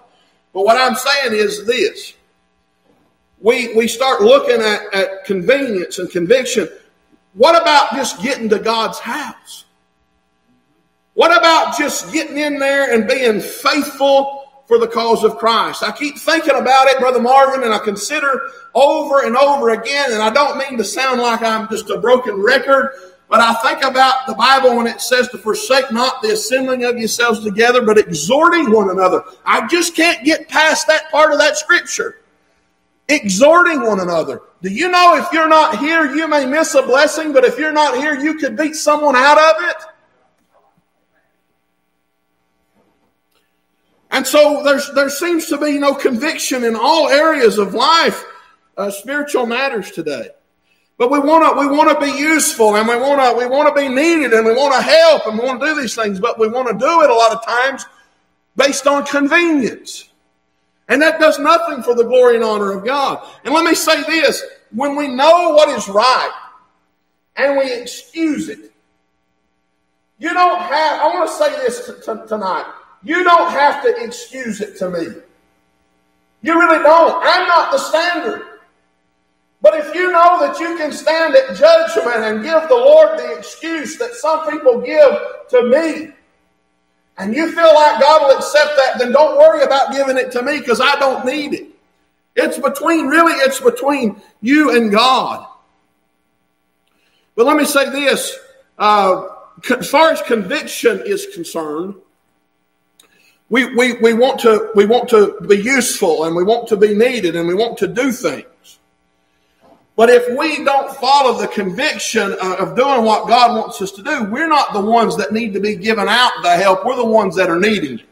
But 0.52 0.64
what 0.64 0.76
I'm 0.76 0.94
saying 0.94 1.32
is 1.32 1.66
this. 1.66 2.14
We, 3.40 3.74
we 3.74 3.88
start 3.88 4.22
looking 4.22 4.62
at, 4.62 4.94
at 4.94 5.24
convenience 5.24 5.98
and 5.98 6.08
conviction. 6.08 6.68
What 7.34 7.60
about 7.60 7.92
just 7.92 8.22
getting 8.22 8.48
to 8.50 8.58
God's 8.58 8.98
house? 8.98 9.64
What 11.14 11.36
about 11.36 11.76
just 11.76 12.12
getting 12.12 12.38
in 12.38 12.58
there 12.58 12.92
and 12.92 13.06
being 13.06 13.40
faithful 13.40 14.44
for 14.66 14.78
the 14.78 14.86
cause 14.86 15.24
of 15.24 15.36
Christ. 15.36 15.82
I 15.82 15.92
keep 15.92 16.18
thinking 16.18 16.56
about 16.56 16.88
it, 16.88 16.98
Brother 16.98 17.20
Marvin, 17.20 17.64
and 17.64 17.74
I 17.74 17.78
consider 17.78 18.48
over 18.74 19.24
and 19.26 19.36
over 19.36 19.70
again, 19.70 20.12
and 20.12 20.22
I 20.22 20.30
don't 20.30 20.58
mean 20.58 20.78
to 20.78 20.84
sound 20.84 21.20
like 21.20 21.42
I'm 21.42 21.68
just 21.68 21.90
a 21.90 21.98
broken 21.98 22.40
record, 22.42 22.90
but 23.28 23.40
I 23.40 23.54
think 23.54 23.84
about 23.84 24.26
the 24.26 24.34
Bible 24.34 24.76
when 24.76 24.86
it 24.86 25.00
says 25.00 25.28
to 25.30 25.38
forsake 25.38 25.90
not 25.92 26.22
the 26.22 26.32
assembling 26.32 26.84
of 26.84 26.98
yourselves 26.98 27.44
together, 27.44 27.82
but 27.82 27.98
exhorting 27.98 28.70
one 28.70 28.90
another. 28.90 29.22
I 29.44 29.66
just 29.66 29.94
can't 29.94 30.24
get 30.24 30.48
past 30.48 30.86
that 30.86 31.10
part 31.10 31.32
of 31.32 31.38
that 31.38 31.56
scripture. 31.56 32.20
Exhorting 33.08 33.82
one 33.82 34.00
another. 34.00 34.40
Do 34.62 34.70
you 34.70 34.90
know 34.90 35.16
if 35.16 35.30
you're 35.32 35.48
not 35.48 35.78
here, 35.78 36.14
you 36.14 36.26
may 36.26 36.46
miss 36.46 36.74
a 36.74 36.82
blessing, 36.82 37.32
but 37.32 37.44
if 37.44 37.58
you're 37.58 37.72
not 37.72 37.98
here, 37.98 38.18
you 38.18 38.34
could 38.34 38.56
beat 38.56 38.74
someone 38.74 39.14
out 39.14 39.38
of 39.38 39.68
it? 39.68 39.76
And 44.10 44.26
so 44.26 44.62
there's, 44.62 44.90
there 44.92 45.10
seems 45.10 45.46
to 45.48 45.58
be 45.58 45.76
no 45.78 45.94
conviction 45.94 46.64
in 46.64 46.76
all 46.76 47.08
areas 47.08 47.58
of 47.58 47.74
life, 47.74 48.24
uh, 48.76 48.90
spiritual 48.90 49.44
matters 49.44 49.90
today. 49.90 50.28
But 50.96 51.10
we 51.10 51.18
want 51.18 51.44
to 51.44 51.58
we 51.58 51.66
want 51.66 51.90
to 51.90 52.00
be 52.00 52.16
useful 52.16 52.76
and 52.76 52.86
we 52.86 52.94
want 52.94 53.20
to 53.20 53.36
we 53.36 53.46
want 53.46 53.68
to 53.68 53.74
be 53.74 53.88
needed 53.88 54.32
and 54.32 54.46
we 54.46 54.52
want 54.52 54.74
to 54.74 54.80
help 54.80 55.26
and 55.26 55.36
we 55.36 55.44
want 55.44 55.60
to 55.60 55.66
do 55.66 55.80
these 55.80 55.96
things, 55.96 56.20
but 56.20 56.38
we 56.38 56.46
want 56.46 56.68
to 56.68 56.74
do 56.74 57.02
it 57.02 57.10
a 57.10 57.14
lot 57.14 57.32
of 57.32 57.44
times 57.44 57.84
based 58.54 58.86
on 58.86 59.04
convenience. 59.04 60.08
And 60.88 61.00
that 61.00 61.18
does 61.18 61.38
nothing 61.38 61.82
for 61.82 61.94
the 61.94 62.04
glory 62.04 62.36
and 62.36 62.44
honor 62.44 62.72
of 62.72 62.84
God. 62.84 63.26
And 63.44 63.54
let 63.54 63.64
me 63.64 63.74
say 63.74 64.02
this, 64.02 64.42
when 64.70 64.96
we 64.96 65.08
know 65.08 65.50
what 65.50 65.68
is 65.70 65.88
right 65.88 66.32
and 67.36 67.56
we 67.56 67.72
excuse 67.72 68.48
it, 68.48 68.72
you 70.18 70.32
don't 70.32 70.60
have 70.60 71.00
I 71.00 71.08
want 71.08 71.28
to 71.28 71.34
say 71.34 71.50
this 71.56 71.86
t- 71.86 71.92
t- 71.94 72.28
tonight. 72.28 72.66
You 73.02 73.24
don't 73.24 73.50
have 73.50 73.82
to 73.82 74.04
excuse 74.04 74.60
it 74.60 74.76
to 74.78 74.90
me. 74.90 75.06
You 76.42 76.58
really 76.58 76.82
don't. 76.82 77.22
I'm 77.24 77.48
not 77.48 77.72
the 77.72 77.78
standard. 77.78 78.42
But 79.60 79.78
if 79.78 79.94
you 79.94 80.12
know 80.12 80.38
that 80.40 80.60
you 80.60 80.76
can 80.76 80.92
stand 80.92 81.34
at 81.34 81.56
judgment 81.56 82.16
and 82.16 82.42
give 82.42 82.68
the 82.68 82.74
Lord 82.74 83.18
the 83.18 83.32
excuse 83.32 83.96
that 83.98 84.12
some 84.12 84.50
people 84.50 84.80
give 84.80 85.10
to 85.48 85.62
me, 85.62 86.12
and 87.18 87.34
you 87.34 87.52
feel 87.52 87.74
like 87.74 88.00
God 88.00 88.22
will 88.22 88.36
accept 88.36 88.72
that, 88.76 88.98
then 88.98 89.12
don't 89.12 89.38
worry 89.38 89.62
about 89.62 89.92
giving 89.92 90.16
it 90.16 90.32
to 90.32 90.42
me 90.42 90.58
because 90.58 90.80
I 90.80 90.96
don't 90.98 91.24
need 91.24 91.54
it. 91.54 91.66
It's 92.36 92.58
between, 92.58 93.06
really, 93.06 93.32
it's 93.34 93.60
between 93.60 94.20
you 94.40 94.76
and 94.76 94.90
God. 94.90 95.46
But 97.36 97.46
let 97.46 97.56
me 97.56 97.64
say 97.64 97.88
this 97.90 98.36
uh, 98.78 99.28
as 99.70 99.88
far 99.88 100.10
as 100.10 100.20
conviction 100.22 101.02
is 101.06 101.28
concerned, 101.34 101.94
we, 103.48 103.72
we, 103.74 103.92
we, 103.94 104.14
want 104.14 104.40
to, 104.40 104.70
we 104.74 104.86
want 104.86 105.08
to 105.10 105.40
be 105.46 105.56
useful 105.56 106.24
and 106.24 106.34
we 106.34 106.42
want 106.42 106.68
to 106.68 106.76
be 106.76 106.94
needed 106.94 107.36
and 107.36 107.46
we 107.46 107.54
want 107.54 107.78
to 107.78 107.86
do 107.86 108.10
things. 108.10 108.44
But 109.96 110.10
if 110.10 110.36
we 110.36 110.64
don't 110.64 110.94
follow 110.96 111.40
the 111.40 111.46
conviction 111.46 112.36
uh, 112.40 112.56
of 112.58 112.76
doing 112.76 113.04
what 113.04 113.28
God 113.28 113.56
wants 113.56 113.80
us 113.80 113.92
to 113.92 114.02
do, 114.02 114.24
we're 114.24 114.48
not 114.48 114.72
the 114.72 114.80
ones 114.80 115.16
that 115.18 115.32
need 115.32 115.54
to 115.54 115.60
be 115.60 115.76
given 115.76 116.08
out 116.08 116.32
the 116.42 116.56
help. 116.56 116.84
We're 116.84 116.96
the 116.96 117.04
ones 117.04 117.36
that 117.36 117.48
are 117.48 117.60
needing 117.60 118.00
it. 118.00 118.06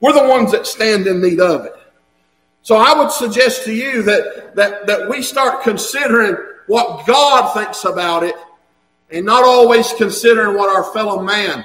We're 0.00 0.12
the 0.12 0.28
ones 0.28 0.52
that 0.52 0.66
stand 0.66 1.06
in 1.06 1.20
need 1.20 1.40
of 1.40 1.64
it. 1.64 1.74
So 2.62 2.76
I 2.76 2.92
would 2.98 3.10
suggest 3.10 3.64
to 3.64 3.72
you 3.72 4.02
that, 4.02 4.54
that, 4.56 4.86
that 4.86 5.08
we 5.08 5.22
start 5.22 5.62
considering 5.62 6.36
what 6.66 7.06
God 7.06 7.52
thinks 7.54 7.84
about 7.84 8.24
it 8.24 8.34
and 9.10 9.24
not 9.24 9.44
always 9.44 9.92
considering 9.94 10.56
what 10.56 10.68
our 10.68 10.92
fellow 10.92 11.22
man 11.22 11.64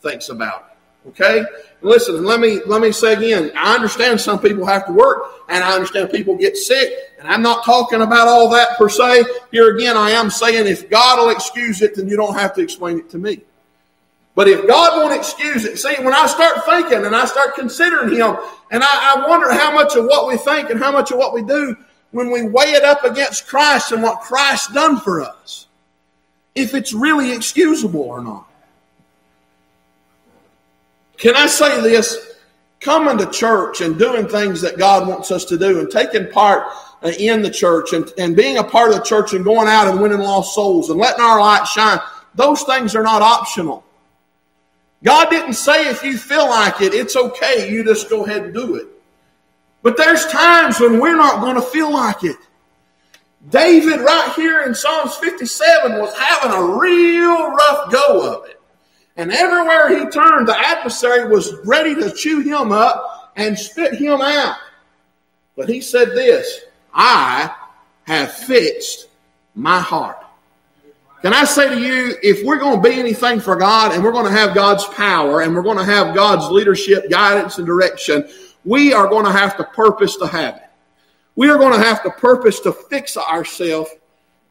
thinks 0.00 0.28
about 0.28 0.72
it. 1.04 1.08
Okay? 1.08 1.44
Listen, 1.82 2.24
let 2.24 2.40
me 2.40 2.60
let 2.66 2.82
me 2.82 2.92
say 2.92 3.14
again. 3.14 3.52
I 3.56 3.74
understand 3.74 4.20
some 4.20 4.38
people 4.38 4.66
have 4.66 4.86
to 4.86 4.92
work, 4.92 5.22
and 5.48 5.64
I 5.64 5.72
understand 5.72 6.10
people 6.10 6.36
get 6.36 6.56
sick, 6.56 6.92
and 7.18 7.26
I'm 7.26 7.42
not 7.42 7.64
talking 7.64 8.02
about 8.02 8.28
all 8.28 8.50
that 8.50 8.76
per 8.76 8.88
se. 8.88 9.24
Here 9.50 9.74
again, 9.74 9.96
I 9.96 10.10
am 10.10 10.30
saying 10.30 10.66
if 10.66 10.90
God 10.90 11.18
will 11.18 11.30
excuse 11.30 11.80
it, 11.80 11.94
then 11.94 12.06
you 12.06 12.16
don't 12.16 12.34
have 12.34 12.54
to 12.56 12.60
explain 12.60 12.98
it 12.98 13.08
to 13.10 13.18
me. 13.18 13.40
But 14.34 14.48
if 14.48 14.66
God 14.66 14.98
won't 14.98 15.18
excuse 15.18 15.64
it, 15.64 15.78
see, 15.78 15.94
when 16.02 16.12
I 16.12 16.26
start 16.26 16.64
thinking 16.66 17.04
and 17.06 17.16
I 17.16 17.24
start 17.24 17.54
considering 17.54 18.10
Him, 18.10 18.36
and 18.70 18.82
I, 18.84 19.14
I 19.16 19.28
wonder 19.28 19.52
how 19.52 19.72
much 19.72 19.96
of 19.96 20.04
what 20.04 20.28
we 20.28 20.36
think 20.36 20.68
and 20.70 20.78
how 20.78 20.92
much 20.92 21.10
of 21.10 21.18
what 21.18 21.32
we 21.32 21.42
do 21.42 21.76
when 22.10 22.30
we 22.30 22.42
weigh 22.42 22.72
it 22.72 22.84
up 22.84 23.04
against 23.04 23.46
Christ 23.46 23.92
and 23.92 24.02
what 24.02 24.20
Christ 24.20 24.74
done 24.74 25.00
for 25.00 25.22
us, 25.22 25.66
if 26.54 26.74
it's 26.74 26.92
really 26.92 27.32
excusable 27.32 28.02
or 28.02 28.22
not. 28.22 28.49
Can 31.20 31.36
I 31.36 31.46
say 31.46 31.80
this? 31.82 32.34
Coming 32.80 33.18
to 33.18 33.30
church 33.30 33.82
and 33.82 33.98
doing 33.98 34.26
things 34.26 34.62
that 34.62 34.78
God 34.78 35.06
wants 35.06 35.30
us 35.30 35.44
to 35.46 35.58
do 35.58 35.80
and 35.80 35.90
taking 35.90 36.30
part 36.30 36.66
uh, 37.02 37.12
in 37.18 37.42
the 37.42 37.50
church 37.50 37.92
and, 37.92 38.10
and 38.16 38.34
being 38.34 38.56
a 38.56 38.64
part 38.64 38.90
of 38.90 38.96
the 38.96 39.04
church 39.04 39.34
and 39.34 39.44
going 39.44 39.68
out 39.68 39.86
and 39.86 40.00
winning 40.00 40.20
lost 40.20 40.54
souls 40.54 40.88
and 40.88 40.98
letting 40.98 41.22
our 41.22 41.38
light 41.38 41.66
shine, 41.66 41.98
those 42.34 42.62
things 42.62 42.96
are 42.96 43.02
not 43.02 43.20
optional. 43.20 43.84
God 45.04 45.28
didn't 45.28 45.54
say 45.54 45.88
if 45.90 46.02
you 46.02 46.16
feel 46.16 46.48
like 46.48 46.80
it, 46.80 46.94
it's 46.94 47.16
okay, 47.16 47.70
you 47.70 47.84
just 47.84 48.08
go 48.08 48.24
ahead 48.24 48.44
and 48.44 48.54
do 48.54 48.76
it. 48.76 48.88
But 49.82 49.98
there's 49.98 50.26
times 50.26 50.80
when 50.80 51.00
we're 51.00 51.16
not 51.16 51.40
going 51.42 51.56
to 51.56 51.62
feel 51.62 51.92
like 51.92 52.24
it. 52.24 52.36
David, 53.48 54.00
right 54.00 54.32
here 54.36 54.62
in 54.62 54.74
Psalms 54.74 55.14
57, 55.16 55.98
was 55.98 56.14
having 56.16 56.50
a 56.50 56.78
real 56.78 57.50
rough 57.50 57.90
go 57.90 58.34
of 58.34 58.48
it. 58.48 58.59
And 59.20 59.30
everywhere 59.30 59.90
he 59.90 60.06
turned, 60.06 60.48
the 60.48 60.58
adversary 60.58 61.28
was 61.28 61.54
ready 61.66 61.94
to 61.94 62.10
chew 62.10 62.40
him 62.40 62.72
up 62.72 63.34
and 63.36 63.58
spit 63.58 63.92
him 63.92 64.18
out. 64.22 64.56
But 65.58 65.68
he 65.68 65.82
said 65.82 66.12
this 66.12 66.62
I 66.94 67.54
have 68.04 68.32
fixed 68.32 69.08
my 69.54 69.78
heart. 69.78 70.16
Can 71.20 71.34
I 71.34 71.44
say 71.44 71.68
to 71.68 71.78
you, 71.78 72.16
if 72.22 72.46
we're 72.46 72.58
going 72.58 72.82
to 72.82 72.88
be 72.88 72.98
anything 72.98 73.40
for 73.40 73.56
God 73.56 73.92
and 73.92 74.02
we're 74.02 74.10
going 74.10 74.24
to 74.24 74.32
have 74.32 74.54
God's 74.54 74.86
power 74.86 75.42
and 75.42 75.54
we're 75.54 75.60
going 75.60 75.76
to 75.76 75.84
have 75.84 76.14
God's 76.14 76.50
leadership, 76.50 77.10
guidance, 77.10 77.58
and 77.58 77.66
direction, 77.66 78.26
we 78.64 78.94
are 78.94 79.06
going 79.06 79.26
to 79.26 79.32
have 79.32 79.54
to 79.58 79.64
purpose 79.64 80.16
to 80.16 80.26
have 80.28 80.56
it. 80.56 80.70
We 81.36 81.50
are 81.50 81.58
going 81.58 81.78
to 81.78 81.86
have 81.86 82.02
to 82.04 82.10
purpose 82.10 82.60
to 82.60 82.72
fix 82.72 83.18
ourselves 83.18 83.90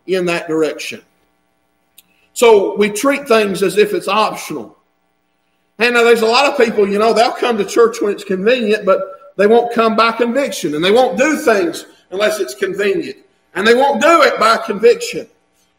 in 0.05 0.25
that 0.25 0.47
direction. 0.47 1.01
So 2.39 2.77
we 2.77 2.89
treat 2.89 3.27
things 3.27 3.61
as 3.63 3.77
if 3.77 3.93
it's 3.93 4.07
optional. 4.07 4.77
And 5.77 5.93
now 5.93 6.05
there's 6.05 6.21
a 6.21 6.25
lot 6.25 6.45
of 6.45 6.57
people, 6.57 6.87
you 6.87 6.97
know, 6.97 7.11
they'll 7.11 7.33
come 7.33 7.57
to 7.57 7.65
church 7.65 7.97
when 7.99 8.13
it's 8.13 8.23
convenient, 8.23 8.85
but 8.85 9.01
they 9.35 9.45
won't 9.45 9.73
come 9.73 9.97
by 9.97 10.13
conviction. 10.13 10.73
And 10.73 10.81
they 10.81 10.89
won't 10.89 11.17
do 11.17 11.35
things 11.35 11.85
unless 12.11 12.39
it's 12.39 12.53
convenient. 12.55 13.17
And 13.55 13.67
they 13.67 13.75
won't 13.75 14.01
do 14.01 14.21
it 14.21 14.39
by 14.39 14.55
conviction. 14.55 15.27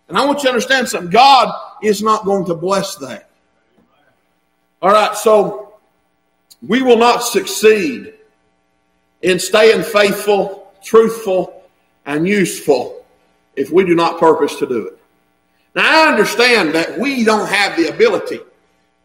And 0.09 0.19
I 0.19 0.27
want 0.27 0.41
you 0.41 0.43
to 0.43 0.49
understand 0.51 0.87
something. 0.87 1.09
God 1.09 1.51
is 1.83 2.03
not 2.03 2.27
going 2.27 2.45
to 2.45 2.55
bless 2.55 2.95
that. 2.97 3.31
All 4.83 4.91
right, 4.91 5.17
so 5.17 5.79
we 6.61 6.83
will 6.83 6.99
not 6.99 7.21
succeed 7.21 8.13
in 9.23 9.39
staying 9.39 9.83
faithful, 9.83 10.75
truthful, 10.85 11.63
and 12.05 12.29
useful 12.29 13.03
if 13.57 13.71
we 13.71 13.87
do 13.87 13.95
not 13.95 14.21
purpose 14.21 14.57
to 14.57 14.67
do 14.67 14.89
it. 14.89 15.00
Now, 15.75 16.07
I 16.07 16.11
understand 16.11 16.75
that 16.75 16.99
we 16.99 17.25
don't 17.25 17.49
have 17.49 17.77
the 17.77 17.89
ability. 17.89 18.41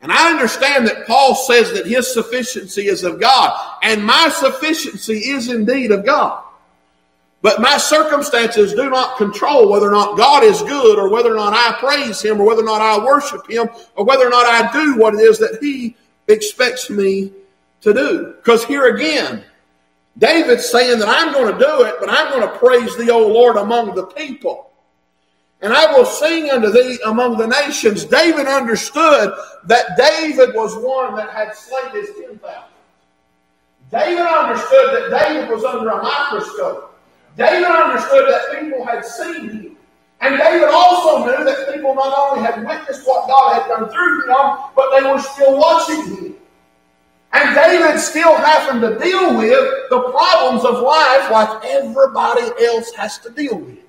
And 0.01 0.11
I 0.11 0.31
understand 0.31 0.87
that 0.87 1.07
Paul 1.07 1.35
says 1.35 1.73
that 1.73 1.87
his 1.87 2.11
sufficiency 2.11 2.87
is 2.87 3.03
of 3.03 3.19
God, 3.19 3.59
and 3.81 4.05
my 4.05 4.29
sufficiency 4.29 5.17
is 5.17 5.49
indeed 5.49 5.91
of 5.91 6.05
God. 6.05 6.43
But 7.41 7.61
my 7.61 7.77
circumstances 7.77 8.73
do 8.73 8.89
not 8.89 9.17
control 9.17 9.69
whether 9.69 9.87
or 9.87 9.91
not 9.91 10.17
God 10.17 10.43
is 10.43 10.61
good, 10.63 10.97
or 10.97 11.09
whether 11.09 11.31
or 11.31 11.35
not 11.35 11.53
I 11.53 11.77
praise 11.79 12.19
Him, 12.19 12.41
or 12.41 12.45
whether 12.47 12.61
or 12.61 12.65
not 12.65 12.81
I 12.81 13.03
worship 13.03 13.47
Him, 13.47 13.69
or 13.95 14.03
whether 14.03 14.25
or 14.25 14.31
not 14.31 14.47
I 14.47 14.71
do 14.71 14.97
what 14.97 15.13
it 15.13 15.19
is 15.19 15.37
that 15.37 15.59
He 15.61 15.95
expects 16.27 16.89
me 16.89 17.31
to 17.81 17.93
do. 17.93 18.33
Because 18.37 18.65
here 18.65 18.95
again, 18.95 19.43
David's 20.17 20.67
saying 20.67 20.97
that 20.97 21.07
I'm 21.07 21.33
going 21.33 21.53
to 21.53 21.59
do 21.59 21.83
it, 21.83 21.95
but 21.99 22.09
I'm 22.09 22.31
going 22.31 22.41
to 22.41 22.57
praise 22.57 22.95
the 22.97 23.11
old 23.11 23.31
Lord 23.31 23.57
among 23.57 23.93
the 23.93 24.07
people 24.07 24.71
and 25.61 25.73
I 25.73 25.91
will 25.93 26.05
sing 26.05 26.49
unto 26.49 26.69
thee 26.69 26.99
among 27.05 27.37
the 27.37 27.47
nations. 27.47 28.05
David 28.05 28.47
understood 28.47 29.33
that 29.65 29.97
David 29.97 30.53
was 30.53 30.75
one 30.75 31.15
that 31.15 31.29
had 31.31 31.55
slain 31.55 31.91
his 31.91 32.09
10,000. 32.15 32.39
David 33.91 34.25
understood 34.25 35.11
that 35.11 35.19
David 35.19 35.49
was 35.49 35.63
under 35.63 35.89
a 35.89 36.03
microscope. 36.03 36.99
David 37.37 37.65
understood 37.65 38.27
that 38.29 38.59
people 38.59 38.85
had 38.85 39.05
seen 39.05 39.49
him. 39.49 39.77
And 40.21 40.37
David 40.37 40.69
also 40.69 41.25
knew 41.25 41.45
that 41.45 41.73
people 41.73 41.93
not 41.93 42.17
only 42.17 42.43
had 42.43 42.65
witnessed 42.65 43.07
what 43.07 43.27
God 43.27 43.61
had 43.61 43.67
done 43.67 43.89
through 43.89 44.25
him, 44.25 44.57
but 44.75 44.91
they 44.91 45.09
were 45.09 45.19
still 45.19 45.57
watching 45.57 46.15
him. 46.15 46.35
And 47.33 47.53
David 47.53 47.99
still 47.99 48.35
having 48.35 48.81
to 48.81 48.97
deal 48.97 49.37
with 49.37 49.89
the 49.89 49.99
problems 50.11 50.63
of 50.63 50.81
life 50.81 51.29
like 51.31 51.65
everybody 51.65 52.43
else 52.65 52.91
has 52.93 53.19
to 53.19 53.29
deal 53.29 53.57
with. 53.57 53.84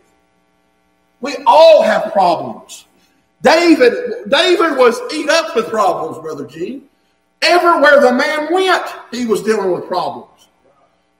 We 1.21 1.37
all 1.47 1.83
have 1.83 2.13
problems. 2.13 2.87
David, 3.43 4.29
David 4.29 4.77
was 4.77 5.01
eat 5.13 5.29
up 5.29 5.55
with 5.55 5.69
problems, 5.69 6.19
Brother 6.19 6.47
Gene. 6.47 6.89
Everywhere 7.43 8.01
the 8.01 8.13
man 8.13 8.53
went, 8.53 8.85
he 9.11 9.27
was 9.27 9.43
dealing 9.43 9.73
with 9.73 9.87
problems. 9.87 10.49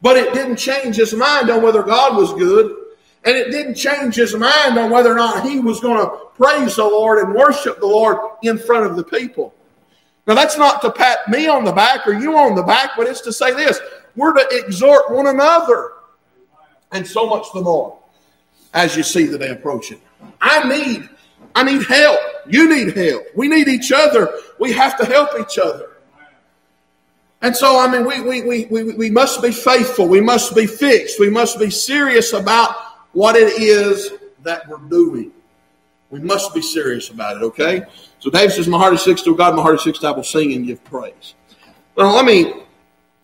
But 0.03 0.17
it 0.17 0.35
didn't 0.35 0.57
change 0.57 0.97
his 0.97 1.15
mind 1.15 1.51
on 1.51 1.63
whether 1.63 1.83
God 1.83 2.17
was 2.17 2.33
good. 2.35 2.75
And 3.25 3.37
it 3.37 3.51
didn't 3.51 3.75
change 3.75 4.15
his 4.15 4.35
mind 4.37 4.79
on 4.79 4.91
whether 4.91 5.13
or 5.13 5.17
not 5.17 5.49
he 5.49 5.59
was 5.59 5.81
going 5.81 5.99
to 5.99 6.17
praise 6.37 6.77
the 6.77 6.85
Lord 6.85 7.19
and 7.19 7.35
worship 7.35 7.81
the 7.81 7.87
Lord 7.87 8.19
in 8.43 8.57
front 8.57 8.87
of 8.87 8.97
the 8.97 9.03
people. 9.03 9.53
Now, 10.27 10.35
that's 10.35 10.57
not 10.57 10.81
to 10.83 10.91
pat 10.91 11.29
me 11.29 11.49
on 11.49 11.65
the 11.65 11.73
back 11.73 12.07
or 12.07 12.13
you 12.13 12.37
on 12.37 12.55
the 12.55 12.63
back, 12.63 12.93
but 12.97 13.07
it's 13.07 13.21
to 13.23 13.33
say 13.33 13.53
this 13.53 13.81
we're 14.15 14.33
to 14.33 14.47
exhort 14.51 15.11
one 15.11 15.27
another. 15.27 15.93
And 16.93 17.07
so 17.07 17.29
much 17.29 17.47
the 17.53 17.61
more 17.61 17.99
as 18.77 18.95
you 18.95 19.03
see 19.03 19.25
the 19.25 19.39
day 19.39 19.49
approaching. 19.49 20.01
I 20.41 20.69
need, 20.69 21.09
I 21.55 21.65
need 21.65 21.85
help. 21.87 22.21
You 22.47 22.69
need 22.69 22.97
help. 22.97 23.25
We 23.35 23.49
need 23.49 23.67
each 23.67 23.91
other. 23.91 24.33
We 24.61 24.73
have 24.73 24.97
to 24.99 25.07
help 25.07 25.31
each 25.41 25.59
other. 25.59 25.97
And 27.43 27.57
so, 27.57 27.81
I 27.81 27.91
mean, 27.91 28.07
we, 28.07 28.21
we, 28.21 28.43
we, 28.43 28.65
we, 28.67 28.95
we 28.95 29.11
must 29.11 29.43
be 29.43 29.51
faithful. 29.51 30.07
We 30.07 30.21
must 30.21 30.55
be 30.55 30.67
fixed. 30.67 31.19
We 31.19 31.31
must 31.31 31.59
be 31.59 31.71
serious 31.71 32.35
about 32.35 32.77
what 33.13 33.35
it 33.35 33.61
is 33.61 34.13
that 34.43 34.69
we're 34.69 34.77
doing. 34.77 35.33
We 36.11 36.21
must 36.21 36.55
be 36.55 36.63
serious 36.63 37.09
about 37.09 37.39
it, 37.39 37.43
okay? 37.43 37.83
So 38.21 38.31
David 38.31 38.53
says, 38.53 38.69
My 38.69 38.79
heart 38.79 38.95
is 38.95 39.03
sick 39.03 39.17
to 39.19 39.35
God, 39.35 39.57
my 39.57 39.63
heart 39.63 39.77
is 39.77 39.83
sick 39.83 39.97
to 39.97 40.07
I 40.07 40.11
will 40.13 40.23
sing 40.23 40.53
and 40.53 40.67
give 40.67 40.83
praise. 40.85 41.35
Well, 41.95 42.15
let 42.15 42.25
me 42.25 42.63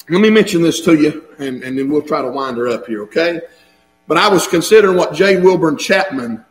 let 0.08 0.20
me 0.20 0.30
mention 0.30 0.62
this 0.62 0.80
to 0.80 0.94
you, 0.94 1.24
and, 1.38 1.62
and 1.62 1.78
then 1.78 1.88
we'll 1.88 2.02
try 2.02 2.22
to 2.22 2.28
wind 2.28 2.56
her 2.56 2.68
up 2.68 2.86
here, 2.86 3.02
okay? 3.04 3.40
But 4.12 4.20
I 4.20 4.28
was 4.28 4.46
considering 4.46 4.98
what 4.98 5.14
J. 5.14 5.40
Wilbur 5.40 5.74
Chapman 5.74 6.44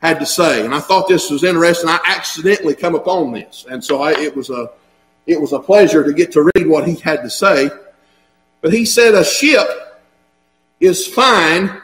had 0.00 0.20
to 0.20 0.24
say, 0.24 0.64
and 0.64 0.72
I 0.72 0.78
thought 0.78 1.08
this 1.08 1.28
was 1.30 1.42
interesting. 1.42 1.90
I 1.90 1.98
accidentally 2.06 2.76
come 2.76 2.94
upon 2.94 3.32
this, 3.32 3.66
and 3.68 3.82
so 3.82 4.02
I, 4.02 4.12
it 4.12 4.36
was 4.36 4.50
a 4.50 4.70
it 5.26 5.40
was 5.40 5.52
a 5.52 5.58
pleasure 5.58 6.04
to 6.04 6.12
get 6.12 6.30
to 6.30 6.48
read 6.54 6.68
what 6.68 6.86
he 6.86 6.94
had 6.94 7.24
to 7.24 7.28
say. 7.28 7.70
But 8.60 8.72
he 8.72 8.84
said 8.84 9.16
a 9.16 9.24
ship 9.24 9.66
is 10.78 11.08
fine 11.08 11.76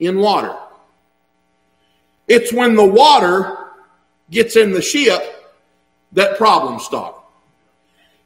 in 0.00 0.18
water. 0.18 0.54
It's 2.28 2.52
when 2.52 2.74
the 2.74 2.84
water 2.84 3.56
gets 4.30 4.56
in 4.56 4.70
the 4.70 4.82
ship 4.82 5.56
that 6.12 6.36
problems 6.36 6.84
start. 6.84 7.16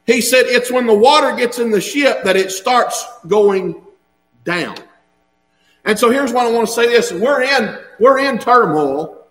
He 0.07 0.21
said 0.23 0.47
it's 0.47 0.73
when 0.73 0.87
the 0.87 0.93
water 0.93 1.37
gets 1.37 1.61
in 1.61 1.71
the 1.71 1.81
ship 1.81 2.25
that 2.25 2.35
it 2.35 2.51
starts 2.51 3.07
going 3.29 3.81
down. 4.43 4.75
And 5.91 5.99
so 5.99 6.09
here's 6.09 6.33
what 6.33 6.47
I 6.47 6.53
want 6.53 6.69
to 6.69 6.73
say 6.73 6.87
this. 6.87 7.11
We're 7.11 7.43
in, 7.43 7.77
we're 7.99 8.21
in 8.21 8.39
turmoil 8.39 9.27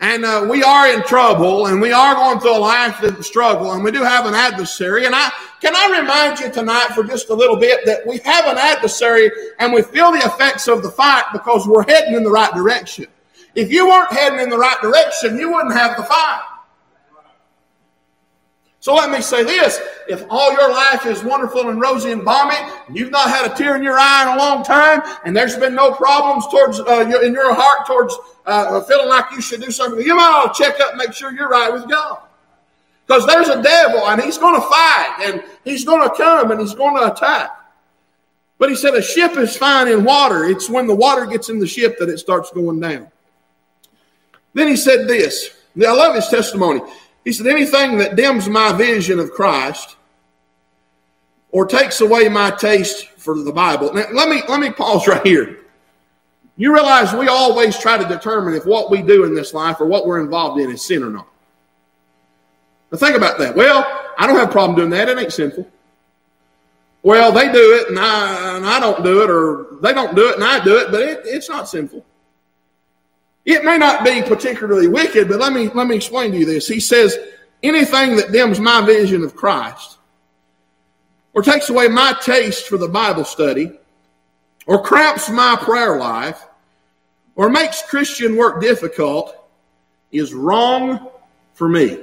and 0.00 0.24
uh, 0.24 0.46
we 0.50 0.62
are 0.62 0.90
in 0.90 1.02
trouble 1.02 1.66
and 1.66 1.82
we 1.82 1.92
are 1.92 2.14
going 2.14 2.40
through 2.40 2.56
a 2.56 2.58
life 2.58 3.02
of 3.02 3.22
struggle 3.26 3.72
and 3.72 3.84
we 3.84 3.90
do 3.90 4.02
have 4.02 4.24
an 4.24 4.32
adversary. 4.32 5.04
And 5.04 5.14
I, 5.14 5.30
can 5.60 5.76
I 5.76 6.00
remind 6.00 6.40
you 6.40 6.50
tonight 6.50 6.92
for 6.94 7.04
just 7.04 7.28
a 7.28 7.34
little 7.34 7.56
bit 7.56 7.84
that 7.84 8.06
we 8.06 8.20
have 8.20 8.46
an 8.46 8.56
adversary 8.56 9.30
and 9.58 9.70
we 9.70 9.82
feel 9.82 10.10
the 10.10 10.20
effects 10.20 10.66
of 10.66 10.82
the 10.82 10.90
fight 10.90 11.24
because 11.30 11.68
we're 11.68 11.84
heading 11.84 12.14
in 12.14 12.24
the 12.24 12.30
right 12.30 12.54
direction. 12.54 13.04
If 13.54 13.70
you 13.70 13.86
weren't 13.86 14.10
heading 14.10 14.40
in 14.40 14.48
the 14.48 14.56
right 14.56 14.80
direction, 14.80 15.36
you 15.36 15.52
wouldn't 15.52 15.74
have 15.74 15.98
the 15.98 16.04
fight. 16.04 16.40
So 18.88 18.94
let 18.94 19.10
me 19.10 19.20
say 19.20 19.44
this. 19.44 19.78
If 20.08 20.24
all 20.30 20.50
your 20.50 20.70
life 20.70 21.04
is 21.04 21.22
wonderful 21.22 21.68
and 21.68 21.78
rosy 21.78 22.10
and 22.10 22.24
balmy, 22.24 22.56
and 22.86 22.96
you've 22.96 23.10
not 23.10 23.28
had 23.28 23.44
a 23.44 23.54
tear 23.54 23.76
in 23.76 23.82
your 23.82 23.98
eye 23.98 24.22
in 24.22 24.28
a 24.28 24.38
long 24.38 24.64
time, 24.64 25.02
and 25.26 25.36
there's 25.36 25.58
been 25.58 25.74
no 25.74 25.92
problems 25.92 26.46
towards 26.46 26.80
uh, 26.80 27.00
in 27.22 27.34
your 27.34 27.52
heart 27.52 27.86
towards 27.86 28.16
uh, 28.46 28.80
feeling 28.84 29.10
like 29.10 29.26
you 29.30 29.42
should 29.42 29.60
do 29.60 29.70
something, 29.70 30.02
you 30.02 30.16
might 30.16 30.22
ought 30.22 30.54
to 30.54 30.62
check 30.64 30.80
up 30.80 30.96
make 30.96 31.12
sure 31.12 31.30
you're 31.34 31.50
right 31.50 31.70
with 31.70 31.86
God. 31.86 32.18
Because 33.06 33.26
there's 33.26 33.48
a 33.50 33.62
devil, 33.62 34.08
and 34.08 34.22
he's 34.22 34.38
going 34.38 34.58
to 34.58 34.66
fight, 34.66 35.16
and 35.26 35.44
he's 35.64 35.84
going 35.84 36.08
to 36.08 36.16
come, 36.16 36.50
and 36.50 36.58
he's 36.58 36.74
going 36.74 36.96
to 36.96 37.12
attack. 37.12 37.50
But 38.56 38.70
he 38.70 38.74
said 38.74 38.94
a 38.94 39.02
ship 39.02 39.36
is 39.36 39.54
fine 39.54 39.88
in 39.88 40.02
water. 40.02 40.46
It's 40.46 40.70
when 40.70 40.86
the 40.86 40.94
water 40.94 41.26
gets 41.26 41.50
in 41.50 41.58
the 41.58 41.66
ship 41.66 41.98
that 41.98 42.08
it 42.08 42.20
starts 42.20 42.50
going 42.52 42.80
down. 42.80 43.08
Then 44.54 44.66
he 44.66 44.76
said 44.76 45.06
this. 45.06 45.50
I 45.76 45.92
love 45.92 46.14
his 46.14 46.28
testimony. 46.28 46.80
He 47.24 47.32
said, 47.32 47.46
anything 47.46 47.98
that 47.98 48.16
dims 48.16 48.48
my 48.48 48.72
vision 48.72 49.18
of 49.18 49.32
Christ 49.32 49.96
or 51.50 51.66
takes 51.66 52.00
away 52.00 52.28
my 52.28 52.50
taste 52.50 53.08
for 53.16 53.38
the 53.38 53.52
Bible. 53.52 53.92
Now, 53.92 54.06
let 54.12 54.28
me, 54.28 54.42
let 54.48 54.60
me 54.60 54.70
pause 54.70 55.06
right 55.06 55.26
here. 55.26 55.58
You 56.56 56.74
realize 56.74 57.12
we 57.12 57.28
always 57.28 57.78
try 57.78 57.96
to 57.98 58.08
determine 58.08 58.54
if 58.54 58.66
what 58.66 58.90
we 58.90 59.00
do 59.02 59.24
in 59.24 59.34
this 59.34 59.54
life 59.54 59.80
or 59.80 59.86
what 59.86 60.06
we're 60.06 60.20
involved 60.20 60.60
in 60.60 60.70
is 60.70 60.84
sin 60.84 61.02
or 61.02 61.10
not. 61.10 61.28
Now 62.90 62.98
think 62.98 63.16
about 63.16 63.38
that. 63.38 63.54
Well, 63.54 63.84
I 64.18 64.26
don't 64.26 64.36
have 64.36 64.48
a 64.48 64.52
problem 64.52 64.76
doing 64.76 64.90
that. 64.90 65.08
It 65.08 65.18
ain't 65.18 65.32
sinful. 65.32 65.68
Well, 67.02 67.30
they 67.30 67.50
do 67.52 67.74
it 67.80 67.88
and 67.88 67.98
I, 67.98 68.56
and 68.56 68.66
I 68.66 68.80
don't 68.80 69.04
do 69.04 69.22
it, 69.22 69.30
or 69.30 69.78
they 69.80 69.92
don't 69.92 70.16
do 70.16 70.30
it 70.30 70.34
and 70.34 70.44
I 70.44 70.62
do 70.62 70.78
it, 70.78 70.90
but 70.90 71.00
it, 71.00 71.20
it's 71.24 71.48
not 71.48 71.68
sinful. 71.68 72.04
It 73.48 73.64
may 73.64 73.78
not 73.78 74.04
be 74.04 74.20
particularly 74.20 74.88
wicked, 74.88 75.26
but 75.26 75.40
let 75.40 75.54
me, 75.54 75.70
let 75.70 75.86
me 75.86 75.96
explain 75.96 76.32
to 76.32 76.38
you 76.38 76.44
this. 76.44 76.68
He 76.68 76.80
says, 76.80 77.18
anything 77.62 78.14
that 78.16 78.30
dims 78.30 78.60
my 78.60 78.84
vision 78.84 79.24
of 79.24 79.34
Christ, 79.34 79.96
or 81.32 81.40
takes 81.40 81.70
away 81.70 81.88
my 81.88 82.14
taste 82.20 82.66
for 82.66 82.76
the 82.76 82.88
Bible 82.88 83.24
study, 83.24 83.72
or 84.66 84.82
cramps 84.82 85.30
my 85.30 85.56
prayer 85.58 85.96
life, 85.96 86.46
or 87.36 87.48
makes 87.48 87.80
Christian 87.80 88.36
work 88.36 88.60
difficult, 88.60 89.34
is 90.12 90.34
wrong 90.34 91.08
for 91.54 91.70
me. 91.70 92.00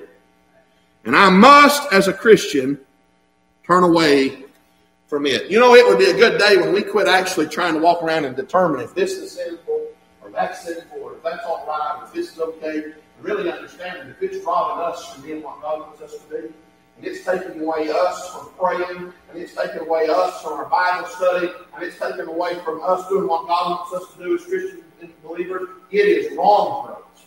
And 1.04 1.16
I 1.16 1.30
must, 1.30 1.94
as 1.94 2.08
a 2.08 2.14
Christian, 2.14 2.80
turn 3.68 3.84
away 3.84 4.46
from 5.06 5.28
it. 5.28 5.52
You 5.52 5.60
know, 5.60 5.76
it 5.76 5.88
would 5.88 6.00
be 6.00 6.10
a 6.10 6.18
good 6.18 6.40
day 6.40 6.58
when 6.58 6.74
we 6.74 6.82
quit 6.82 7.08
actually 7.08 7.50
trying 7.50 7.76
to 7.76 7.80
walk 7.82 8.02
around 8.02 8.26
and 8.26 8.36
determine 8.36 8.82
if 8.82 8.96
this 8.96 9.12
is 9.12 9.34
sinful 9.34 9.85
that's 10.36 10.66
sinful 10.66 11.00
or 11.00 11.14
if 11.14 11.24
that's 11.24 11.46
all 11.46 11.66
right, 11.68 12.04
if 12.06 12.14
this 12.14 12.34
is 12.34 12.40
okay, 12.40 12.94
really 13.22 13.52
understanding 13.52 14.10
if 14.10 14.22
it's 14.22 14.46
robbing 14.46 14.84
us 14.84 15.14
from 15.14 15.24
being 15.24 15.42
what 15.42 15.62
God 15.62 15.80
wants 15.80 16.02
us 16.02 16.18
to 16.18 16.30
be, 16.30 16.54
and 16.98 17.06
it's 17.06 17.26
taking 17.26 17.62
away 17.62 17.90
us 17.90 18.30
from 18.30 18.50
praying, 18.60 19.14
and 19.30 19.42
it's 19.42 19.54
taking 19.56 19.80
away 19.80 20.08
us 20.08 20.42
from 20.42 20.54
our 20.54 20.66
Bible 20.66 21.08
study, 21.08 21.50
and 21.74 21.84
it's 21.84 21.98
taking 21.98 22.28
away 22.28 22.60
from 22.64 22.82
us 22.84 23.08
doing 23.10 23.28
what 23.28 23.48
God 23.48 23.72
wants 23.72 23.94
us 23.94 24.14
to 24.14 24.24
do 24.24 24.36
as 24.36 24.46
Christian 24.46 24.84
believers, 25.24 25.70
it 25.92 26.08
is 26.08 26.38
wrong 26.38 26.86
for 26.86 26.94
us. 26.94 27.26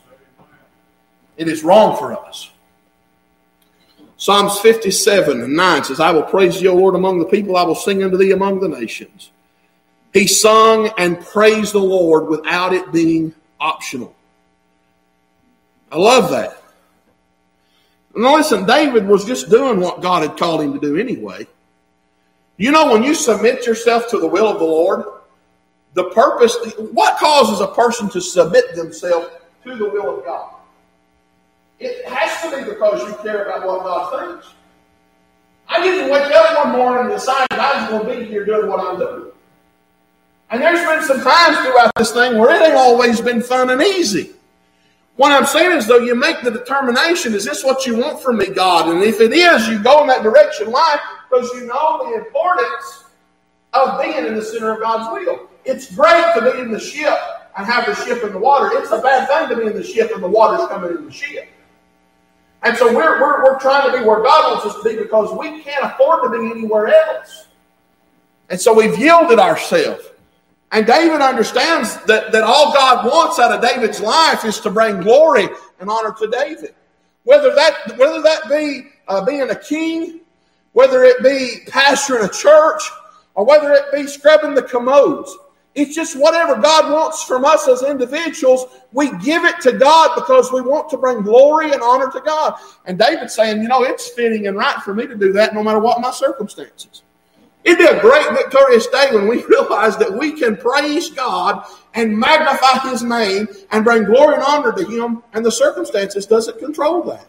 It 1.37 1.49
is 1.49 1.63
wrong 1.63 1.97
for 1.97 2.13
us. 2.27 2.51
Psalms 4.17 4.59
57 4.59 5.43
and 5.43 5.55
9 5.55 5.85
says, 5.85 6.01
I 6.01 6.11
will 6.11 6.25
praise 6.25 6.61
you, 6.61 6.71
O 6.71 6.75
Lord, 6.75 6.97
among 6.97 7.21
the 7.21 7.25
people. 7.25 7.57
I 7.57 7.63
will 7.63 7.77
sing 7.77 8.03
unto 8.03 8.17
thee 8.17 8.33
among 8.33 8.59
the 8.59 8.69
nations. 8.69 9.31
He 10.13 10.27
sung 10.27 10.91
and 10.99 11.21
praised 11.21 11.73
the 11.73 11.81
Lord 11.81 12.29
without 12.29 12.73
it 12.73 12.93
being 12.93 13.35
optional. 13.61 14.15
I 15.91 15.97
love 15.97 16.31
that. 16.31 16.63
Now 18.15 18.37
listen, 18.37 18.67
David 18.67 19.07
was 19.07 19.25
just 19.25 19.49
doing 19.49 19.81
what 19.81 20.01
God 20.01 20.23
had 20.23 20.37
called 20.37 20.63
him 20.63 20.73
to 20.73 20.81
do 20.81 20.97
anyway. 20.97 21.47
You 22.57 22.73
know, 22.73 22.91
when 22.93 23.05
you 23.05 23.15
submit 23.15 23.67
yourself 23.67 24.09
to 24.09 24.19
the 24.19 24.27
will 24.27 24.49
of 24.49 24.59
the 24.59 24.65
Lord, 24.65 25.05
the 25.95 26.05
purpose, 26.11 26.57
what 26.93 27.19
causes 27.19 27.61
a 27.61 27.69
person 27.69 28.09
to 28.11 28.21
submit 28.21 28.75
themselves 28.75 29.29
to 29.65 29.77
the 29.77 29.89
will 29.89 30.19
of 30.19 30.25
God? 30.25 30.55
It 31.79 32.05
has 32.07 32.43
to 32.43 32.57
be 32.57 32.71
because 32.71 33.09
you 33.09 33.15
care 33.23 33.45
about 33.45 33.67
what 33.67 33.85
God 33.85 34.19
thinks. 34.19 34.55
I 35.69 35.81
didn't 35.83 36.11
wake 36.11 36.33
up 36.35 36.65
one 36.65 36.77
morning 36.77 37.05
and 37.05 37.11
decide 37.11 37.47
I 37.53 37.83
was 37.83 37.91
going 37.91 38.17
to 38.17 38.25
be 38.25 38.29
here 38.29 38.45
doing 38.45 38.69
what 38.69 38.81
I'm 38.81 38.99
doing. 38.99 39.28
And 40.51 40.63
there's 40.63 40.87
been 40.87 41.03
some 41.03 41.23
times 41.23 41.59
throughout 41.59 41.93
this 41.97 42.13
thing 42.13 42.39
where 42.39 42.55
it 42.55 42.67
ain't 42.67 42.77
always 42.77 43.21
been 43.21 43.43
fun 43.43 43.71
and 43.71 43.83
easy. 43.83 44.31
What 45.17 45.33
I'm 45.33 45.47
saying 45.47 45.77
is, 45.77 45.87
though, 45.87 45.99
you 45.99 46.15
make 46.15 46.43
the 46.43 46.51
determination, 46.51 47.35
is 47.35 47.45
this 47.45 47.65
what 47.65 47.85
you 47.87 47.97
want 47.97 48.23
from 48.23 48.39
me, 48.39 48.47
God? 48.47 48.89
And 48.89 49.03
if 49.03 49.21
it 49.21 49.33
is, 49.33 49.67
you 49.69 49.83
go 49.83 50.01
in 50.03 50.07
that 50.07 50.23
direction. 50.23 50.71
Why? 50.71 50.97
Because 51.29 51.51
you 51.55 51.67
know 51.67 52.09
the 52.09 52.25
importance 52.25 53.05
of 53.73 54.01
being 54.01 54.25
in 54.25 54.37
the 54.37 54.43
center 54.43 54.73
of 54.73 54.81
God's 54.81 55.13
will. 55.13 55.49
It's 55.65 55.95
great 55.95 56.25
to 56.37 56.53
be 56.53 56.61
in 56.61 56.71
the 56.71 56.81
ship 56.81 57.19
and 57.57 57.67
have 57.67 57.87
the 57.87 57.95
ship 58.05 58.23
in 58.25 58.33
the 58.33 58.39
water. 58.39 58.71
It's 58.79 58.93
a 58.93 58.99
bad 58.99 59.29
thing 59.29 59.55
to 59.55 59.63
be 59.63 59.69
in 59.69 59.77
the 59.77 59.85
ship 59.85 60.13
and 60.15 60.23
the 60.23 60.29
water's 60.29 60.67
coming 60.69 60.97
in 60.97 61.05
the 61.05 61.13
ship. 61.13 61.49
And 62.63 62.77
so 62.77 62.87
we're, 62.95 63.21
we're, 63.21 63.45
we're 63.45 63.59
trying 63.59 63.91
to 63.91 63.99
be 63.99 64.05
where 64.05 64.23
God 64.23 64.53
wants 64.53 64.67
us 64.67 64.83
to 64.83 64.89
be 64.89 65.03
because 65.03 65.37
we 65.37 65.63
can't 65.63 65.85
afford 65.85 66.25
to 66.25 66.31
be 66.31 66.51
anywhere 66.51 66.89
else. 66.89 67.47
And 68.51 68.61
so 68.61 68.73
we've 68.73 68.99
yielded 68.99 69.39
ourselves. 69.39 70.05
And 70.71 70.87
David 70.87 71.23
understands 71.23 71.97
that, 72.05 72.31
that 72.33 72.43
all 72.45 72.75
God 72.75 73.07
wants 73.07 73.39
out 73.39 73.53
of 73.53 73.63
David's 73.63 74.01
life 74.01 74.45
is 74.45 74.61
to 74.61 74.71
bring 74.71 75.01
glory 75.01 75.49
and 75.81 75.89
honor 75.89 76.15
to 76.19 76.29
David. 76.29 76.75
Whether 77.25 77.55
that, 77.55 77.97
whether 77.97 78.21
that 78.23 78.49
be 78.49 78.89
uh, 79.09 79.25
being 79.25 79.49
a 79.49 79.55
king, 79.55 80.21
whether 80.73 81.05
it 81.05 81.23
be 81.23 81.71
pastoring 81.71 82.25
a 82.25 82.29
church, 82.29 82.83
or 83.35 83.45
whether 83.45 83.73
it 83.73 83.85
be 83.93 84.07
scrubbing 84.07 84.55
the 84.55 84.63
commodes. 84.63 85.37
It's 85.75 85.95
just 85.95 86.19
whatever 86.19 86.61
God 86.61 86.93
wants 86.93 87.23
from 87.23 87.45
us 87.45 87.69
as 87.69 87.85
individuals, 87.85 88.67
we 88.93 89.17
give 89.19 89.45
it 89.45 89.61
to 89.61 89.73
God 89.73 90.17
because 90.17 90.53
we 90.53 90.61
want 90.61 90.89
to 90.91 90.97
bring 90.97 91.23
glory 91.23 91.71
and 91.73 91.81
honor 91.81 92.11
to 92.11 92.21
God. 92.21 92.55
And 92.85 92.99
David's 92.99 93.35
saying, 93.35 93.63
you 93.63 93.69
know, 93.69 93.85
it's 93.85 94.09
fitting 94.09 94.49
and 94.49 94.57
right 94.57 94.83
for 94.83 94.93
me 94.93 95.07
to 95.07 95.15
do 95.15 95.33
that 95.35 95.55
no 95.55 95.63
matter 95.63 95.79
what 95.79 96.01
my 96.01 96.11
circumstances. 96.11 97.03
It'd 97.65 97.79
be 97.79 97.85
a 97.85 98.01
great 98.01 98.31
victorious 98.31 98.87
day 98.87 99.09
when 99.13 99.29
we 99.29 99.45
realize 99.49 99.97
that 99.99 100.13
we 100.13 100.33
can 100.33 100.57
praise 100.57 101.11
God 101.11 101.65
and 101.95 102.17
magnify 102.17 102.89
His 102.89 103.03
name 103.03 103.49
and 103.71 103.85
bring 103.85 104.05
glory 104.05 104.35
and 104.35 104.43
honor 104.43 104.73
to 104.73 104.85
Him, 104.85 105.23
and 105.33 105.45
the 105.45 105.53
circumstances 105.53 106.27
doesn't 106.27 106.59
control 106.59 107.03
that. 107.05 107.27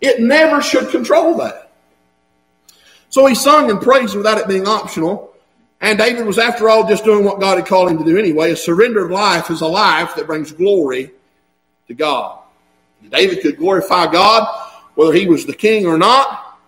It 0.00 0.20
never 0.20 0.60
should 0.60 0.90
control 0.90 1.38
that. 1.38 1.72
So 3.08 3.24
he 3.26 3.34
sung 3.34 3.70
and 3.70 3.80
praised 3.80 4.14
without 4.14 4.38
it 4.38 4.48
being 4.48 4.66
optional. 4.66 5.32
And 5.80 5.98
David 5.98 6.26
was, 6.26 6.38
after 6.38 6.68
all, 6.68 6.86
just 6.86 7.04
doing 7.04 7.24
what 7.24 7.40
God 7.40 7.58
had 7.58 7.66
called 7.66 7.90
him 7.90 7.98
to 7.98 8.04
do 8.04 8.18
anyway. 8.18 8.50
A 8.50 8.56
surrender 8.56 9.04
of 9.04 9.10
life 9.10 9.50
is 9.50 9.60
a 9.60 9.66
life 9.66 10.14
that 10.16 10.26
brings 10.26 10.52
glory 10.52 11.12
to 11.88 11.94
God. 11.94 12.40
David 13.08 13.40
could 13.40 13.56
glorify 13.56 14.10
God 14.10 14.70
whether 14.94 15.12
he 15.12 15.28
was 15.28 15.46
the 15.46 15.54
king 15.54 15.86
or 15.86 15.96
not. 15.96 16.58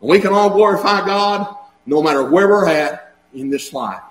And 0.00 0.08
we 0.08 0.20
can 0.20 0.32
all 0.32 0.50
glorify 0.50 1.04
God 1.04 1.56
no 1.88 2.02
matter 2.02 2.22
where 2.22 2.48
we're 2.48 2.68
at 2.68 3.14
in 3.32 3.48
this 3.48 3.72
life. 3.72 4.02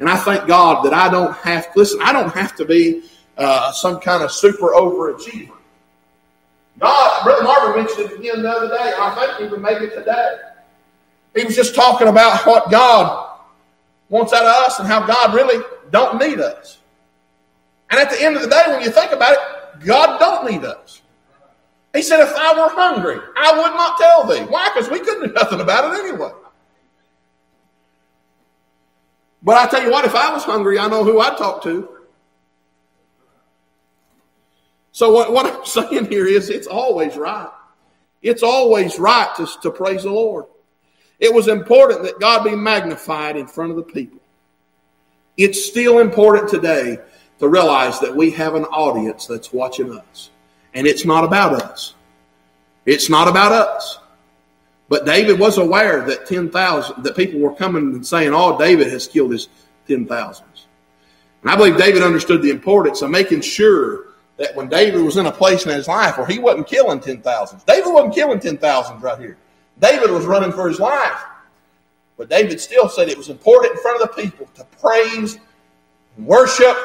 And 0.00 0.08
I 0.08 0.16
thank 0.16 0.46
God 0.46 0.84
that 0.84 0.94
I 0.94 1.10
don't 1.10 1.34
have, 1.36 1.68
listen, 1.76 2.00
I 2.02 2.12
don't 2.12 2.32
have 2.32 2.56
to 2.56 2.64
be 2.64 3.02
uh, 3.36 3.72
some 3.72 4.00
kind 4.00 4.22
of 4.22 4.32
super 4.32 4.68
overachiever. 4.68 5.52
God, 6.78 7.24
Brother 7.24 7.44
Marvin 7.44 7.84
mentioned 7.84 8.10
it 8.10 8.18
again 8.18 8.42
the 8.42 8.50
other 8.50 8.68
day. 8.68 8.92
I 8.98 9.14
think 9.14 9.46
even 9.46 9.62
maybe 9.62 9.88
today. 9.88 10.36
He 11.34 11.44
was 11.44 11.54
just 11.54 11.74
talking 11.74 12.08
about 12.08 12.46
what 12.46 12.70
God 12.70 13.38
wants 14.08 14.32
out 14.32 14.42
of 14.42 14.66
us 14.66 14.78
and 14.78 14.88
how 14.88 15.06
God 15.06 15.34
really 15.34 15.62
don't 15.90 16.18
need 16.18 16.40
us. 16.40 16.78
And 17.90 18.00
at 18.00 18.10
the 18.10 18.22
end 18.22 18.36
of 18.36 18.42
the 18.42 18.48
day, 18.48 18.62
when 18.68 18.82
you 18.82 18.90
think 18.90 19.12
about 19.12 19.32
it, 19.32 19.84
God 19.84 20.18
don't 20.18 20.50
need 20.50 20.64
us. 20.64 21.02
He 21.94 22.02
said, 22.02 22.20
if 22.20 22.34
I 22.34 22.52
were 22.52 22.68
hungry, 22.68 23.18
I 23.36 23.52
would 23.52 23.74
not 23.74 23.98
tell 23.98 24.26
thee. 24.26 24.50
Why? 24.50 24.70
Because 24.74 24.90
we 24.90 25.00
couldn't 25.00 25.28
do 25.28 25.32
nothing 25.34 25.60
about 25.60 25.94
it 25.94 26.04
anyway. 26.04 26.32
But 29.46 29.58
I 29.58 29.68
tell 29.68 29.80
you 29.80 29.92
what, 29.92 30.04
if 30.04 30.16
I 30.16 30.32
was 30.32 30.42
hungry, 30.42 30.76
I 30.76 30.88
know 30.88 31.04
who 31.04 31.20
I'd 31.20 31.36
talk 31.36 31.62
to. 31.62 31.88
So 34.90 35.12
what, 35.12 35.32
what 35.32 35.46
I'm 35.46 35.64
saying 35.88 36.06
here 36.06 36.26
is 36.26 36.50
it's 36.50 36.66
always 36.66 37.16
right. 37.16 37.48
It's 38.22 38.42
always 38.42 38.98
right 38.98 39.32
to, 39.36 39.46
to 39.62 39.70
praise 39.70 40.02
the 40.02 40.10
Lord. 40.10 40.46
It 41.20 41.32
was 41.32 41.46
important 41.46 42.02
that 42.02 42.18
God 42.18 42.42
be 42.42 42.56
magnified 42.56 43.36
in 43.36 43.46
front 43.46 43.70
of 43.70 43.76
the 43.76 43.84
people. 43.84 44.18
It's 45.36 45.64
still 45.64 46.00
important 46.00 46.48
today 46.48 46.98
to 47.38 47.46
realize 47.46 48.00
that 48.00 48.16
we 48.16 48.32
have 48.32 48.56
an 48.56 48.64
audience 48.64 49.28
that's 49.28 49.52
watching 49.52 49.96
us. 49.96 50.30
And 50.74 50.88
it's 50.88 51.04
not 51.04 51.22
about 51.22 51.62
us. 51.62 51.94
It's 52.84 53.08
not 53.08 53.28
about 53.28 53.52
us. 53.52 54.00
But 54.88 55.04
David 55.04 55.38
was 55.38 55.58
aware 55.58 56.02
that 56.06 56.26
10,000, 56.26 57.02
that 57.02 57.16
people 57.16 57.40
were 57.40 57.54
coming 57.54 57.94
and 57.94 58.06
saying, 58.06 58.32
oh, 58.32 58.56
David 58.56 58.88
has 58.88 59.08
killed 59.08 59.32
his 59.32 59.48
10,000s. 59.88 60.42
And 61.42 61.50
I 61.50 61.56
believe 61.56 61.76
David 61.76 62.02
understood 62.02 62.42
the 62.42 62.50
importance 62.50 63.02
of 63.02 63.10
making 63.10 63.40
sure 63.40 64.06
that 64.36 64.54
when 64.54 64.68
David 64.68 65.02
was 65.02 65.16
in 65.16 65.26
a 65.26 65.32
place 65.32 65.64
in 65.64 65.72
his 65.72 65.88
life 65.88 66.18
where 66.18 66.26
he 66.26 66.38
wasn't 66.38 66.66
killing 66.66 67.00
10,000s, 67.00 67.64
David 67.66 67.92
wasn't 67.92 68.14
killing 68.14 68.38
10,000s 68.38 69.02
right 69.02 69.18
here. 69.18 69.36
David 69.80 70.10
was 70.10 70.24
running 70.24 70.52
for 70.52 70.68
his 70.68 70.78
life. 70.78 71.24
But 72.16 72.30
David 72.30 72.60
still 72.60 72.88
said 72.88 73.08
it 73.08 73.18
was 73.18 73.28
important 73.28 73.74
in 73.74 73.82
front 73.82 74.00
of 74.00 74.08
the 74.08 74.22
people 74.22 74.48
to 74.54 74.64
praise, 74.80 75.38
worship, 76.16 76.76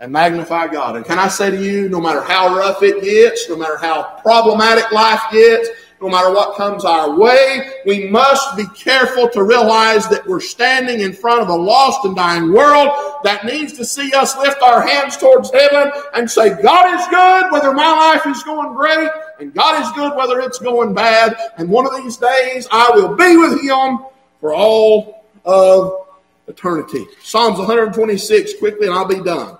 and 0.00 0.12
magnify 0.12 0.66
God. 0.66 0.96
And 0.96 1.04
can 1.04 1.18
I 1.18 1.28
say 1.28 1.50
to 1.50 1.62
you, 1.62 1.88
no 1.88 2.00
matter 2.00 2.22
how 2.22 2.56
rough 2.56 2.82
it 2.82 3.02
gets, 3.02 3.48
no 3.48 3.56
matter 3.56 3.76
how 3.76 4.18
problematic 4.22 4.90
life 4.92 5.22
gets, 5.32 5.68
no 6.00 6.08
matter 6.08 6.32
what 6.32 6.56
comes 6.56 6.84
our 6.84 7.18
way, 7.18 7.70
we 7.84 8.08
must 8.08 8.56
be 8.56 8.64
careful 8.74 9.28
to 9.28 9.42
realize 9.42 10.08
that 10.08 10.26
we're 10.26 10.40
standing 10.40 11.00
in 11.00 11.12
front 11.12 11.42
of 11.42 11.48
a 11.48 11.54
lost 11.54 12.04
and 12.06 12.16
dying 12.16 12.52
world 12.52 12.88
that 13.22 13.44
needs 13.44 13.74
to 13.74 13.84
see 13.84 14.10
us 14.14 14.36
lift 14.38 14.62
our 14.62 14.80
hands 14.80 15.18
towards 15.18 15.52
heaven 15.52 15.92
and 16.14 16.30
say, 16.30 16.60
God 16.62 16.98
is 16.98 17.06
good 17.08 17.52
whether 17.52 17.72
my 17.74 17.90
life 17.90 18.26
is 18.26 18.42
going 18.42 18.74
great, 18.74 19.10
and 19.40 19.52
God 19.52 19.82
is 19.82 19.92
good 19.92 20.16
whether 20.16 20.40
it's 20.40 20.58
going 20.58 20.94
bad. 20.94 21.36
And 21.58 21.68
one 21.68 21.86
of 21.86 21.94
these 22.02 22.16
days 22.16 22.66
I 22.72 22.90
will 22.94 23.14
be 23.14 23.36
with 23.36 23.60
Him 23.62 23.98
for 24.40 24.54
all 24.54 25.26
of 25.44 26.06
eternity. 26.48 27.04
Psalms 27.22 27.58
126, 27.58 28.54
quickly, 28.58 28.86
and 28.86 28.96
I'll 28.96 29.04
be 29.04 29.22
done. 29.22 29.58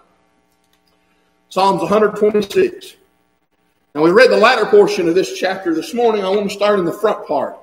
Psalms 1.51 1.83
126. 1.83 2.97
Now, 3.95 4.03
we 4.03 4.11
read 4.13 4.31
the 4.31 4.37
latter 4.37 4.67
portion 4.67 5.09
of 5.09 5.17
this 5.17 5.37
chapter 5.37 5.75
this 5.75 5.93
morning. 5.95 6.25
I 6.25 6.29
want 6.29 6.49
to 6.49 6.55
start 6.55 6.79
in 6.79 6.85
the 6.85 6.93
front 6.93 7.27
part 7.27 7.57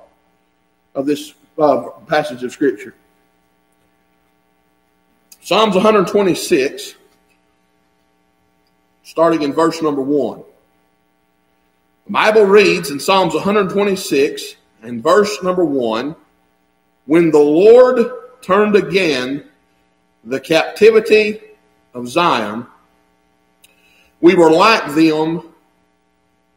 of 0.94 1.06
this 1.06 1.32
uh, 1.58 1.88
passage 2.06 2.44
of 2.44 2.52
Scripture. 2.52 2.94
Psalms 5.40 5.74
126, 5.74 6.96
starting 9.04 9.40
in 9.40 9.54
verse 9.54 9.80
number 9.80 10.02
1. 10.02 10.42
The 12.04 12.12
Bible 12.12 12.44
reads 12.44 12.90
in 12.90 13.00
Psalms 13.00 13.32
126 13.32 14.56
and 14.82 15.02
verse 15.02 15.42
number 15.42 15.64
1 15.64 16.14
When 17.06 17.30
the 17.30 17.38
Lord 17.38 18.12
turned 18.42 18.76
again 18.76 19.48
the 20.24 20.40
captivity 20.40 21.40
of 21.94 22.06
Zion, 22.06 22.66
we 24.20 24.34
were 24.34 24.50
like 24.50 24.94
them 24.94 25.47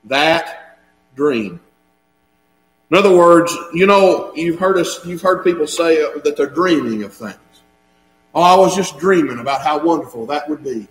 that 0.05 0.77
dream. 1.15 1.59
In 2.89 2.97
other 2.97 3.15
words, 3.15 3.55
you 3.73 3.87
know, 3.87 4.33
you've 4.35 4.59
heard 4.59 4.77
us, 4.77 5.05
you've 5.05 5.21
heard 5.21 5.43
people 5.43 5.65
say 5.65 6.01
that 6.19 6.35
they're 6.35 6.49
dreaming 6.49 7.03
of 7.03 7.13
things. 7.13 7.37
Oh, 8.33 8.41
I 8.41 8.55
was 8.55 8.75
just 8.75 8.97
dreaming 8.97 9.39
about 9.39 9.61
how 9.61 9.83
wonderful 9.83 10.25
that 10.27 10.49
would 10.49 10.63
be. 10.63 10.87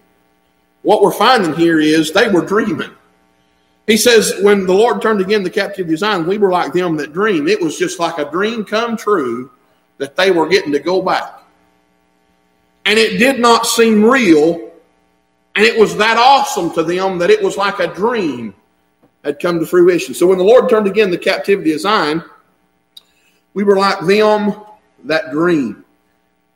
What 0.83 1.03
we're 1.03 1.13
finding 1.13 1.55
here 1.55 1.79
is 1.79 2.13
they 2.13 2.29
were 2.29 2.45
dreaming. 2.45 2.91
He 3.87 3.97
says, 3.97 4.35
when 4.41 4.67
the 4.67 4.73
Lord 4.73 5.03
turned 5.03 5.21
again 5.21 5.43
the 5.43 5.51
captivity 5.51 5.95
of 6.07 6.27
we 6.27 6.39
were 6.39 6.51
like 6.51 6.73
them 6.73 6.97
that 6.97 7.13
dream. 7.13 7.49
It 7.49 7.61
was 7.61 7.79
just 7.79 7.99
like 7.99 8.19
a 8.19 8.31
dream 8.31 8.65
come 8.65 8.97
true 8.97 9.51
that 9.99 10.17
they 10.17 10.31
were 10.31 10.49
getting 10.49 10.73
to 10.73 10.79
go 10.79 11.03
back. 11.03 11.43
And 12.87 12.99
it 12.99 13.19
did 13.19 13.41
not 13.41 13.67
seem 13.67 14.05
real. 14.05 14.71
And 15.55 15.67
it 15.67 15.79
was 15.79 15.97
that 15.97 16.17
awesome 16.17 16.73
to 16.75 16.83
them 16.83 17.19
that 17.19 17.31
it 17.31 17.43
was 17.43 17.57
like 17.57 17.81
a 17.81 17.93
dream 17.93 18.55
had 19.25 19.39
come 19.39 19.59
to 19.61 19.67
fruition. 19.67 20.15
So 20.15 20.27
when 20.27 20.39
the 20.39 20.45
Lord 20.45 20.69
turned 20.69 20.87
again 20.87 21.11
the 21.11 21.19
captivity 21.19 21.73
of 21.73 21.81
Zion, 21.81 22.25
we 23.55 23.65
were 23.65 23.77
like 23.77 24.01
them 24.07 24.55
that 25.05 25.31
dream. 25.31 25.85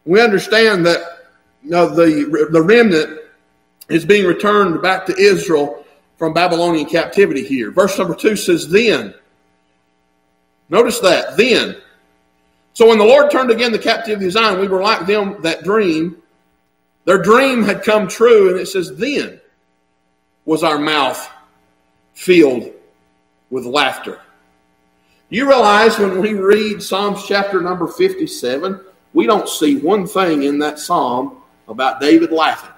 We 0.04 0.20
understand 0.20 0.86
that 0.86 1.00
you 1.62 1.70
know, 1.70 1.88
the, 1.88 2.48
the 2.50 2.62
remnant 2.62 3.20
is 3.88 4.04
being 4.04 4.26
returned 4.26 4.80
back 4.82 5.06
to 5.06 5.16
Israel 5.16 5.84
from 6.18 6.32
Babylonian 6.32 6.86
captivity 6.86 7.44
here. 7.44 7.70
Verse 7.70 7.98
number 7.98 8.14
two 8.14 8.36
says, 8.36 8.68
Then. 8.68 9.14
Notice 10.70 11.00
that, 11.00 11.36
then. 11.36 11.76
So 12.72 12.88
when 12.88 12.98
the 12.98 13.04
Lord 13.04 13.30
turned 13.30 13.50
again 13.50 13.72
the 13.72 13.78
captivity 13.78 14.26
of 14.26 14.32
Zion, 14.32 14.60
we 14.60 14.68
were 14.68 14.82
like 14.82 15.06
them 15.06 15.40
that 15.42 15.62
dream. 15.62 16.16
Their 17.04 17.22
dream 17.22 17.62
had 17.62 17.82
come 17.82 18.08
true, 18.08 18.50
and 18.50 18.58
it 18.58 18.66
says, 18.66 18.96
Then 18.96 19.40
was 20.44 20.62
our 20.62 20.78
mouth 20.78 21.30
filled 22.14 22.70
with 23.50 23.64
laughter. 23.66 24.20
You 25.28 25.48
realize 25.48 25.98
when 25.98 26.20
we 26.20 26.34
read 26.34 26.82
Psalms 26.82 27.24
chapter 27.26 27.60
number 27.60 27.86
57, 27.86 28.80
we 29.12 29.26
don't 29.26 29.48
see 29.48 29.76
one 29.76 30.06
thing 30.06 30.44
in 30.44 30.58
that 30.60 30.78
psalm 30.78 31.38
about 31.68 32.00
David 32.00 32.30
laughing. 32.30 32.70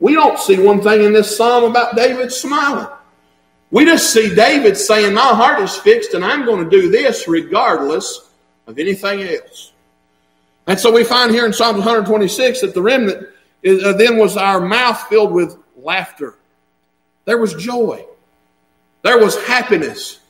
We 0.00 0.14
don't 0.14 0.38
see 0.38 0.58
one 0.58 0.80
thing 0.80 1.04
in 1.04 1.12
this 1.12 1.36
psalm 1.36 1.64
about 1.64 1.96
David 1.96 2.32
smiling. 2.32 2.88
We 3.70 3.84
just 3.84 4.12
see 4.12 4.34
David 4.34 4.76
saying, 4.76 5.14
My 5.14 5.20
heart 5.20 5.60
is 5.60 5.76
fixed 5.76 6.14
and 6.14 6.24
I'm 6.24 6.44
going 6.44 6.64
to 6.64 6.70
do 6.70 6.90
this 6.90 7.28
regardless 7.28 8.30
of 8.66 8.78
anything 8.78 9.22
else. 9.22 9.72
And 10.66 10.78
so 10.78 10.92
we 10.92 11.04
find 11.04 11.30
here 11.30 11.46
in 11.46 11.52
Psalm 11.52 11.76
126 11.76 12.60
that 12.60 12.74
the 12.74 12.82
remnant 12.82 13.28
is, 13.62 13.82
uh, 13.82 13.94
then 13.94 14.18
was 14.18 14.36
our 14.36 14.60
mouth 14.60 15.00
filled 15.08 15.32
with 15.32 15.56
laughter. 15.76 16.36
There 17.24 17.38
was 17.38 17.54
joy. 17.54 18.04
There 19.08 19.16
was 19.16 19.42
happiness. 19.44 20.20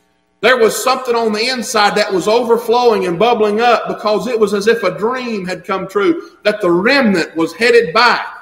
There 0.41 0.57
was 0.57 0.85
something 0.85 1.16
on 1.16 1.33
the 1.33 1.49
inside 1.49 1.97
that 1.97 2.12
was 2.12 2.29
overflowing 2.29 3.09
and 3.09 3.18
bubbling 3.18 3.61
up 3.61 3.89
because 3.89 4.29
it 4.29 4.39
was 4.39 4.55
as 4.55 4.68
if 4.68 4.85
a 4.85 4.97
dream 4.97 5.45
had 5.49 5.64
come 5.64 5.89
true, 5.89 6.37
that 6.45 6.61
the 6.61 6.70
remnant 6.70 7.35
was 7.35 7.53
headed 7.55 7.93
back. 7.93 8.41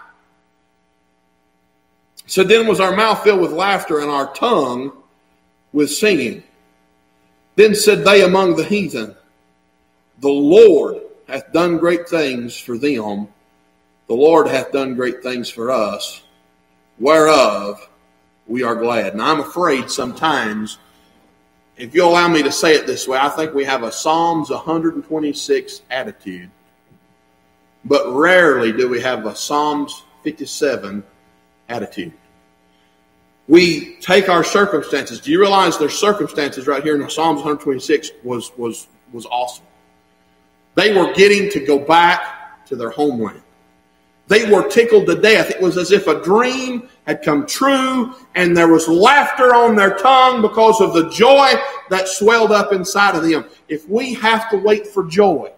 So 2.27 2.45
then 2.45 2.67
was 2.67 2.81
our 2.81 2.95
mouth 2.95 3.25
filled 3.25 3.41
with 3.41 3.53
laughter 3.53 4.01
and 4.01 4.11
our 4.11 4.31
tongue 4.35 4.93
with 5.73 5.91
singing. 5.91 6.43
Then 7.55 7.75
said 7.75 8.05
they 8.05 8.23
among 8.23 8.57
the 8.57 8.65
heathen, 8.65 9.17
The 10.19 10.29
Lord 10.29 11.01
hath 11.27 11.51
done 11.55 11.79
great 11.79 12.11
things 12.11 12.61
for 12.61 12.77
them. 12.77 13.29
The 14.07 14.15
Lord 14.15 14.49
hath 14.49 14.71
done 14.71 14.97
great 14.97 15.23
things 15.23 15.49
for 15.49 15.71
us, 15.71 16.21
whereof 16.99 17.89
we 18.47 18.63
are 18.63 18.75
glad. 18.75 19.13
And 19.13 19.23
I'm 19.23 19.41
afraid 19.41 19.91
sometimes, 19.91 20.79
if 21.77 21.95
you'll 21.95 22.11
allow 22.11 22.29
me 22.29 22.43
to 22.43 22.53
say 22.53 22.75
it 22.75 22.87
this 22.87 23.07
way, 23.09 23.19
I 23.19 23.29
think 23.29 23.55
we 23.55 23.65
have 23.65 23.83
a 23.83 23.93
Psalms 23.93 24.51
126 24.51 25.83
attitude. 25.91 26.51
But 27.85 28.13
rarely 28.13 28.73
do 28.73 28.89
we 28.89 29.01
have 29.01 29.27
a 29.27 29.35
Psalms 29.35 30.05
57 30.23 31.05
attitude. 31.69 32.13
We 33.49 33.97
take 34.01 34.29
our 34.29 34.43
circumstances. 34.43 35.21
Do 35.21 35.31
you 35.31 35.41
realize 35.41 35.79
their 35.79 35.89
circumstances 35.89 36.67
right 36.67 36.83
here 36.83 37.01
in 37.01 37.11
Psalms 37.11 37.37
126 37.37 38.11
was, 38.25 38.51
was, 38.57 38.89
was 39.13 39.25
awesome? 39.27 39.65
They 40.75 40.93
were 40.93 41.13
getting 41.15 41.51
to 41.51 41.65
go 41.65 41.79
back 41.79 42.67
to 42.67 42.77
their 42.77 42.91
homeland. 42.91 43.43
They 44.27 44.51
were 44.51 44.69
tickled 44.69 45.07
to 45.07 45.15
death. 45.15 45.51
It 45.51 45.61
was 45.61 45.79
as 45.79 45.93
if 45.93 46.09
a 46.09 46.21
dream 46.23 46.89
had 47.07 47.23
come 47.23 47.47
true 47.47 48.15
and 48.35 48.57
there 48.57 48.69
was 48.69 48.89
laughter 48.89 49.55
on 49.55 49.77
their 49.77 49.97
tongue 49.97 50.43
because 50.43 50.81
of 50.81 50.93
the 50.93 51.09
joy 51.11 51.53
that 51.89 52.09
swelled 52.09 52.51
up 52.51 52.73
inside 52.73 53.15
of 53.15 53.23
them. 53.23 53.45
If 53.69 53.89
we 53.89 54.15
have 54.15 54.51
to 54.51 54.59
wait 54.59 54.89
for 54.89 55.05
joy 55.05 55.53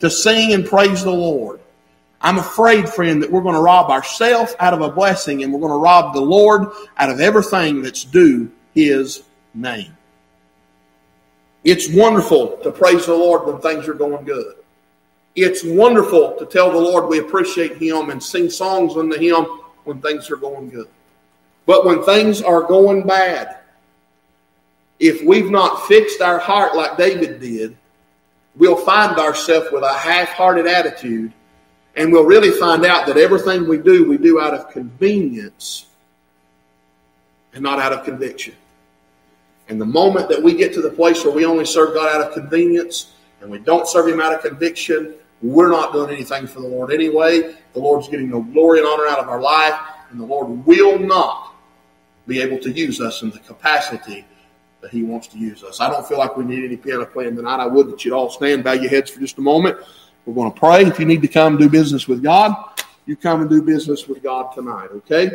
to 0.00 0.10
sing 0.10 0.54
and 0.54 0.66
praise 0.66 1.04
the 1.04 1.12
Lord, 1.12 1.60
I'm 2.22 2.38
afraid, 2.38 2.88
friend, 2.88 3.22
that 3.22 3.30
we're 3.30 3.42
going 3.42 3.54
to 3.54 3.60
rob 3.60 3.90
ourselves 3.90 4.54
out 4.58 4.72
of 4.72 4.80
a 4.80 4.90
blessing 4.90 5.42
and 5.42 5.52
we're 5.52 5.60
going 5.60 5.72
to 5.72 5.78
rob 5.78 6.14
the 6.14 6.22
Lord 6.22 6.68
out 6.96 7.10
of 7.10 7.20
everything 7.20 7.82
that's 7.82 8.04
due 8.04 8.50
His 8.74 9.22
name. 9.52 9.94
It's 11.62 11.92
wonderful 11.92 12.58
to 12.62 12.70
praise 12.70 13.04
the 13.04 13.14
Lord 13.14 13.46
when 13.46 13.60
things 13.60 13.86
are 13.86 13.94
going 13.94 14.24
good. 14.24 14.54
It's 15.34 15.62
wonderful 15.64 16.36
to 16.38 16.46
tell 16.46 16.70
the 16.70 16.78
Lord 16.78 17.08
we 17.08 17.18
appreciate 17.18 17.76
Him 17.76 18.08
and 18.08 18.22
sing 18.22 18.48
songs 18.48 18.96
unto 18.96 19.18
Him 19.18 19.46
when 19.84 20.00
things 20.00 20.30
are 20.30 20.36
going 20.36 20.70
good. 20.70 20.88
But 21.66 21.84
when 21.84 22.02
things 22.04 22.42
are 22.42 22.62
going 22.62 23.06
bad, 23.06 23.58
if 24.98 25.22
we've 25.22 25.50
not 25.50 25.86
fixed 25.86 26.20
our 26.20 26.38
heart 26.38 26.76
like 26.76 26.96
David 26.96 27.40
did, 27.40 27.76
we'll 28.56 28.76
find 28.76 29.18
ourselves 29.18 29.68
with 29.72 29.82
a 29.82 29.92
half 29.92 30.28
hearted 30.28 30.66
attitude 30.66 31.32
and 31.96 32.12
we'll 32.12 32.24
really 32.24 32.50
find 32.50 32.84
out 32.84 33.06
that 33.06 33.16
everything 33.16 33.68
we 33.68 33.78
do, 33.78 34.08
we 34.08 34.18
do 34.18 34.40
out 34.40 34.54
of 34.54 34.70
convenience 34.70 35.86
and 37.52 37.62
not 37.62 37.78
out 37.78 37.92
of 37.92 38.04
conviction. 38.04 38.54
And 39.68 39.80
the 39.80 39.86
moment 39.86 40.28
that 40.28 40.42
we 40.42 40.54
get 40.54 40.74
to 40.74 40.82
the 40.82 40.90
place 40.90 41.24
where 41.24 41.32
we 41.32 41.46
only 41.46 41.64
serve 41.64 41.94
God 41.94 42.14
out 42.14 42.26
of 42.26 42.34
convenience 42.34 43.12
and 43.40 43.50
we 43.50 43.58
don't 43.58 43.88
serve 43.88 44.08
Him 44.08 44.20
out 44.20 44.34
of 44.34 44.42
conviction, 44.42 45.14
we're 45.44 45.70
not 45.70 45.92
doing 45.92 46.10
anything 46.10 46.46
for 46.46 46.60
the 46.60 46.68
Lord 46.68 46.90
anyway. 46.90 47.54
The 47.74 47.78
Lord's 47.78 48.08
getting 48.08 48.30
no 48.30 48.40
glory 48.40 48.78
and 48.78 48.88
honor 48.88 49.06
out 49.06 49.18
of 49.18 49.28
our 49.28 49.40
life, 49.40 49.78
and 50.10 50.18
the 50.18 50.24
Lord 50.24 50.66
will 50.66 50.98
not 50.98 51.54
be 52.26 52.40
able 52.40 52.58
to 52.60 52.70
use 52.70 53.00
us 53.00 53.20
in 53.20 53.30
the 53.30 53.38
capacity 53.40 54.24
that 54.80 54.90
He 54.90 55.02
wants 55.02 55.26
to 55.28 55.38
use 55.38 55.62
us. 55.62 55.80
I 55.80 55.90
don't 55.90 56.06
feel 56.06 56.18
like 56.18 56.36
we 56.36 56.44
need 56.44 56.64
any 56.64 56.78
piano 56.78 57.04
playing 57.04 57.36
tonight. 57.36 57.60
I 57.60 57.66
would 57.66 57.90
that 57.90 58.04
you'd 58.04 58.14
all 58.14 58.30
stand, 58.30 58.64
bow 58.64 58.72
your 58.72 58.88
heads 58.88 59.10
for 59.10 59.20
just 59.20 59.36
a 59.36 59.42
moment. 59.42 59.76
We're 60.24 60.34
going 60.34 60.50
to 60.50 60.58
pray. 60.58 60.86
If 60.86 60.98
you 60.98 61.04
need 61.04 61.20
to 61.20 61.28
come 61.28 61.58
do 61.58 61.68
business 61.68 62.08
with 62.08 62.22
God, 62.22 62.54
you 63.04 63.14
come 63.14 63.42
and 63.42 63.50
do 63.50 63.60
business 63.60 64.08
with 64.08 64.22
God 64.22 64.54
tonight, 64.54 64.88
okay? 64.92 65.30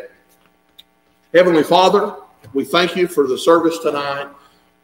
Heavenly 1.35 1.63
Father, 1.63 2.15
we 2.53 2.65
thank 2.65 2.95
you 2.95 3.07
for 3.07 3.27
the 3.27 3.37
service 3.37 3.77
tonight. 3.77 4.29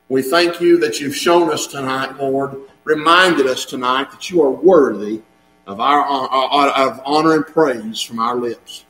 We 0.08 0.22
thank 0.22 0.62
you 0.62 0.78
that 0.82 1.00
you've 1.00 1.16
shown 1.16 1.52
us 1.52 1.66
tonight, 1.66 2.18
Lord, 2.18 2.58
reminded 2.86 3.48
us 3.48 3.66
tonight 3.66 4.12
that 4.12 4.30
you 4.30 4.42
are 4.42 4.52
worthy 4.52 5.22
of 5.68 5.82
our 5.82 6.02
uh, 6.02 6.28
uh, 6.28 6.90
of 6.90 7.02
honor 7.04 7.36
and 7.36 7.46
praise 7.46 8.00
from 8.00 8.20
our 8.20 8.36
lips. 8.36 8.86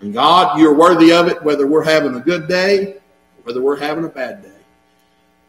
And 0.00 0.12
God, 0.12 0.58
you're 0.58 0.74
worthy 0.74 1.12
of 1.12 1.28
it 1.28 1.40
whether 1.44 1.66
we're 1.66 1.84
having 1.84 2.16
a 2.16 2.20
good 2.20 2.48
day, 2.48 2.96
whether 3.44 3.60
we're 3.60 3.78
having 3.78 4.04
a 4.04 4.08
bad 4.08 4.42
day. 4.42 4.48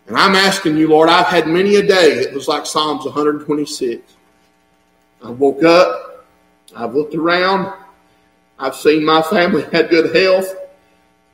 And 0.05 0.17
I'm 0.17 0.35
asking 0.35 0.77
you, 0.77 0.89
Lord, 0.89 1.09
I've 1.09 1.27
had 1.27 1.47
many 1.47 1.77
a 1.77 1.81
day 1.81 2.19
it 2.19 2.33
was 2.33 2.47
like 2.47 2.65
Psalms 2.65 3.05
126. 3.05 4.13
I 5.23 5.29
woke 5.31 5.63
up, 5.63 6.25
I've 6.75 6.93
looked 6.93 7.15
around, 7.15 7.73
I've 8.59 8.75
seen 8.75 9.05
my 9.05 9.21
family 9.21 9.63
had 9.71 9.89
good 9.89 10.13
health. 10.13 10.53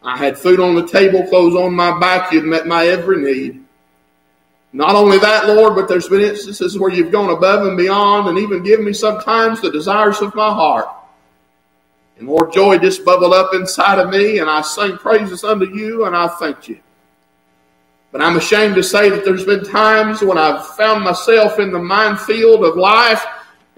I 0.01 0.15
had 0.17 0.37
food 0.37 0.59
on 0.61 0.75
the 0.75 0.87
table, 0.87 1.27
clothes 1.27 1.55
on 1.55 1.73
my 1.73 1.99
back. 1.99 2.31
You'd 2.31 2.45
met 2.45 2.67
my 2.67 2.87
every 2.87 3.17
need. 3.17 3.65
Not 4.71 4.95
only 4.95 5.17
that, 5.17 5.47
Lord, 5.47 5.75
but 5.75 5.87
there's 5.87 6.07
been 6.07 6.21
instances 6.21 6.77
where 6.77 6.91
you've 6.91 7.11
gone 7.11 7.31
above 7.31 7.65
and 7.65 7.75
beyond 7.75 8.29
and 8.29 8.37
even 8.37 8.63
given 8.63 8.85
me 8.85 8.93
sometimes 8.93 9.61
the 9.61 9.71
desires 9.71 10.21
of 10.21 10.35
my 10.35 10.49
heart. 10.49 10.87
And 12.17 12.27
Lord, 12.27 12.53
joy 12.53 12.77
just 12.77 13.03
bubbled 13.03 13.33
up 13.33 13.53
inside 13.53 13.97
of 13.97 14.09
me, 14.09 14.39
and 14.39 14.49
I 14.49 14.61
sing 14.61 14.97
praises 14.97 15.43
unto 15.43 15.73
you, 15.73 16.05
and 16.05 16.15
I 16.15 16.27
thank 16.27 16.67
you. 16.67 16.79
But 18.11 18.21
I'm 18.21 18.37
ashamed 18.37 18.75
to 18.75 18.83
say 18.83 19.09
that 19.09 19.23
there's 19.23 19.45
been 19.45 19.63
times 19.63 20.21
when 20.21 20.37
I've 20.37 20.67
found 20.75 21.03
myself 21.03 21.59
in 21.59 21.71
the 21.71 21.79
minefield 21.79 22.63
of 22.63 22.75
life 22.75 23.25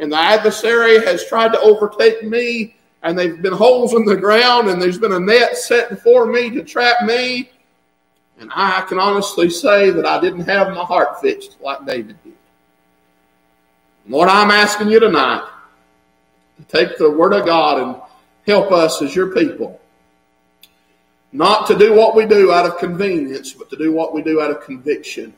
and 0.02 0.12
the 0.12 0.18
adversary 0.18 1.06
has 1.06 1.26
tried 1.28 1.54
to 1.54 1.60
overtake 1.60 2.24
me, 2.24 2.76
and 3.04 3.18
there've 3.18 3.42
been 3.42 3.54
holes 3.54 3.94
in 3.94 4.04
the 4.04 4.18
ground, 4.18 4.68
and 4.68 4.82
there's 4.82 4.98
been 4.98 5.14
a 5.14 5.20
net 5.20 5.58
set 5.58 5.90
before 5.90 6.26
me 6.26 6.50
to 6.50 6.64
trap 6.64 7.04
me. 7.06 7.52
And 8.42 8.52
I 8.56 8.82
can 8.90 8.98
honestly 8.98 9.52
say 9.52 9.92
that 9.92 10.04
I 10.04 10.20
didn't 10.20 10.46
have 10.46 10.70
my 10.70 10.84
heart 10.84 11.22
fixed 11.22 11.58
like 11.62 11.86
David 11.86 12.18
did. 12.24 12.34
Lord, 14.08 14.30
I'm 14.30 14.50
asking 14.50 14.90
you 14.90 15.00
tonight 15.00 15.48
to 16.58 16.64
take 16.64 16.98
the 16.98 17.12
Word 17.12 17.34
of 17.34 17.46
God 17.46 17.80
and 17.80 18.02
help 18.48 18.72
us 18.72 19.00
as 19.04 19.16
your 19.16 19.28
people. 19.36 19.80
Not 21.32 21.68
to 21.68 21.78
do 21.78 21.94
what 21.94 22.16
we 22.16 22.26
do 22.26 22.52
out 22.52 22.66
of 22.66 22.80
convenience, 22.80 23.54
but 23.54 23.70
to 23.70 23.78
do 23.78 23.92
what 23.92 24.12
we 24.12 24.24
do 24.24 24.42
out 24.42 24.50
of 24.50 24.64
conviction. 24.64 25.36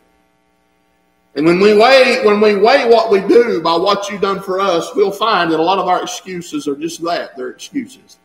And 1.36 1.46
when 1.46 1.60
we 1.60 1.78
weigh, 1.78 2.26
when 2.26 2.40
we 2.40 2.56
weigh 2.56 2.90
what 2.90 3.12
we 3.12 3.20
do 3.20 3.62
by 3.62 3.76
what 3.76 4.10
you've 4.10 4.22
done 4.22 4.42
for 4.42 4.62
us, 4.62 4.90
we'll 4.96 5.12
find 5.12 5.52
that 5.52 5.60
a 5.60 5.64
lot 5.64 5.78
of 5.78 5.90
our 5.90 6.02
excuses 6.02 6.70
are 6.70 6.76
just 6.78 7.04
that. 7.04 7.36
They're 7.36 7.50
excuses. 7.50 8.18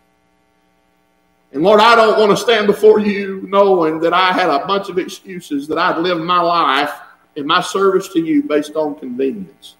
And 1.52 1.62
Lord, 1.62 1.80
I 1.80 1.94
don't 1.94 2.18
want 2.18 2.30
to 2.30 2.36
stand 2.36 2.66
before 2.66 3.00
you 3.00 3.46
knowing 3.48 4.00
that 4.00 4.12
I 4.12 4.32
had 4.32 4.50
a 4.50 4.66
bunch 4.66 4.88
of 4.88 4.98
excuses 4.98 5.66
that 5.68 5.78
I'd 5.78 5.98
lived 5.98 6.20
my 6.20 6.40
life 6.40 6.92
in 7.36 7.46
my 7.46 7.60
service 7.60 8.08
to 8.08 8.20
you 8.20 8.42
based 8.42 8.76
on 8.76 8.96
convenience. 8.96 9.76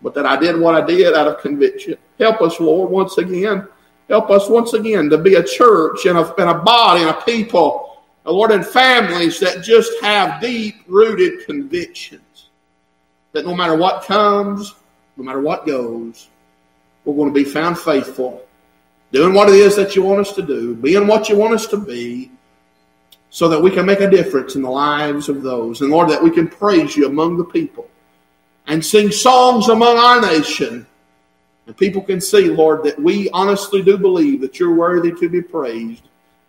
But 0.00 0.14
that 0.14 0.26
I 0.26 0.36
did 0.36 0.58
what 0.60 0.74
I 0.74 0.86
did 0.86 1.14
out 1.14 1.26
of 1.26 1.40
conviction. 1.40 1.96
Help 2.18 2.40
us, 2.42 2.60
Lord, 2.60 2.90
once 2.90 3.18
again. 3.18 3.66
Help 4.08 4.30
us 4.30 4.48
once 4.48 4.74
again 4.74 5.08
to 5.10 5.18
be 5.18 5.34
a 5.34 5.42
church 5.42 6.04
and 6.06 6.18
a, 6.18 6.34
and 6.36 6.50
a 6.50 6.54
body 6.54 7.00
and 7.00 7.10
a 7.10 7.20
people 7.22 7.94
uh, 8.26 8.32
Lord, 8.32 8.52
and 8.52 8.64
families 8.64 9.38
that 9.40 9.62
just 9.62 9.92
have 10.00 10.40
deep 10.40 10.76
rooted 10.86 11.44
convictions 11.44 12.48
that 13.32 13.44
no 13.44 13.54
matter 13.54 13.76
what 13.76 14.04
comes, 14.04 14.74
no 15.16 15.24
matter 15.24 15.40
what 15.40 15.66
goes, 15.66 16.28
we're 17.04 17.14
going 17.14 17.28
to 17.28 17.34
be 17.34 17.44
found 17.44 17.78
faithful, 17.78 18.42
doing 19.14 19.32
what 19.32 19.48
it 19.48 19.54
is 19.54 19.76
that 19.76 19.94
you 19.94 20.02
want 20.02 20.18
us 20.18 20.32
to 20.32 20.42
do, 20.42 20.74
being 20.74 21.06
what 21.06 21.28
you 21.28 21.36
want 21.36 21.54
us 21.54 21.68
to 21.68 21.76
be, 21.76 22.32
so 23.30 23.48
that 23.48 23.62
we 23.62 23.70
can 23.70 23.86
make 23.86 24.00
a 24.00 24.10
difference 24.10 24.56
in 24.56 24.62
the 24.62 24.70
lives 24.70 25.28
of 25.28 25.40
those. 25.40 25.80
And 25.80 25.90
Lord, 25.90 26.10
that 26.10 26.22
we 26.22 26.32
can 26.32 26.48
praise 26.48 26.96
you 26.96 27.06
among 27.06 27.36
the 27.36 27.44
people 27.44 27.88
and 28.66 28.84
sing 28.84 29.12
songs 29.12 29.68
among 29.68 29.98
our 29.98 30.20
nation. 30.20 30.84
And 31.66 31.76
people 31.76 32.02
can 32.02 32.20
see, 32.20 32.50
Lord, 32.50 32.82
that 32.84 33.00
we 33.00 33.30
honestly 33.30 33.82
do 33.82 33.96
believe 33.96 34.40
that 34.40 34.58
you're 34.58 34.74
worthy 34.74 35.12
to 35.12 35.28
be 35.28 35.40
praised 35.40 36.02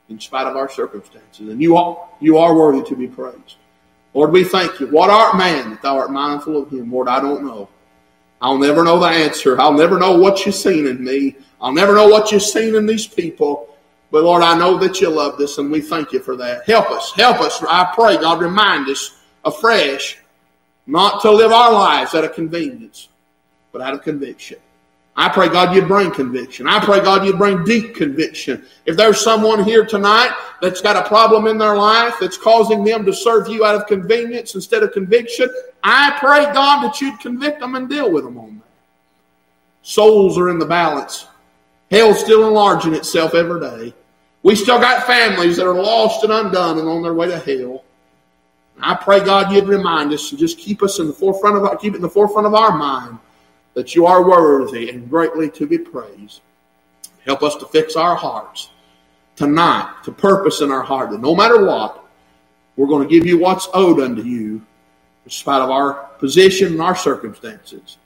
in 0.09 0.19
spite 0.19 0.47
of 0.47 0.57
our 0.57 0.69
circumstances. 0.69 1.49
And 1.49 1.61
you 1.61 1.77
are, 1.77 2.09
you 2.19 2.37
are 2.39 2.55
worthy 2.55 2.83
to 2.89 2.95
be 2.95 3.07
praised. 3.07 3.57
Lord, 4.15 4.31
we 4.31 4.43
thank 4.43 4.79
you. 4.79 4.87
What 4.87 5.11
art 5.11 5.37
man 5.37 5.69
that 5.69 5.83
thou 5.83 5.97
art 5.97 6.11
mindful 6.11 6.57
of 6.57 6.71
him? 6.71 6.91
Lord, 6.91 7.09
I 7.09 7.19
don't 7.19 7.45
know. 7.45 7.69
I'll 8.41 8.57
never 8.57 8.83
know 8.83 8.99
the 8.99 9.07
answer. 9.07 9.59
I'll 9.59 9.73
never 9.73 9.99
know 9.99 10.17
what 10.17 10.45
you've 10.45 10.55
seen 10.55 10.87
in 10.87 11.03
me. 11.03 11.35
I'll 11.65 11.73
never 11.73 11.95
know 11.95 12.07
what 12.07 12.31
you've 12.31 12.43
seen 12.43 12.75
in 12.75 12.85
these 12.85 13.07
people. 13.07 13.75
But 14.11 14.23
Lord, 14.23 14.43
I 14.43 14.55
know 14.55 14.77
that 14.77 15.01
you 15.01 15.09
love 15.09 15.39
this 15.39 15.57
and 15.57 15.71
we 15.71 15.81
thank 15.81 16.13
you 16.13 16.19
for 16.19 16.35
that. 16.35 16.63
Help 16.69 16.91
us. 16.91 17.11
Help 17.15 17.41
us. 17.41 17.59
I 17.67 17.91
pray, 17.95 18.17
God, 18.17 18.39
remind 18.39 18.87
us 18.87 19.17
afresh 19.43 20.19
not 20.85 21.23
to 21.23 21.31
live 21.31 21.51
our 21.51 21.73
lives 21.73 22.13
out 22.13 22.23
of 22.23 22.35
convenience, 22.35 23.09
but 23.71 23.81
out 23.81 23.95
of 23.95 24.03
conviction. 24.03 24.59
I 25.17 25.27
pray, 25.27 25.49
God, 25.49 25.73
you'd 25.73 25.87
bring 25.87 26.11
conviction. 26.11 26.67
I 26.67 26.85
pray, 26.85 26.99
God, 26.99 27.25
you'd 27.25 27.39
bring 27.39 27.63
deep 27.63 27.95
conviction. 27.95 28.63
If 28.85 28.95
there's 28.95 29.19
someone 29.19 29.63
here 29.63 29.87
tonight 29.87 30.37
that's 30.61 30.81
got 30.81 31.03
a 31.03 31.07
problem 31.07 31.47
in 31.47 31.57
their 31.57 31.75
life 31.75 32.13
that's 32.21 32.37
causing 32.37 32.83
them 32.83 33.07
to 33.07 33.13
serve 33.13 33.47
you 33.47 33.65
out 33.65 33.73
of 33.73 33.87
convenience 33.87 34.53
instead 34.53 34.83
of 34.83 34.91
conviction, 34.91 35.49
I 35.83 36.15
pray, 36.19 36.43
God, 36.53 36.83
that 36.85 37.01
you'd 37.01 37.19
convict 37.19 37.59
them 37.59 37.73
and 37.73 37.89
deal 37.89 38.11
with 38.11 38.23
them 38.23 38.37
on 38.37 38.57
that. 38.57 38.65
Souls 39.81 40.37
are 40.37 40.49
in 40.49 40.59
the 40.59 40.67
balance. 40.67 41.25
Hell's 41.95 42.19
still 42.19 42.45
enlarging 42.45 42.93
itself 42.93 43.33
every 43.35 43.61
day. 43.61 43.93
We 44.43 44.53
still 44.53 44.79
got 44.79 45.07
families 45.07 45.55
that 45.55 45.65
are 45.65 45.73
lost 45.73 46.25
and 46.25 46.33
undone 46.33 46.77
and 46.77 46.89
on 46.89 47.01
their 47.01 47.13
way 47.13 47.27
to 47.27 47.39
hell. 47.39 47.85
I 48.81 48.95
pray, 48.95 49.23
God, 49.23 49.53
you'd 49.53 49.69
remind 49.69 50.11
us 50.11 50.29
and 50.29 50.37
just 50.37 50.57
keep 50.57 50.83
us 50.83 50.99
in 50.99 51.07
the 51.07 51.13
forefront 51.13 51.55
of 51.55 51.63
our, 51.63 51.77
keep 51.77 51.93
it 51.93 51.95
in 51.95 52.01
the 52.01 52.09
forefront 52.09 52.47
of 52.47 52.53
our 52.53 52.77
mind 52.77 53.17
that 53.75 53.95
you 53.95 54.05
are 54.05 54.27
worthy 54.27 54.89
and 54.89 55.09
greatly 55.09 55.49
to 55.51 55.65
be 55.65 55.77
praised. 55.77 56.41
Help 57.25 57.43
us 57.43 57.55
to 57.55 57.65
fix 57.67 57.95
our 57.95 58.15
hearts 58.15 58.71
tonight, 59.37 59.95
to 60.03 60.11
purpose 60.11 60.59
in 60.59 60.71
our 60.71 60.83
heart 60.83 61.11
that 61.11 61.21
no 61.21 61.33
matter 61.33 61.65
what, 61.65 62.03
we're 62.75 62.87
going 62.87 63.07
to 63.07 63.09
give 63.09 63.25
you 63.25 63.37
what's 63.37 63.69
owed 63.73 64.01
unto 64.01 64.21
you, 64.21 64.61
in 65.23 65.31
spite 65.31 65.61
of 65.61 65.71
our 65.71 66.09
position 66.19 66.73
and 66.73 66.81
our 66.81 66.95
circumstances. 66.95 67.97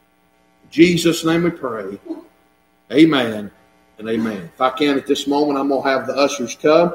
In 0.65 0.69
Jesus' 0.69 1.25
name 1.25 1.41
we 1.41 1.49
pray. 1.49 1.99
Amen 2.91 3.49
and 3.99 4.09
amen. 4.09 4.49
If 4.53 4.61
I 4.61 4.69
can 4.71 4.97
at 4.97 5.05
this 5.05 5.27
moment, 5.27 5.59
I'm 5.59 5.67
going 5.67 5.83
to 5.83 5.89
have 5.89 6.07
the 6.07 6.15
ushers 6.15 6.55
come. 6.55 6.93